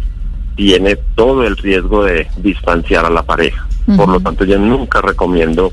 tiene 0.56 0.96
todo 1.14 1.44
el 1.44 1.56
riesgo 1.56 2.04
de 2.04 2.26
distanciar 2.38 3.04
a 3.04 3.10
la 3.10 3.22
pareja. 3.22 3.66
Por 3.96 4.08
lo 4.08 4.20
tanto, 4.20 4.44
yo 4.44 4.56
nunca 4.56 5.00
recomiendo 5.00 5.72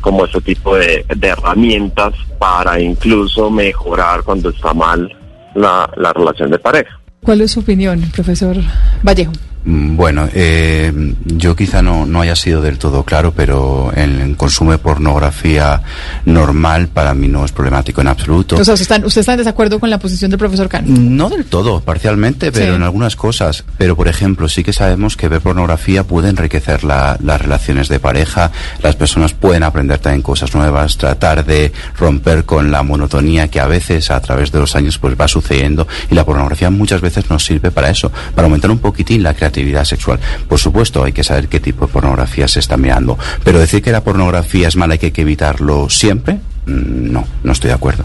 como 0.00 0.26
ese 0.26 0.40
tipo 0.42 0.76
de, 0.76 1.06
de 1.16 1.28
herramientas 1.28 2.12
para 2.38 2.78
incluso 2.78 3.50
mejorar 3.50 4.22
cuando 4.24 4.50
está 4.50 4.74
mal 4.74 5.10
la, 5.54 5.90
la 5.96 6.12
relación 6.12 6.50
de 6.50 6.58
pareja. 6.58 7.00
¿Cuál 7.22 7.40
es 7.40 7.52
su 7.52 7.60
opinión, 7.60 8.02
profesor 8.12 8.56
Vallejo? 9.02 9.32
Mm, 9.66 9.96
Bueno, 9.96 10.28
eh, 10.32 10.92
yo 11.24 11.56
quizá 11.56 11.82
no, 11.82 12.06
no 12.06 12.20
haya 12.20 12.36
sido 12.36 12.62
del 12.62 12.78
todo 12.78 13.02
claro, 13.02 13.32
pero 13.34 13.90
el 13.96 14.36
consumo 14.36 14.70
de 14.72 14.78
pornografía 14.78 15.82
normal 16.24 16.88
para 16.88 17.14
mí 17.14 17.28
no 17.28 17.44
es 17.44 17.50
problemático 17.52 18.00
en 18.00 18.08
absoluto. 18.08 18.56
O 18.56 18.64
sea, 18.64 18.74
¿usted 18.74 18.82
está, 18.94 19.06
¿usted 19.06 19.20
está 19.22 19.32
en 19.32 19.38
desacuerdo 19.38 19.78
con 19.80 19.90
la 19.90 19.98
posición 19.98 20.30
del 20.30 20.38
profesor 20.38 20.68
Cano? 20.68 20.86
No 20.88 21.28
del 21.28 21.46
todo, 21.46 21.80
parcialmente, 21.80 22.52
pero 22.52 22.66
Sí. 22.72 22.76
en 22.76 22.82
algunas 22.82 23.16
cosas. 23.16 23.64
Pero, 23.78 23.96
por 23.96 24.06
ejemplo, 24.08 24.48
sí 24.48 24.62
que 24.62 24.72
sabemos 24.72 25.16
que 25.16 25.28
ver 25.28 25.40
pornografía 25.40 26.04
puede 26.04 26.28
enriquecer 26.28 26.84
la- 26.84 27.16
las 27.22 27.40
relaciones 27.40 27.88
de 27.88 27.98
pareja. 27.98 28.52
Las 28.82 28.94
personas 28.96 29.32
pueden 29.32 29.62
aprender 29.64 29.98
también 29.98 30.22
cosas 30.22 30.54
nuevas, 30.54 30.96
tratar 30.96 31.44
de 31.44 31.72
romper 31.98 32.44
con 32.44 32.70
la 32.70 32.82
monotonía 32.82 33.48
que 33.48 33.58
a 33.60 33.66
veces 33.66 34.10
a 34.10 34.20
través 34.20 34.52
de 34.52 34.60
los 34.60 34.76
años 34.76 34.98
pues 34.98 35.16
va 35.20 35.26
sucediendo. 35.26 35.88
Y 36.10 36.14
la 36.14 36.24
pornografía 36.24 36.70
muchas 36.70 37.00
veces 37.00 37.28
nos 37.30 37.44
sirve 37.44 37.70
para 37.72 37.90
eso, 37.90 38.12
para 38.34 38.46
aumentar 38.46 38.70
un 38.70 38.78
poquitín 38.78 39.22
la 39.22 39.34
creatividad 39.34 39.55
sexual. 39.84 40.18
Por 40.48 40.58
supuesto, 40.58 41.04
hay 41.04 41.12
que 41.12 41.24
saber 41.24 41.48
qué 41.48 41.60
tipo 41.60 41.86
de 41.86 41.92
pornografía 41.92 42.48
se 42.48 42.60
está 42.60 42.76
mirando. 42.76 43.18
Pero 43.44 43.58
decir 43.58 43.82
que 43.82 43.92
la 43.92 44.02
pornografía 44.04 44.68
es 44.68 44.76
mala 44.76 44.94
y 44.96 44.98
que 44.98 45.06
hay 45.06 45.12
que 45.12 45.22
evitarlo 45.22 45.88
siempre, 45.90 46.34
mm, 46.66 47.12
no, 47.12 47.24
no 47.42 47.52
estoy 47.52 47.68
de 47.68 47.74
acuerdo. 47.74 48.04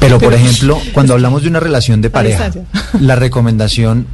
Pero, 0.00 0.18
por 0.18 0.32
ejemplo, 0.34 0.78
cuando 0.92 1.14
hablamos 1.14 1.42
de 1.42 1.48
una 1.48 1.60
relación 1.60 2.00
de 2.00 2.10
pareja, 2.10 2.50
la 3.00 3.16
recomendación, 3.16 4.06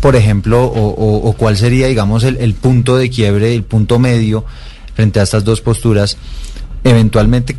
por 0.00 0.16
ejemplo, 0.16 0.64
o, 0.64 0.88
o- 0.88 1.28
o 1.28 1.32
cuál 1.32 1.56
sería, 1.56 1.86
digamos, 1.88 2.22
el, 2.24 2.36
el 2.36 2.54
punto 2.54 2.96
de 2.96 3.10
quiebre, 3.10 3.54
el 3.54 3.62
punto 3.64 3.98
medio 3.98 4.44
frente 4.94 5.18
a 5.18 5.24
estas 5.24 5.42
dos 5.44 5.60
posturas, 5.60 6.16
eventualmente 6.84 7.56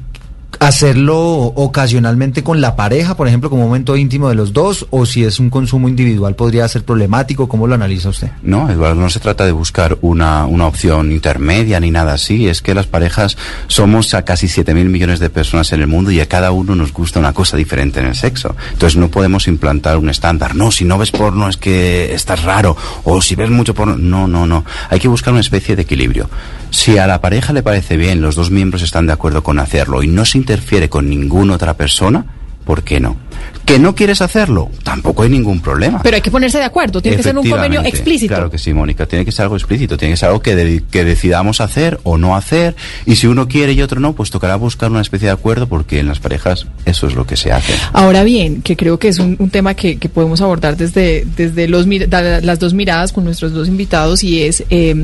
hacerlo 0.60 1.18
ocasionalmente 1.56 2.44
con 2.44 2.62
la 2.62 2.76
pareja, 2.76 3.16
por 3.16 3.28
ejemplo, 3.28 3.50
como 3.50 3.66
momento 3.66 3.96
íntimo 3.96 4.30
de 4.30 4.36
los 4.36 4.54
dos, 4.54 4.88
o 4.90 5.06
si 5.06 5.24
es 5.24 5.40
un 5.40 5.50
consumo 5.50 5.90
individual 5.90 6.36
podría 6.36 6.68
ser 6.68 6.84
problemático, 6.84 7.48
¿cómo 7.48 7.68
lo 7.68 7.76
analiza 7.76 8.10
usted? 8.10 8.30
No, 8.42 8.70
Eduardo, 8.70 9.02
no 9.02 9.10
se 9.10 9.20
trata 9.20 9.46
de 9.46 9.52
buscar 9.52 9.98
una, 10.02 10.46
una 10.46 10.68
opción 10.68 11.12
intermedia 11.12 11.80
ni 11.80 11.92
nada 11.92 12.14
así. 12.14 12.48
Es 12.48 12.62
que 12.62 12.74
las 12.74 12.88
parejas 12.88 13.38
somos 13.68 14.14
a 14.14 14.24
casi 14.24 14.48
7 14.48 14.74
mil 14.74 14.90
millones 14.90 15.20
de 15.20 15.30
personas 15.30 15.72
en 15.74 15.82
el 15.82 15.88
mundo 15.88 16.12
y 16.12 16.20
a 16.20 16.28
cada 16.28 16.52
uno 16.52 16.76
nos 16.76 16.94
gusta 16.94 17.20
una 17.20 17.34
cosa 17.34 17.58
diferente 17.58 18.00
en 18.00 18.08
el 18.08 18.16
sexo. 18.16 18.56
Entonces 18.74 18.98
no 18.98 19.10
podemos 19.10 19.48
implantar 19.48 19.98
un 19.98 20.10
estándar. 20.10 20.56
No, 20.56 20.72
si 20.72 20.86
no 20.86 20.98
ves 20.98 21.12
porno 21.12 21.50
es 21.50 21.58
que 21.58 22.14
estás 22.14 22.44
raro. 22.44 22.76
O 23.04 23.22
si 23.22 23.36
ves 23.36 23.50
mucho 23.50 23.74
porno. 23.74 23.98
No, 23.98 24.28
no, 24.28 24.46
no. 24.46 24.66
Hay 24.90 25.00
que 25.00 25.08
buscar 25.08 25.34
una 25.34 25.42
especie 25.42 25.76
de 25.76 25.84
equilibrio. 25.84 26.30
Si 26.72 26.98
a 26.98 27.08
la 27.08 27.22
pareja 27.22 27.54
le 27.54 27.64
parece 27.64 27.96
bien, 27.96 28.22
los 28.22 28.36
dos 28.36 28.52
miembros 28.52 28.82
están 28.82 29.08
de 29.08 29.14
acuerdo 29.14 29.44
con 29.44 29.60
hacerlo 29.60 30.04
y 30.04 30.08
no 30.08 30.26
se 30.26 30.38
interfiere 30.46 30.90
con 30.90 31.10
ninguna 31.10 31.56
otra 31.56 31.74
persona, 31.74 32.24
¿por 32.66 32.84
qué 32.84 33.00
no? 33.00 33.18
¿Que 33.66 33.80
no 33.80 33.96
quieres 33.96 34.22
hacerlo? 34.22 34.70
Tampoco 34.84 35.24
hay 35.24 35.30
ningún 35.30 35.60
problema. 35.62 36.02
Pero 36.04 36.16
hay 36.16 36.22
que 36.22 36.30
ponerse 36.32 36.58
de 36.58 36.66
acuerdo, 36.66 37.02
tiene 37.02 37.18
que 37.18 37.24
ser 37.24 37.38
un 37.38 37.44
convenio 37.50 37.80
explícito. 37.90 38.34
Claro 38.36 38.50
que 38.52 38.58
sí, 38.58 38.74
Mónica. 38.74 39.06
Tiene 39.06 39.26
que 39.26 39.32
ser 39.32 39.44
algo 39.44 39.56
explícito, 39.56 39.98
tiene 39.98 40.14
que 40.14 40.18
ser 40.18 40.28
algo 40.30 40.42
que, 40.42 40.56
de- 40.56 40.84
que 40.92 41.04
decidamos 41.04 41.62
hacer 41.62 42.00
o 42.04 42.18
no 42.18 42.36
hacer. 42.36 42.76
Y 43.06 43.16
si 43.16 43.28
uno 43.28 43.48
quiere 43.48 43.74
y 43.74 43.82
otro 43.82 44.00
no, 44.00 44.14
pues 44.14 44.30
tocará 44.30 44.56
buscar 44.56 44.92
una 44.92 45.02
especie 45.02 45.28
de 45.28 45.32
acuerdo 45.34 45.68
porque 45.68 46.00
en 46.00 46.08
las 46.08 46.20
parejas 46.20 46.68
eso 46.86 47.08
es 47.08 47.16
lo 47.16 47.26
que 47.26 47.38
se 47.38 47.52
hace. 47.52 47.74
Ahora 47.94 48.24
bien, 48.24 48.62
que 48.62 48.76
creo 48.76 49.00
que 49.00 49.08
es 49.08 49.20
un, 49.20 49.36
un 49.40 49.50
tema 49.50 49.74
que, 49.74 49.98
que 49.98 50.10
podemos 50.10 50.42
abordar 50.42 50.78
desde, 50.78 51.26
desde 51.36 51.68
los, 51.68 51.88
las 51.88 52.60
dos 52.60 52.74
miradas 52.74 53.12
con 53.14 53.24
nuestros 53.24 53.54
dos 53.54 53.68
invitados 53.68 54.24
y 54.24 54.44
es 54.44 54.64
eh, 54.70 54.96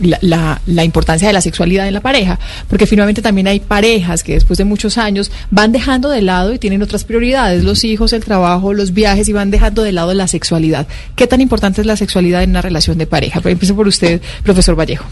la, 0.00 0.18
la- 0.22 0.60
la 0.66 0.84
importancia 0.84 1.28
de 1.28 1.34
la 1.34 1.40
sexualidad 1.40 1.86
en 1.88 1.94
la 1.94 2.00
pareja, 2.00 2.38
porque 2.68 2.86
finalmente 2.86 3.22
también 3.22 3.46
hay 3.48 3.60
parejas 3.60 4.22
que 4.22 4.34
después 4.34 4.58
de 4.58 4.64
muchos 4.64 4.98
años 4.98 5.30
van 5.50 5.72
dejando 5.72 6.08
de 6.10 6.22
lado 6.22 6.52
y 6.52 6.58
tienen 6.58 6.82
otras 6.82 7.04
prioridades, 7.04 7.64
los 7.64 7.82
hijos, 7.84 7.95
el 8.12 8.24
trabajo, 8.24 8.72
los 8.72 8.92
viajes 8.92 9.28
y 9.28 9.32
van 9.32 9.50
dejando 9.50 9.82
de 9.82 9.92
lado 9.92 10.14
la 10.14 10.28
sexualidad. 10.28 10.86
¿Qué 11.14 11.26
tan 11.26 11.40
importante 11.40 11.80
es 11.80 11.86
la 11.86 11.96
sexualidad 11.96 12.42
en 12.42 12.50
una 12.50 12.62
relación 12.62 12.98
de 12.98 13.06
pareja? 13.06 13.40
Empiezo 13.44 13.74
por 13.74 13.88
usted, 13.88 14.20
profesor 14.42 14.78
Vallejo. 14.78 15.04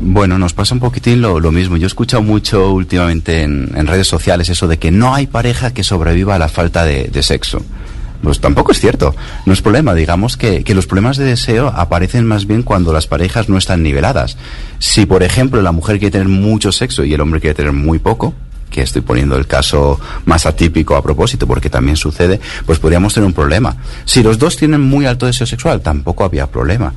Bueno, 0.00 0.38
nos 0.38 0.54
pasa 0.54 0.74
un 0.74 0.80
poquitín 0.80 1.20
lo, 1.20 1.40
mismo. 1.52 1.76
Yo 1.76 1.86
he 1.86 1.86
escuchado 1.88 2.22
mucho 2.22 2.72
últimamente 2.72 3.42
en, 3.42 3.86
redes 3.86 4.06
sociales 4.06 4.48
eso 4.48 4.68
de 4.68 4.78
que 4.78 4.90
no 4.90 5.14
hay 5.14 5.26
pareja 5.26 5.74
que 5.74 5.82
sobreviva 5.82 6.36
a 6.36 6.38
la 6.38 6.48
falta 6.48 6.84
de, 6.84 7.22
sexo. 7.22 7.62
Pues 8.22 8.40
tampoco 8.40 8.72
es 8.72 8.80
cierto. 8.80 9.14
No 9.46 9.52
es 9.52 9.60
problema. 9.60 9.94
Digamos 9.94 10.36
que 10.36 10.64
los 10.74 10.86
problemas 10.86 11.16
de 11.16 11.24
deseo 11.24 11.68
aparecen 11.68 12.24
más 12.24 12.46
bien 12.46 12.62
cuando 12.62 12.92
las 12.92 13.06
parejas 13.06 13.48
no 13.48 13.58
están 13.58 13.82
niveladas. 13.82 14.36
Si, 14.78 15.06
por 15.06 15.22
ejemplo, 15.22 15.60
la 15.60 15.72
mujer 15.72 15.98
quiere 15.98 16.12
tener 16.12 16.28
mucho 16.28 16.70
sexo 16.70 17.04
y 17.04 17.12
el 17.12 17.20
hombre 17.20 17.40
quiere 17.40 17.54
tener 17.54 17.72
muy 17.72 17.98
poco, 17.98 18.34
que 18.70 18.82
estoy 18.82 19.02
poniendo 19.02 19.36
el 19.36 19.46
caso 19.46 19.98
más 20.24 20.46
atípico 20.46 20.96
a 20.96 21.02
propósito 21.02 21.46
porque 21.46 21.68
también 21.68 21.96
sucede, 21.96 22.40
pues 22.66 22.78
podríamos 22.78 23.12
tener 23.12 23.26
un 23.26 23.32
problema. 23.34 23.76
Si 24.04 24.22
los 24.22 24.38
dos 24.38 24.56
tienen 24.56 24.80
muy 24.80 25.06
alto 25.06 25.26
deseo 25.26 25.46
sexual, 25.46 25.80
tampoco 25.80 26.24
había 26.24 26.46
problema. 26.46 26.92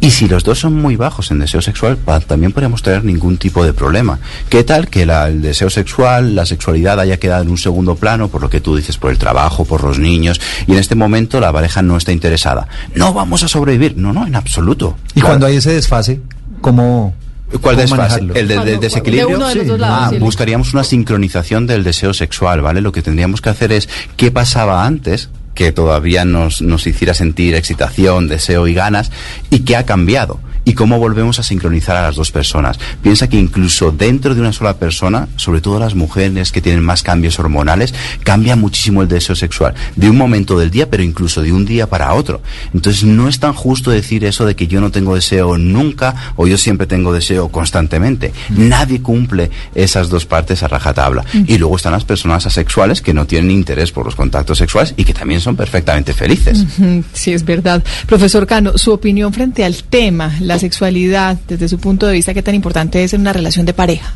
Y 0.00 0.10
si 0.10 0.28
los 0.28 0.44
dos 0.44 0.58
son 0.58 0.74
muy 0.74 0.96
bajos 0.96 1.30
en 1.30 1.38
deseo 1.38 1.62
sexual, 1.62 1.96
pa- 1.96 2.20
también 2.20 2.52
podríamos 2.52 2.82
tener 2.82 3.04
ningún 3.04 3.38
tipo 3.38 3.64
de 3.64 3.72
problema. 3.72 4.18
¿Qué 4.50 4.62
tal 4.62 4.88
que 4.88 5.06
la- 5.06 5.28
el 5.28 5.40
deseo 5.40 5.70
sexual, 5.70 6.34
la 6.34 6.44
sexualidad 6.44 7.00
haya 7.00 7.16
quedado 7.18 7.42
en 7.42 7.48
un 7.48 7.56
segundo 7.56 7.94
plano, 7.94 8.28
por 8.28 8.42
lo 8.42 8.50
que 8.50 8.60
tú 8.60 8.76
dices, 8.76 8.98
por 8.98 9.10
el 9.12 9.18
trabajo, 9.18 9.64
por 9.64 9.82
los 9.82 9.98
niños, 9.98 10.40
y 10.66 10.72
en 10.72 10.78
este 10.78 10.94
momento 10.94 11.40
la 11.40 11.52
pareja 11.52 11.80
no 11.80 11.96
está 11.96 12.12
interesada? 12.12 12.66
No 12.94 13.14
vamos 13.14 13.44
a 13.44 13.48
sobrevivir. 13.48 13.96
No, 13.96 14.12
no, 14.12 14.26
en 14.26 14.34
absoluto. 14.36 14.96
Y 15.10 15.20
Claro. 15.20 15.28
cuando 15.28 15.46
hay 15.46 15.56
ese 15.56 15.72
desfase, 15.72 16.20
¿cómo, 16.60 17.14
¿Cuál 17.60 17.76
desfase? 17.76 18.20
¿El 18.34 18.48
de- 18.48 18.78
desequilibrio? 18.78 19.28
de 19.28 19.34
uno 19.36 19.48
de 19.48 19.54
los 19.54 19.66
dos 19.66 19.78
lados, 19.80 19.98
Ah, 20.00 20.10
sí. 20.10 20.18
buscaríamos 20.18 20.72
una 20.74 20.84
sincronización 20.84 21.66
del 21.66 21.84
deseo 21.84 22.12
sexual, 22.14 22.60
¿vale? 22.62 22.80
Lo 22.80 22.92
que 22.92 23.02
tendríamos 23.02 23.40
que 23.40 23.50
hacer 23.50 23.72
es 23.72 23.88
qué 24.16 24.30
pasaba 24.30 24.84
antes 24.84 25.30
que 25.54 25.70
todavía 25.70 26.24
nos, 26.24 26.62
nos 26.62 26.86
hiciera 26.86 27.14
sentir 27.14 27.54
excitación, 27.54 28.26
deseo 28.28 28.66
y 28.66 28.74
ganas, 28.74 29.12
y 29.50 29.60
que 29.60 29.76
ha 29.76 29.86
cambiado 29.86 30.40
y 30.64 30.74
cómo 30.74 30.98
volvemos 30.98 31.38
a 31.38 31.42
sincronizar 31.42 31.96
a 31.96 32.02
las 32.02 32.16
dos 32.16 32.30
personas. 32.30 32.78
Piensa 33.02 33.28
que 33.28 33.38
incluso 33.38 33.92
dentro 33.92 34.34
de 34.34 34.40
una 34.40 34.52
sola 34.52 34.78
persona, 34.78 35.28
sobre 35.36 35.60
todo 35.60 35.78
las 35.78 35.94
mujeres 35.94 36.52
que 36.52 36.60
tienen 36.60 36.82
más 36.82 37.02
cambios 37.02 37.38
hormonales, 37.38 37.94
cambia 38.22 38.56
muchísimo 38.56 39.02
el 39.02 39.08
deseo 39.08 39.36
sexual, 39.36 39.74
de 39.96 40.10
un 40.10 40.16
momento 40.16 40.58
del 40.58 40.70
día, 40.70 40.88
pero 40.88 41.02
incluso 41.02 41.42
de 41.42 41.52
un 41.52 41.64
día 41.64 41.88
para 41.88 42.14
otro. 42.14 42.40
Entonces 42.72 43.04
no 43.04 43.28
es 43.28 43.38
tan 43.40 43.52
justo 43.52 43.90
decir 43.90 44.24
eso 44.24 44.46
de 44.46 44.56
que 44.56 44.66
yo 44.66 44.80
no 44.80 44.90
tengo 44.90 45.14
deseo 45.14 45.58
nunca 45.58 46.32
o 46.36 46.46
yo 46.46 46.58
siempre 46.58 46.86
tengo 46.86 47.12
deseo 47.12 47.48
constantemente. 47.48 48.32
Nadie 48.50 49.00
cumple 49.00 49.50
esas 49.74 50.08
dos 50.08 50.26
partes 50.26 50.62
a 50.62 50.68
rajatabla. 50.68 51.24
Y 51.46 51.58
luego 51.58 51.76
están 51.76 51.92
las 51.92 52.04
personas 52.04 52.46
asexuales 52.46 53.02
que 53.02 53.14
no 53.14 53.26
tienen 53.26 53.50
interés 53.50 53.92
por 53.92 54.04
los 54.04 54.14
contactos 54.14 54.58
sexuales 54.58 54.94
y 54.96 55.04
que 55.04 55.14
también 55.14 55.40
son 55.40 55.56
perfectamente 55.56 56.12
felices. 56.12 56.64
Sí, 57.12 57.32
es 57.32 57.44
verdad. 57.44 57.82
Profesor 58.06 58.46
Cano, 58.46 58.76
su 58.76 58.92
opinión 58.92 59.32
frente 59.32 59.64
al 59.64 59.84
tema, 59.84 60.32
la 60.40 60.53
sexualidad, 60.58 61.38
desde 61.48 61.68
su 61.68 61.78
punto 61.78 62.06
de 62.06 62.14
vista, 62.14 62.34
¿qué 62.34 62.42
tan 62.42 62.54
importante 62.54 63.02
es 63.02 63.14
en 63.14 63.20
una 63.20 63.32
relación 63.32 63.66
de 63.66 63.74
pareja? 63.74 64.14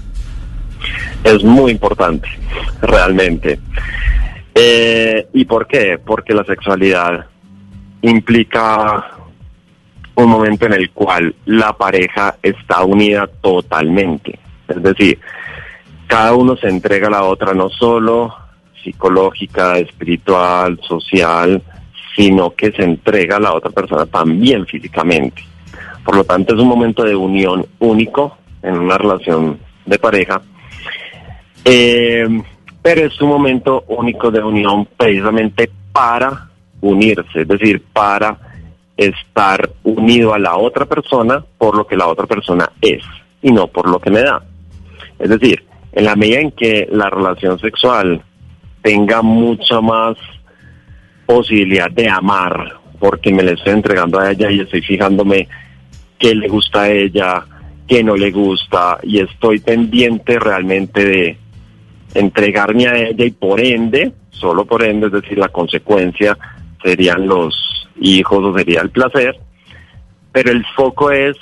Es 1.24 1.42
muy 1.42 1.72
importante, 1.72 2.28
realmente. 2.80 3.58
Eh, 4.54 5.26
¿Y 5.32 5.44
por 5.44 5.66
qué? 5.66 5.98
Porque 6.04 6.34
la 6.34 6.44
sexualidad 6.44 7.26
implica 8.02 9.18
un 10.14 10.30
momento 10.30 10.66
en 10.66 10.72
el 10.72 10.90
cual 10.90 11.34
la 11.46 11.72
pareja 11.72 12.36
está 12.42 12.82
unida 12.82 13.28
totalmente. 13.40 14.38
Es 14.66 14.82
decir, 14.82 15.18
cada 16.06 16.34
uno 16.34 16.56
se 16.56 16.68
entrega 16.68 17.06
a 17.06 17.10
la 17.10 17.22
otra 17.24 17.54
no 17.54 17.68
solo 17.68 18.34
psicológica, 18.82 19.78
espiritual, 19.78 20.80
social, 20.82 21.62
sino 22.16 22.50
que 22.50 22.72
se 22.72 22.82
entrega 22.82 23.36
a 23.36 23.40
la 23.40 23.54
otra 23.54 23.70
persona 23.70 24.06
también 24.06 24.66
físicamente. 24.66 25.42
Por 26.08 26.16
lo 26.16 26.24
tanto, 26.24 26.54
es 26.54 26.60
un 26.62 26.68
momento 26.68 27.04
de 27.04 27.14
unión 27.14 27.66
único 27.80 28.38
en 28.62 28.78
una 28.78 28.96
relación 28.96 29.58
de 29.84 29.98
pareja. 29.98 30.40
Eh, 31.62 32.26
pero 32.80 33.04
es 33.04 33.20
un 33.20 33.28
momento 33.28 33.84
único 33.88 34.30
de 34.30 34.42
unión 34.42 34.88
precisamente 34.96 35.70
para 35.92 36.48
unirse, 36.80 37.42
es 37.42 37.48
decir, 37.48 37.84
para 37.92 38.38
estar 38.96 39.68
unido 39.82 40.32
a 40.32 40.38
la 40.38 40.56
otra 40.56 40.86
persona 40.86 41.44
por 41.58 41.76
lo 41.76 41.86
que 41.86 41.98
la 41.98 42.06
otra 42.06 42.24
persona 42.24 42.72
es 42.80 43.02
y 43.42 43.52
no 43.52 43.66
por 43.66 43.86
lo 43.86 43.98
que 43.98 44.10
me 44.10 44.22
da. 44.22 44.42
Es 45.18 45.28
decir, 45.28 45.62
en 45.92 46.06
la 46.06 46.16
medida 46.16 46.40
en 46.40 46.52
que 46.52 46.88
la 46.90 47.10
relación 47.10 47.58
sexual 47.58 48.22
tenga 48.80 49.20
mucha 49.20 49.82
más 49.82 50.16
posibilidad 51.26 51.90
de 51.90 52.08
amar, 52.08 52.78
porque 52.98 53.30
me 53.30 53.42
le 53.42 53.52
estoy 53.52 53.74
entregando 53.74 54.18
a 54.18 54.30
ella 54.30 54.50
y 54.50 54.60
estoy 54.60 54.80
fijándome 54.80 55.46
qué 56.18 56.34
le 56.34 56.48
gusta 56.48 56.82
a 56.82 56.90
ella, 56.90 57.44
qué 57.86 58.02
no 58.02 58.16
le 58.16 58.30
gusta, 58.30 58.98
y 59.02 59.20
estoy 59.20 59.60
pendiente 59.60 60.38
realmente 60.38 61.04
de 61.04 61.38
entregarme 62.14 62.86
a 62.86 62.96
ella 62.96 63.24
y 63.24 63.30
por 63.30 63.60
ende, 63.60 64.12
solo 64.30 64.64
por 64.64 64.82
ende, 64.82 65.06
es 65.06 65.12
decir, 65.12 65.38
la 65.38 65.48
consecuencia 65.48 66.36
serían 66.82 67.26
los 67.26 67.88
hijos 68.00 68.44
o 68.44 68.56
sería 68.56 68.80
el 68.80 68.90
placer, 68.90 69.38
pero 70.32 70.50
el 70.50 70.64
foco 70.76 71.10
es 71.10 71.36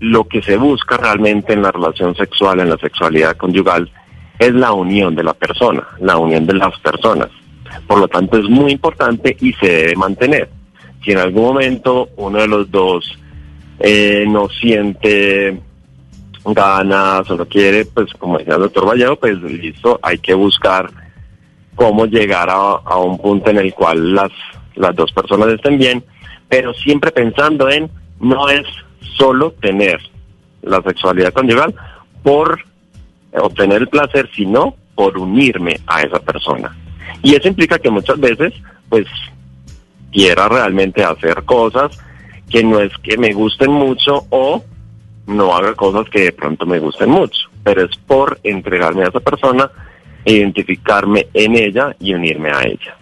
lo 0.00 0.24
que 0.24 0.42
se 0.42 0.56
busca 0.56 0.96
realmente 0.96 1.52
en 1.52 1.62
la 1.62 1.72
relación 1.72 2.14
sexual, 2.14 2.60
en 2.60 2.70
la 2.70 2.76
sexualidad 2.76 3.36
conyugal, 3.36 3.90
es 4.38 4.52
la 4.52 4.72
unión 4.72 5.14
de 5.14 5.24
la 5.24 5.32
persona, 5.32 5.86
la 6.00 6.18
unión 6.18 6.46
de 6.46 6.54
las 6.54 6.78
personas. 6.80 7.28
Por 7.86 7.98
lo 7.98 8.08
tanto, 8.08 8.36
es 8.38 8.44
muy 8.44 8.72
importante 8.72 9.36
y 9.40 9.52
se 9.54 9.66
debe 9.66 9.96
mantener. 9.96 10.48
Si 11.02 11.12
en 11.12 11.18
algún 11.18 11.44
momento 11.44 12.10
uno 12.16 12.38
de 12.38 12.48
los 12.48 12.70
dos 12.70 13.18
eh, 13.78 14.24
no 14.26 14.48
siente 14.48 15.60
ganas 16.44 17.28
o 17.30 17.36
no 17.36 17.46
quiere, 17.46 17.84
pues 17.86 18.12
como 18.14 18.38
decía 18.38 18.54
el 18.54 18.62
doctor 18.62 18.86
Vallejo, 18.86 19.16
pues 19.16 19.40
listo, 19.42 19.98
hay 20.02 20.18
que 20.18 20.34
buscar 20.34 20.90
cómo 21.74 22.06
llegar 22.06 22.48
a, 22.50 22.96
un 22.98 23.18
punto 23.18 23.50
en 23.50 23.58
el 23.58 23.74
cual 23.74 24.14
las, 24.14 24.30
las 24.76 24.94
dos 24.94 25.12
personas 25.12 25.48
estén 25.48 25.78
bien, 25.78 26.04
pero 26.48 26.72
siempre 26.74 27.10
pensando 27.10 27.68
en 27.68 27.90
no 28.20 28.48
es 28.48 28.66
solo 29.16 29.52
tener 29.60 30.00
la 30.62 30.82
sexualidad 30.82 31.32
conyugal 31.32 31.74
por 32.22 32.60
obtener 33.32 33.82
el 33.82 33.88
placer, 33.88 34.28
sino 34.34 34.74
por 34.94 35.18
unirme 35.18 35.78
a 35.86 36.02
esa 36.02 36.18
persona. 36.20 36.74
Y 37.22 37.34
eso 37.34 37.48
implica 37.48 37.78
que 37.78 37.90
muchas 37.90 38.18
veces, 38.18 38.54
pues, 38.88 39.06
quiera 40.10 40.48
realmente 40.48 41.04
hacer 41.04 41.44
cosas 41.44 41.98
que 42.50 42.62
no 42.62 42.80
es 42.80 42.92
que 43.02 43.16
me 43.16 43.32
gusten 43.32 43.72
mucho 43.72 44.26
o 44.30 44.62
no 45.26 45.54
haga 45.54 45.74
cosas 45.74 46.08
que 46.08 46.22
de 46.22 46.32
pronto 46.32 46.66
me 46.66 46.78
gusten 46.78 47.10
mucho, 47.10 47.48
pero 47.64 47.84
es 47.84 47.96
por 48.06 48.38
entregarme 48.44 49.02
a 49.02 49.08
esa 49.08 49.20
persona, 49.20 49.70
identificarme 50.24 51.26
en 51.34 51.56
ella 51.56 51.96
y 51.98 52.14
unirme 52.14 52.50
a 52.50 52.62
ella. 52.62 52.96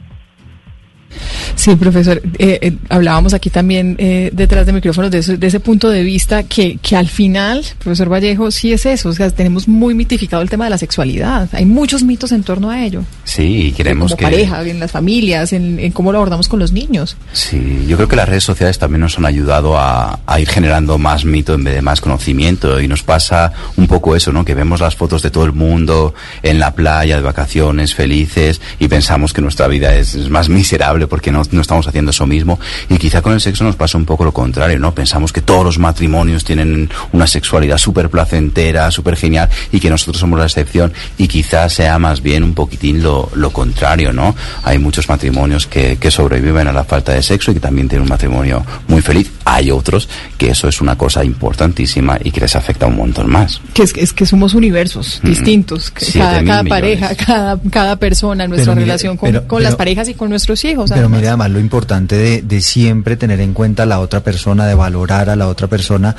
Sí, 1.64 1.76
profesor, 1.76 2.20
eh, 2.38 2.58
eh, 2.60 2.72
hablábamos 2.90 3.32
aquí 3.32 3.48
también 3.48 3.96
eh, 3.98 4.28
detrás 4.34 4.66
de 4.66 4.72
micrófonos 4.74 5.10
de, 5.10 5.18
eso- 5.20 5.36
de 5.38 5.46
ese 5.46 5.60
punto 5.60 5.88
de 5.88 6.02
vista 6.02 6.42
que, 6.42 6.76
que 6.82 6.94
al 6.94 7.08
final, 7.08 7.64
profesor 7.82 8.10
Vallejo, 8.12 8.50
sí 8.50 8.74
es 8.74 8.84
eso, 8.84 9.08
o 9.08 9.12
sea, 9.14 9.30
tenemos 9.30 9.66
muy 9.66 9.94
mitificado 9.94 10.42
el 10.42 10.50
tema 10.50 10.64
de 10.64 10.70
la 10.70 10.76
sexualidad, 10.78 11.48
hay 11.52 11.64
muchos 11.64 12.02
mitos 12.02 12.32
en 12.32 12.42
torno 12.42 12.68
a 12.68 12.84
ello, 12.84 13.02
Sí, 13.24 13.68
y 13.68 13.72
queremos 13.72 14.10
como 14.12 14.18
que... 14.18 14.24
pareja, 14.24 14.62
en 14.68 14.78
las 14.78 14.90
familias, 14.90 15.54
en, 15.54 15.78
en 15.78 15.90
cómo 15.92 16.12
lo 16.12 16.18
abordamos 16.18 16.48
con 16.48 16.60
los 16.60 16.72
niños. 16.72 17.16
Sí, 17.32 17.86
yo 17.88 17.96
creo 17.96 18.08
que 18.08 18.16
las 18.16 18.28
redes 18.28 18.44
sociales 18.44 18.78
también 18.78 19.00
nos 19.00 19.16
han 19.18 19.24
ayudado 19.24 19.78
a, 19.78 20.20
a 20.26 20.40
ir 20.40 20.48
generando 20.48 20.98
más 20.98 21.24
mito 21.24 21.54
en 21.54 21.64
vez 21.64 21.74
de 21.76 21.82
más 21.82 22.00
conocimiento 22.02 22.78
y 22.80 22.88
nos 22.88 23.02
pasa 23.02 23.52
un 23.76 23.86
poco 23.86 24.14
eso, 24.16 24.32
¿no? 24.32 24.44
Que 24.44 24.54
vemos 24.54 24.80
las 24.80 24.96
fotos 24.96 25.22
de 25.22 25.30
todo 25.30 25.44
el 25.46 25.52
mundo 25.52 26.12
en 26.42 26.58
la 26.58 26.74
playa, 26.74 27.16
de 27.16 27.22
vacaciones, 27.22 27.94
felices 27.94 28.60
y 28.78 28.88
pensamos 28.88 29.32
que 29.32 29.40
nuestra 29.40 29.66
vida 29.66 29.94
es, 29.96 30.14
es 30.14 30.28
más 30.28 30.48
miserable 30.50 31.06
porque 31.06 31.32
no, 31.32 31.42
no 31.54 31.62
estamos 31.62 31.86
haciendo 31.86 32.10
eso 32.10 32.26
mismo 32.26 32.58
y 32.88 32.96
quizá 32.98 33.22
con 33.22 33.32
el 33.32 33.40
sexo 33.40 33.64
nos 33.64 33.76
pasa 33.76 33.96
un 33.98 34.04
poco 34.04 34.24
lo 34.24 34.32
contrario, 34.32 34.78
¿no? 34.78 34.94
Pensamos 34.94 35.32
que 35.32 35.40
todos 35.40 35.64
los 35.64 35.78
matrimonios 35.78 36.44
tienen 36.44 36.90
una 37.12 37.26
sexualidad 37.26 37.78
súper 37.78 38.10
placentera, 38.10 38.90
súper 38.90 39.16
genial 39.16 39.48
y 39.72 39.80
que 39.80 39.90
nosotros 39.90 40.18
somos 40.18 40.38
la 40.38 40.44
excepción 40.46 40.92
y 41.18 41.28
quizá 41.28 41.68
sea 41.68 41.98
más 41.98 42.20
bien 42.22 42.42
un 42.42 42.54
poquitín 42.54 43.02
lo, 43.02 43.30
lo 43.34 43.50
contrario, 43.50 44.12
¿no? 44.12 44.34
Hay 44.62 44.78
muchos 44.78 45.08
matrimonios 45.08 45.66
que, 45.66 45.96
que 45.96 46.10
sobreviven 46.10 46.66
a 46.68 46.72
la 46.72 46.84
falta 46.84 47.12
de 47.12 47.22
sexo 47.22 47.50
y 47.50 47.54
que 47.54 47.60
también 47.60 47.88
tienen 47.88 48.02
un 48.04 48.08
matrimonio 48.08 48.64
muy 48.88 49.00
feliz. 49.02 49.30
Hay 49.44 49.70
otros 49.70 50.08
que 50.38 50.50
eso 50.50 50.68
es 50.68 50.80
una 50.80 50.96
cosa 50.96 51.24
importantísima 51.24 52.18
y 52.22 52.30
que 52.30 52.40
les 52.40 52.56
afecta 52.56 52.86
un 52.86 52.96
montón 52.96 53.30
más. 53.30 53.60
Que 53.72 53.82
es, 53.84 53.92
es 53.96 54.12
que 54.12 54.26
somos 54.26 54.54
universos 54.54 55.20
Mm. 55.22 55.28
distintos, 55.28 55.90
cada, 55.90 56.42
cada 56.44 56.64
pareja, 56.64 57.14
cada, 57.26 57.58
cada 57.70 57.96
persona, 57.96 58.46
nuestra 58.48 58.72
Pero 58.72 58.76
mire, 58.76 58.86
relación 58.86 59.16
con, 59.16 59.30
pero- 59.32 59.46
con 59.46 59.62
las 59.62 59.70
pero- 59.72 59.78
parejas 59.78 60.08
y 60.08 60.14
con 60.14 60.30
nuestros 60.30 60.64
hijos. 60.64 60.90
Pero 60.90 61.00
además. 61.02 61.20
mire 61.20 61.28
lo 61.48 61.60
importante 61.60 62.42
de, 62.42 62.60
siempre 62.60 63.16
tener 63.16 63.40
en 63.40 63.52
cuenta 63.52 63.82
a 63.82 63.86
la 63.86 64.00
otra 64.00 64.20
persona, 64.20 64.66
de 64.66 64.74
valorar 64.74 65.28
a 65.30 65.36
la 65.36 65.48
otra 65.48 65.66
persona 65.66 66.14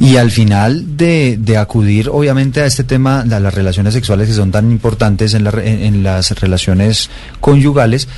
y 0.00 0.16
al 0.16 0.30
final 0.30 0.96
de, 0.96 1.38
acudir 1.58 2.08
obviamente 2.10 2.60
a 2.60 2.66
este 2.66 2.84
tema, 2.84 3.22
de 3.24 3.38
las 3.40 3.54
relaciones 3.54 3.94
sexuales 3.94 4.28
que 4.28 4.34
son 4.34 4.50
tan 4.50 4.70
importantes 4.70 5.34
en, 5.34 5.44
la 5.44 5.50
en- 5.50 5.82
en 5.82 6.02
las 6.02 6.30
relaciones 6.40 7.10
conyugales, 7.40 8.08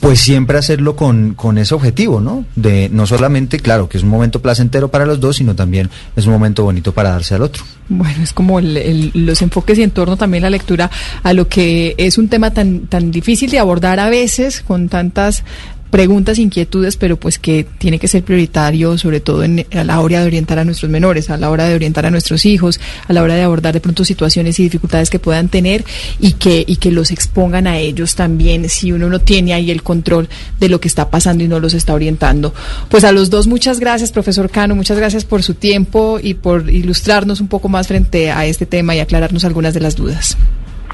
pues 0.00 0.20
siempre 0.20 0.58
hacerlo 0.58 0.96
con, 0.96 1.34
con 1.34 1.58
ese 1.58 1.76
objetivo, 1.76 2.20
¿no? 2.20 2.44
De 2.56 2.88
no 2.88 3.06
solamente, 3.06 3.60
claro, 3.60 3.88
que 3.88 3.98
es 3.98 4.02
un 4.02 4.10
momento 4.10 4.42
placentero 4.42 4.90
para 4.90 5.06
los 5.06 5.20
dos, 5.20 5.36
sino 5.36 5.54
también 5.54 5.90
es 6.16 6.26
un 6.26 6.32
momento 6.32 6.64
bonito 6.64 6.92
para 6.92 7.10
darse 7.10 7.36
al 7.36 7.42
otro. 7.42 7.62
Bueno, 7.88 8.20
es 8.20 8.32
como 8.32 8.58
el- 8.58 9.12
los 9.14 9.40
enfoques 9.42 9.78
y 9.78 9.84
en 9.84 9.92
torno 9.92 10.16
también 10.16 10.42
la 10.42 10.50
lectura 10.50 10.90
a 11.22 11.32
lo 11.32 11.46
que 11.46 11.94
es 11.98 12.18
un 12.18 12.26
tema 12.28 12.50
tan, 12.52 12.88
tan 12.88 13.12
difícil 13.12 13.48
de 13.52 13.60
abordar 13.60 14.00
a 14.00 14.08
veces 14.10 14.62
con 14.66 14.88
tantas 14.88 15.44
preguntas, 15.92 16.38
inquietudes, 16.38 16.96
pero 16.96 17.18
pues 17.18 17.38
que 17.38 17.66
tiene 17.76 17.98
que 17.98 18.08
ser 18.08 18.24
prioritario, 18.24 18.96
sobre 18.96 19.20
todo 19.20 19.44
en, 19.44 19.66
a 19.74 19.84
la 19.84 20.00
hora 20.00 20.20
de 20.20 20.26
orientar 20.26 20.58
a 20.58 20.64
nuestros 20.64 20.90
menores, 20.90 21.28
a 21.28 21.36
la 21.36 21.50
hora 21.50 21.66
de 21.66 21.74
orientar 21.74 22.06
a 22.06 22.10
nuestros 22.10 22.46
hijos, 22.46 22.80
a 23.06 23.12
la 23.12 23.22
hora 23.22 23.34
de 23.34 23.42
abordar 23.42 23.74
de 23.74 23.80
pronto 23.80 24.02
situaciones 24.02 24.58
y 24.58 24.62
dificultades 24.62 25.10
que 25.10 25.18
puedan 25.18 25.50
tener 25.50 25.84
y 26.18 26.32
que, 26.32 26.64
y 26.66 26.76
que 26.76 26.90
los 26.90 27.10
expongan 27.10 27.66
a 27.66 27.76
ellos 27.76 28.14
también 28.14 28.70
si 28.70 28.90
uno 28.90 29.10
no 29.10 29.20
tiene 29.20 29.52
ahí 29.52 29.70
el 29.70 29.82
control 29.82 30.30
de 30.58 30.70
lo 30.70 30.80
que 30.80 30.88
está 30.88 31.10
pasando 31.10 31.44
y 31.44 31.48
no 31.48 31.60
los 31.60 31.74
está 31.74 31.92
orientando. 31.92 32.54
Pues 32.88 33.04
a 33.04 33.12
los 33.12 33.28
dos 33.28 33.46
muchas 33.46 33.78
gracias, 33.78 34.12
profesor 34.12 34.48
Cano, 34.48 34.74
muchas 34.74 34.96
gracias 34.96 35.26
por 35.26 35.42
su 35.42 35.52
tiempo 35.52 36.18
y 36.22 36.32
por 36.32 36.70
ilustrarnos 36.70 37.42
un 37.42 37.48
poco 37.48 37.68
más 37.68 37.86
frente 37.86 38.30
a 38.30 38.46
este 38.46 38.64
tema 38.64 38.96
y 38.96 39.00
aclararnos 39.00 39.44
algunas 39.44 39.74
de 39.74 39.80
las 39.80 39.94
dudas. 39.94 40.38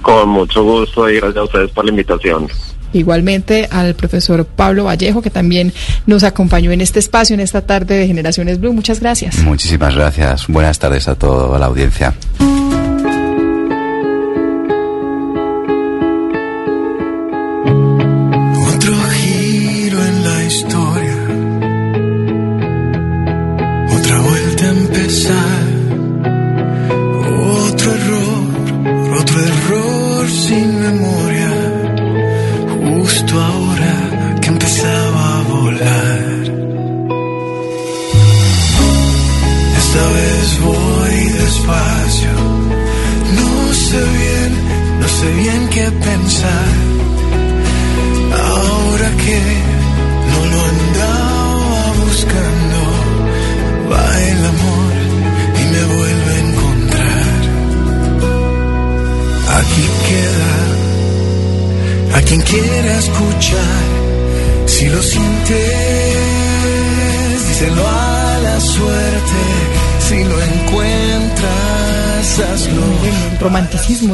Con 0.03 0.28
mucho 0.28 0.62
gusto 0.62 1.09
y 1.11 1.16
gracias 1.16 1.36
a 1.36 1.45
ustedes 1.45 1.70
por 1.70 1.84
la 1.84 1.91
invitación. 1.91 2.49
Igualmente 2.93 3.68
al 3.70 3.95
profesor 3.95 4.47
Pablo 4.47 4.84
Vallejo, 4.84 5.20
que 5.20 5.30
también 5.30 5.72
nos 6.07 6.22
acompañó 6.22 6.72
en 6.72 6.80
este 6.80 6.99
espacio, 6.99 7.34
en 7.34 7.41
esta 7.41 7.62
tarde 7.62 7.97
de 7.97 8.07
Generaciones 8.07 8.61
Blue. 8.61 8.72
Muchas 8.72 9.01
gracias. 9.01 9.39
Muchísimas 9.39 9.95
gracias. 9.95 10.47
Buenas 10.47 10.78
tardes 10.78 11.07
a 11.09 11.14
toda 11.14 11.59
la 11.59 11.66
audiencia. 11.66 12.14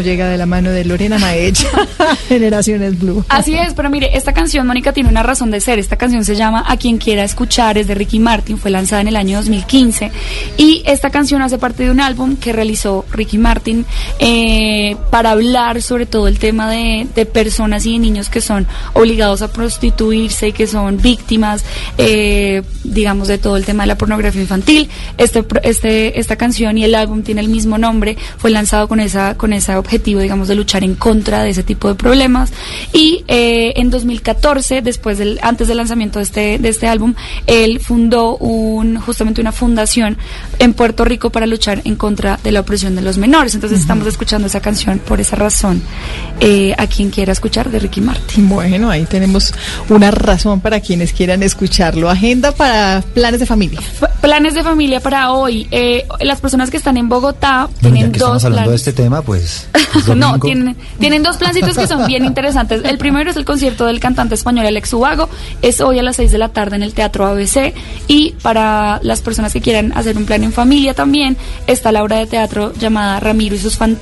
Llega 0.05 0.29
de 0.29 0.39
la 0.39 0.47
mano 0.47 0.71
de 0.71 0.85
Lorena 0.85 1.19
Maecha, 1.19 1.69
Generaciones 2.29 2.99
Blue. 2.99 3.25
Así 3.29 3.55
es, 3.55 3.75
pero 3.75 3.91
mire, 3.91 4.17
esta 4.17 4.33
canción, 4.33 4.67
Mónica, 4.67 4.93
tiene 4.93 5.09
una 5.09 5.23
razón 5.23 5.51
de 5.51 5.61
ser. 5.61 5.79
Esta 5.79 5.97
canción 5.97 6.25
se 6.25 6.37
llama 6.37 6.63
A 6.67 6.77
quien 6.77 6.99
quiera 6.99 7.25
escuchar, 7.25 7.79
es 7.79 7.89
de 7.89 7.95
Ricky 7.95 8.21
Martin, 8.21 8.59
fue 8.59 8.71
lanzada 8.71 9.01
en 9.03 9.09
el 9.09 9.17
año 9.17 9.39
2015. 9.39 10.13
Y 10.59 10.83
esta 10.87 11.11
canción 11.11 11.43
hace 11.43 11.59
parte 11.59 11.85
de 11.85 11.91
un 11.91 12.01
álbum 12.01 12.37
que 12.37 12.53
realizó 12.53 13.05
Ricky 13.11 13.39
Martin 13.39 13.87
eh, 14.27 14.97
para 15.11 15.33
hablar 15.33 15.83
sobre 15.83 16.07
todo 16.07 16.29
el 16.29 16.39
tema 16.39 16.71
de, 16.71 17.07
de 17.15 17.27
personas 17.27 17.85
y 17.85 17.93
de 17.93 17.99
niños 17.99 18.31
que 18.31 18.41
son 18.41 18.67
obligados 18.95 19.43
a 19.43 19.53
prostituirse 19.53 20.49
y 20.49 20.53
que 20.53 20.67
son 20.67 20.97
víctimas, 20.97 21.63
eh, 21.99 22.63
digamos, 22.85 23.29
de 23.29 23.37
todo 23.37 23.59
el 23.59 23.67
tema 23.67 23.83
de 23.83 23.89
la 23.89 23.99
pornografía 23.99 24.41
infantil. 24.41 24.89
Este, 25.19 25.45
este, 25.63 26.19
esta 26.19 26.37
canción 26.37 26.79
y 26.79 26.85
el 26.85 26.95
álbum 26.95 27.23
tiene 27.23 27.43
el 27.43 27.49
mismo 27.49 27.77
nombre, 27.77 28.17
fue 28.39 28.51
lanzado 28.51 28.89
con 28.89 28.99
esa, 28.99 29.37
con 29.37 29.53
ese 29.53 29.77
objetivo, 29.77 30.21
digamos, 30.21 30.49
de 30.49 30.55
luchar 30.55 30.85
en 30.85 30.95
contra 30.95 31.43
de 31.43 31.51
ese 31.51 31.63
tipo 31.63 31.89
de 31.89 31.95
problemas. 31.95 32.51
Y 32.95 33.25
eh, 33.29 33.75
en 33.77 33.91
2014, 33.91 34.81
después 34.81 35.19
del, 35.19 35.39
antes 35.43 35.69
del 35.69 35.77
lanzamiento 35.77 36.19
de 36.19 36.23
este, 36.23 36.59
de 36.59 36.69
este 36.71 36.89
álbum, 36.89 37.13
él 37.47 37.79
fundó 37.81 38.39
un, 38.39 38.97
justamente 38.97 39.43
una 39.43 39.53
fundación 39.53 40.17
en 40.59 40.73
Puerto 40.73 41.05
Rico 41.05 41.29
para 41.29 41.47
luchar 41.47 41.83
en 41.85 41.97
contra 41.97 42.39
de 42.43 42.53
la 42.53 42.61
opresión 42.61 42.97
de 42.97 43.03
los 43.03 43.19
menores. 43.19 43.55
Entonces 43.55 43.81
estamos 43.81 44.07
escuchando 44.15 44.47
esa 44.47 44.61
canción 44.61 44.99
por 44.99 45.21
esa 45.21 45.37
razón. 45.37 45.83
Eh, 46.41 46.75
a 46.79 46.87
quien 46.87 47.11
quiera 47.11 47.33
escuchar 47.33 47.71
de 47.71 47.79
Ricky 47.79 48.01
Martin. 48.01 48.49
Bueno, 48.49 48.91
ahí 48.91 49.05
tenemos 49.05 49.53
una 49.89 50.11
razón 50.11 50.61
para 50.61 50.81
quienes 50.81 51.13
quieran 51.13 51.43
escucharlo. 51.43 52.09
Agenda 52.11 52.53
para 52.53 53.03
planes 53.15 53.41
de 53.41 53.47
familia. 53.47 53.79
F- 53.81 54.07
Planes 54.21 54.55
de 54.55 54.63
familia 54.63 55.01
para 55.01 55.33
hoy. 55.33 55.69
Eh, 55.71 56.07
las 56.21 56.41
personas 56.41 56.71
que 56.71 56.79
están 56.79 56.97
en 56.97 57.09
Bogotá 57.11 57.69
Bueno, 57.83 57.95
tienen 57.95 58.01
ya 58.07 58.13
que 58.13 58.19
dos 58.21 58.29
estamos 58.29 58.45
hablando 58.47 58.71
de 58.71 58.77
este 58.77 58.93
tema, 58.95 59.21
pues. 59.23 59.69
es 59.97 60.17
no, 60.17 60.39
tienen 60.99 61.23
dos 61.23 61.37
plancitos 61.37 61.77
que 61.77 61.87
son 61.87 62.07
bien 62.07 62.25
interesantes. 62.25 62.81
El 62.85 62.97
primero 62.97 63.31
es 63.31 63.37
el 63.37 63.45
concierto 63.45 63.85
del 63.87 64.01
cantante 64.01 64.35
español 64.35 64.65
Alex 64.67 64.93
Ubago. 64.95 65.29
Es 65.61 65.81
hoy 65.83 65.99
a 65.99 66.03
las 66.03 66.17
6 66.17 66.33
de 66.33 66.39
la 66.39 66.49
tarde 66.49 66.77
en 66.77 66.83
el 66.83 66.95
Teatro 66.95 67.27
ABC. 67.27 67.75
Y 68.09 68.33
para 68.43 68.99
las 69.03 69.21
personas 69.21 69.53
que 69.53 69.61
quieran 69.61 69.93
hacer 69.95 70.17
un 70.17 70.25
plan 70.25 70.43
en 70.43 70.53
familia 70.53 70.95
también, 70.95 71.37
está 71.67 71.93
la 71.93 72.03
obra 72.03 72.17
de 72.17 72.27
teatro 72.27 72.73
llamada 72.79 73.21
Ramiro 73.21 73.55
y 73.55 73.59
sus 73.59 73.77
fantasmas. 73.77 73.94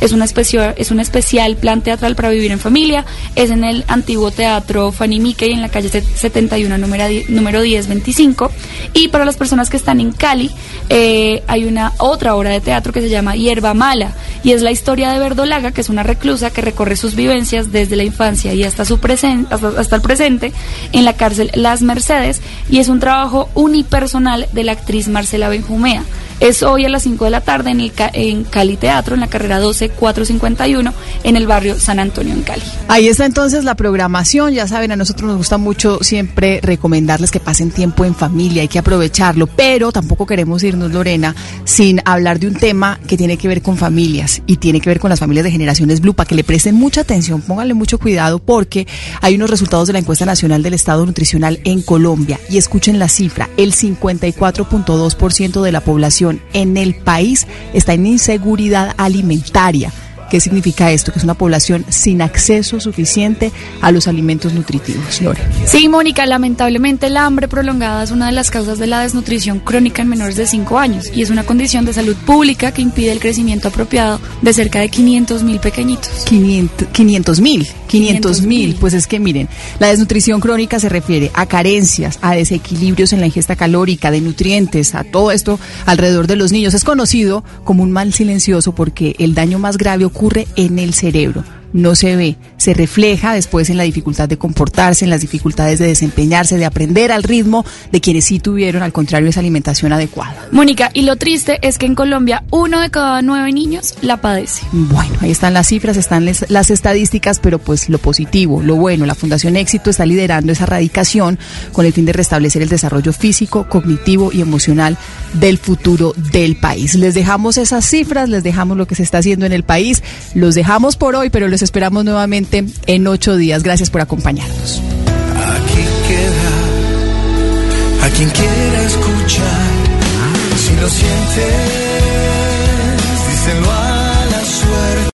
Es 0.00 0.12
una 0.12 0.24
especial, 0.24 0.74
es 0.76 0.90
un 0.90 1.00
especial 1.00 1.56
plan 1.56 1.80
teatral 1.82 2.14
para 2.16 2.30
vivir 2.30 2.50
en 2.52 2.58
familia. 2.58 3.04
Es 3.36 3.50
en 3.50 3.64
el 3.64 3.84
antiguo 3.88 4.30
Teatro 4.30 4.92
Fanny 4.92 5.20
Mickey 5.20 5.52
en 5.52 5.60
la 5.62 5.68
calle 5.68 5.88
set- 5.88 6.04
71, 6.16 6.78
número, 6.78 7.04
número 7.28 7.60
1025. 7.60 8.50
Y 8.92 9.08
para 9.08 9.24
las 9.24 9.36
personas 9.36 9.70
que 9.70 9.76
están 9.76 10.00
en 10.00 10.12
Cali, 10.12 10.50
eh, 10.88 11.42
hay 11.46 11.64
una 11.64 11.92
otra 11.98 12.34
obra 12.34 12.50
de 12.50 12.60
teatro 12.60 12.92
que 12.92 13.00
se 13.00 13.08
llama 13.08 13.36
Hierba 13.36 13.74
Mala 13.74 14.12
y 14.42 14.52
es 14.52 14.62
la 14.62 14.70
historia 14.70 15.10
de 15.10 15.18
Verdolaga, 15.18 15.72
que 15.72 15.80
es 15.80 15.88
una 15.88 16.02
reclusa 16.02 16.50
que 16.50 16.60
recorre 16.60 16.96
sus 16.96 17.14
vivencias 17.14 17.72
desde 17.72 17.96
la 17.96 18.04
infancia 18.04 18.52
y 18.54 18.64
hasta 18.64 18.84
su 18.84 18.98
presen- 18.98 19.46
hasta, 19.50 19.68
hasta 19.80 19.96
el 19.96 20.02
presente 20.02 20.52
en 20.92 21.04
la 21.04 21.14
cárcel 21.14 21.50
Las 21.54 21.82
Mercedes 21.82 22.40
y 22.70 22.78
es 22.78 22.88
un 22.88 23.00
trabajo 23.00 23.48
unipersonal 23.54 24.46
de 24.52 24.64
la 24.64 24.72
actriz 24.72 25.08
Marcela 25.08 25.48
Benjumea. 25.48 26.04
Es 26.40 26.62
hoy 26.62 26.84
a 26.84 26.88
las 26.88 27.02
5 27.04 27.24
de 27.26 27.30
la 27.30 27.40
tarde 27.42 27.70
en, 27.70 27.80
el 27.80 27.92
en 28.12 28.44
Cali 28.44 28.76
Teatro, 28.76 29.03
en 29.12 29.20
la 29.20 29.26
carrera 29.26 29.58
12451, 29.58 30.94
en 31.24 31.36
el 31.36 31.46
barrio 31.46 31.78
San 31.78 31.98
Antonio, 31.98 32.32
en 32.32 32.42
Cali. 32.42 32.62
Ahí 32.88 33.08
está 33.08 33.26
entonces 33.26 33.64
la 33.64 33.74
programación. 33.74 34.54
Ya 34.54 34.66
saben, 34.66 34.92
a 34.92 34.96
nosotros 34.96 35.28
nos 35.28 35.36
gusta 35.36 35.58
mucho 35.58 35.98
siempre 36.00 36.60
recomendarles 36.62 37.30
que 37.30 37.40
pasen 37.40 37.70
tiempo 37.70 38.06
en 38.06 38.14
familia, 38.14 38.62
hay 38.62 38.68
que 38.68 38.78
aprovecharlo, 38.78 39.46
pero 39.46 39.92
tampoco 39.92 40.24
queremos 40.24 40.62
irnos, 40.62 40.92
Lorena, 40.92 41.34
sin 41.64 42.00
hablar 42.04 42.38
de 42.38 42.46
un 42.46 42.54
tema 42.54 42.98
que 43.06 43.16
tiene 43.16 43.36
que 43.36 43.48
ver 43.48 43.60
con 43.60 43.76
familias 43.76 44.42
y 44.46 44.56
tiene 44.56 44.80
que 44.80 44.88
ver 44.88 45.00
con 45.00 45.10
las 45.10 45.20
familias 45.20 45.44
de 45.44 45.50
generaciones 45.50 46.00
Blue, 46.00 46.14
para 46.14 46.28
que 46.28 46.34
le 46.34 46.44
presten 46.44 46.74
mucha 46.74 47.02
atención, 47.02 47.42
pónganle 47.42 47.74
mucho 47.74 47.98
cuidado 47.98 48.38
porque 48.38 48.86
hay 49.20 49.34
unos 49.34 49.50
resultados 49.50 49.86
de 49.86 49.92
la 49.92 49.98
encuesta 49.98 50.24
nacional 50.24 50.62
del 50.62 50.74
Estado 50.74 51.04
Nutricional 51.04 51.60
en 51.64 51.82
Colombia 51.82 52.38
y 52.48 52.58
escuchen 52.58 52.98
la 52.98 53.08
cifra, 53.08 53.48
el 53.56 53.72
54.2% 53.72 55.62
de 55.62 55.72
la 55.72 55.80
población 55.80 56.40
en 56.52 56.76
el 56.76 56.94
país 56.94 57.46
está 57.72 57.94
en 57.94 58.06
inseguridad 58.06 58.93
alimentaria. 58.96 59.92
¿Qué 60.30 60.40
significa 60.40 60.90
esto? 60.90 61.12
Que 61.12 61.18
es 61.18 61.24
una 61.24 61.34
población 61.34 61.84
sin 61.88 62.22
acceso 62.22 62.80
suficiente 62.80 63.52
a 63.80 63.92
los 63.92 64.08
alimentos 64.08 64.52
nutritivos. 64.52 65.20
Lore. 65.20 65.40
Sí, 65.66 65.88
Mónica, 65.88 66.26
lamentablemente 66.26 67.10
la 67.10 67.26
hambre 67.26 67.48
prolongada 67.48 68.02
es 68.02 68.10
una 68.10 68.26
de 68.26 68.32
las 68.32 68.50
causas 68.50 68.78
de 68.78 68.86
la 68.86 69.00
desnutrición 69.00 69.60
crónica 69.60 70.02
en 70.02 70.08
menores 70.08 70.36
de 70.36 70.46
5 70.46 70.78
años 70.78 71.10
y 71.14 71.22
es 71.22 71.30
una 71.30 71.44
condición 71.44 71.84
de 71.84 71.92
salud 71.92 72.16
pública 72.16 72.72
que 72.72 72.82
impide 72.82 73.12
el 73.12 73.20
crecimiento 73.20 73.68
apropiado 73.68 74.20
de 74.42 74.52
cerca 74.52 74.80
de 74.80 74.88
500 74.88 75.42
mil 75.42 75.60
pequeñitos. 75.60 76.24
500 76.26 77.40
mil, 77.40 77.66
500 77.86 78.42
mil. 78.42 78.76
Pues 78.76 78.94
es 78.94 79.06
que 79.06 79.18
miren, 79.18 79.48
la 79.78 79.88
desnutrición 79.88 80.40
crónica 80.40 80.78
se 80.80 80.88
refiere 80.88 81.30
a 81.34 81.46
carencias, 81.46 82.18
a 82.22 82.34
desequilibrios 82.34 83.12
en 83.12 83.20
la 83.20 83.26
ingesta 83.26 83.56
calórica, 83.56 84.10
de 84.10 84.20
nutrientes, 84.20 84.94
a 84.94 85.04
todo 85.04 85.30
esto 85.30 85.58
alrededor 85.86 86.26
de 86.26 86.36
los 86.36 86.52
niños. 86.52 86.74
Es 86.74 86.84
conocido 86.84 87.44
como 87.64 87.82
un 87.82 87.92
mal 87.92 88.12
silencioso 88.12 88.74
porque 88.74 89.16
el 89.18 89.34
daño 89.34 89.58
más 89.58 89.76
grave 89.76 90.04
ocurre 90.04 90.23
en 90.56 90.78
el 90.78 90.94
cerebro. 90.94 91.44
No 91.74 91.94
se 91.96 92.14
ve, 92.16 92.36
se 92.56 92.72
refleja 92.72 93.34
después 93.34 93.68
en 93.68 93.76
la 93.76 93.82
dificultad 93.82 94.28
de 94.28 94.38
comportarse, 94.38 95.04
en 95.04 95.10
las 95.10 95.20
dificultades 95.20 95.78
de 95.80 95.88
desempeñarse, 95.88 96.56
de 96.56 96.64
aprender 96.64 97.10
al 97.12 97.24
ritmo 97.24 97.66
de 97.92 98.00
quienes 98.00 98.24
sí 98.26 98.38
tuvieron, 98.38 98.82
al 98.82 98.92
contrario, 98.92 99.28
esa 99.28 99.40
alimentación 99.40 99.92
adecuada. 99.92 100.46
Mónica, 100.52 100.90
y 100.94 101.02
lo 101.02 101.16
triste 101.16 101.58
es 101.62 101.76
que 101.76 101.86
en 101.86 101.96
Colombia 101.96 102.44
uno 102.50 102.80
de 102.80 102.90
cada 102.90 103.20
nueve 103.22 103.52
niños 103.52 103.94
la 104.02 104.18
padece. 104.18 104.62
Bueno, 104.70 105.12
ahí 105.20 105.32
están 105.32 105.52
las 105.52 105.66
cifras, 105.66 105.96
están 105.96 106.24
les- 106.24 106.48
las 106.48 106.70
estadísticas, 106.70 107.40
pero 107.40 107.58
pues 107.58 107.88
lo 107.88 107.98
positivo, 107.98 108.62
lo 108.62 108.76
bueno, 108.76 109.04
la 109.04 109.16
Fundación 109.16 109.56
Éxito 109.56 109.90
está 109.90 110.06
liderando 110.06 110.52
esa 110.52 110.62
erradicación 110.64 111.40
con 111.72 111.86
el 111.86 111.92
fin 111.92 112.04
de 112.04 112.12
restablecer 112.12 112.62
el 112.62 112.68
desarrollo 112.68 113.12
físico, 113.12 113.68
cognitivo 113.68 114.30
y 114.32 114.40
emocional 114.42 114.96
del 115.32 115.58
futuro 115.58 116.14
del 116.32 116.54
país. 116.56 116.94
Les 116.94 117.14
dejamos 117.14 117.58
esas 117.58 117.84
cifras, 117.84 118.28
les 118.28 118.44
dejamos 118.44 118.76
lo 118.76 118.86
que 118.86 118.94
se 118.94 119.02
está 119.02 119.18
haciendo 119.18 119.44
en 119.44 119.52
el 119.52 119.64
país, 119.64 120.04
los 120.34 120.54
dejamos 120.54 120.96
por 120.96 121.16
hoy, 121.16 121.30
pero 121.30 121.48
los 121.48 121.63
esperamos 121.64 122.04
nuevamente 122.04 122.64
en 122.86 123.06
ocho 123.06 123.36
días. 123.36 123.62
Gracias 123.62 123.90
por 123.90 124.00
acompañarnos. 124.00 124.80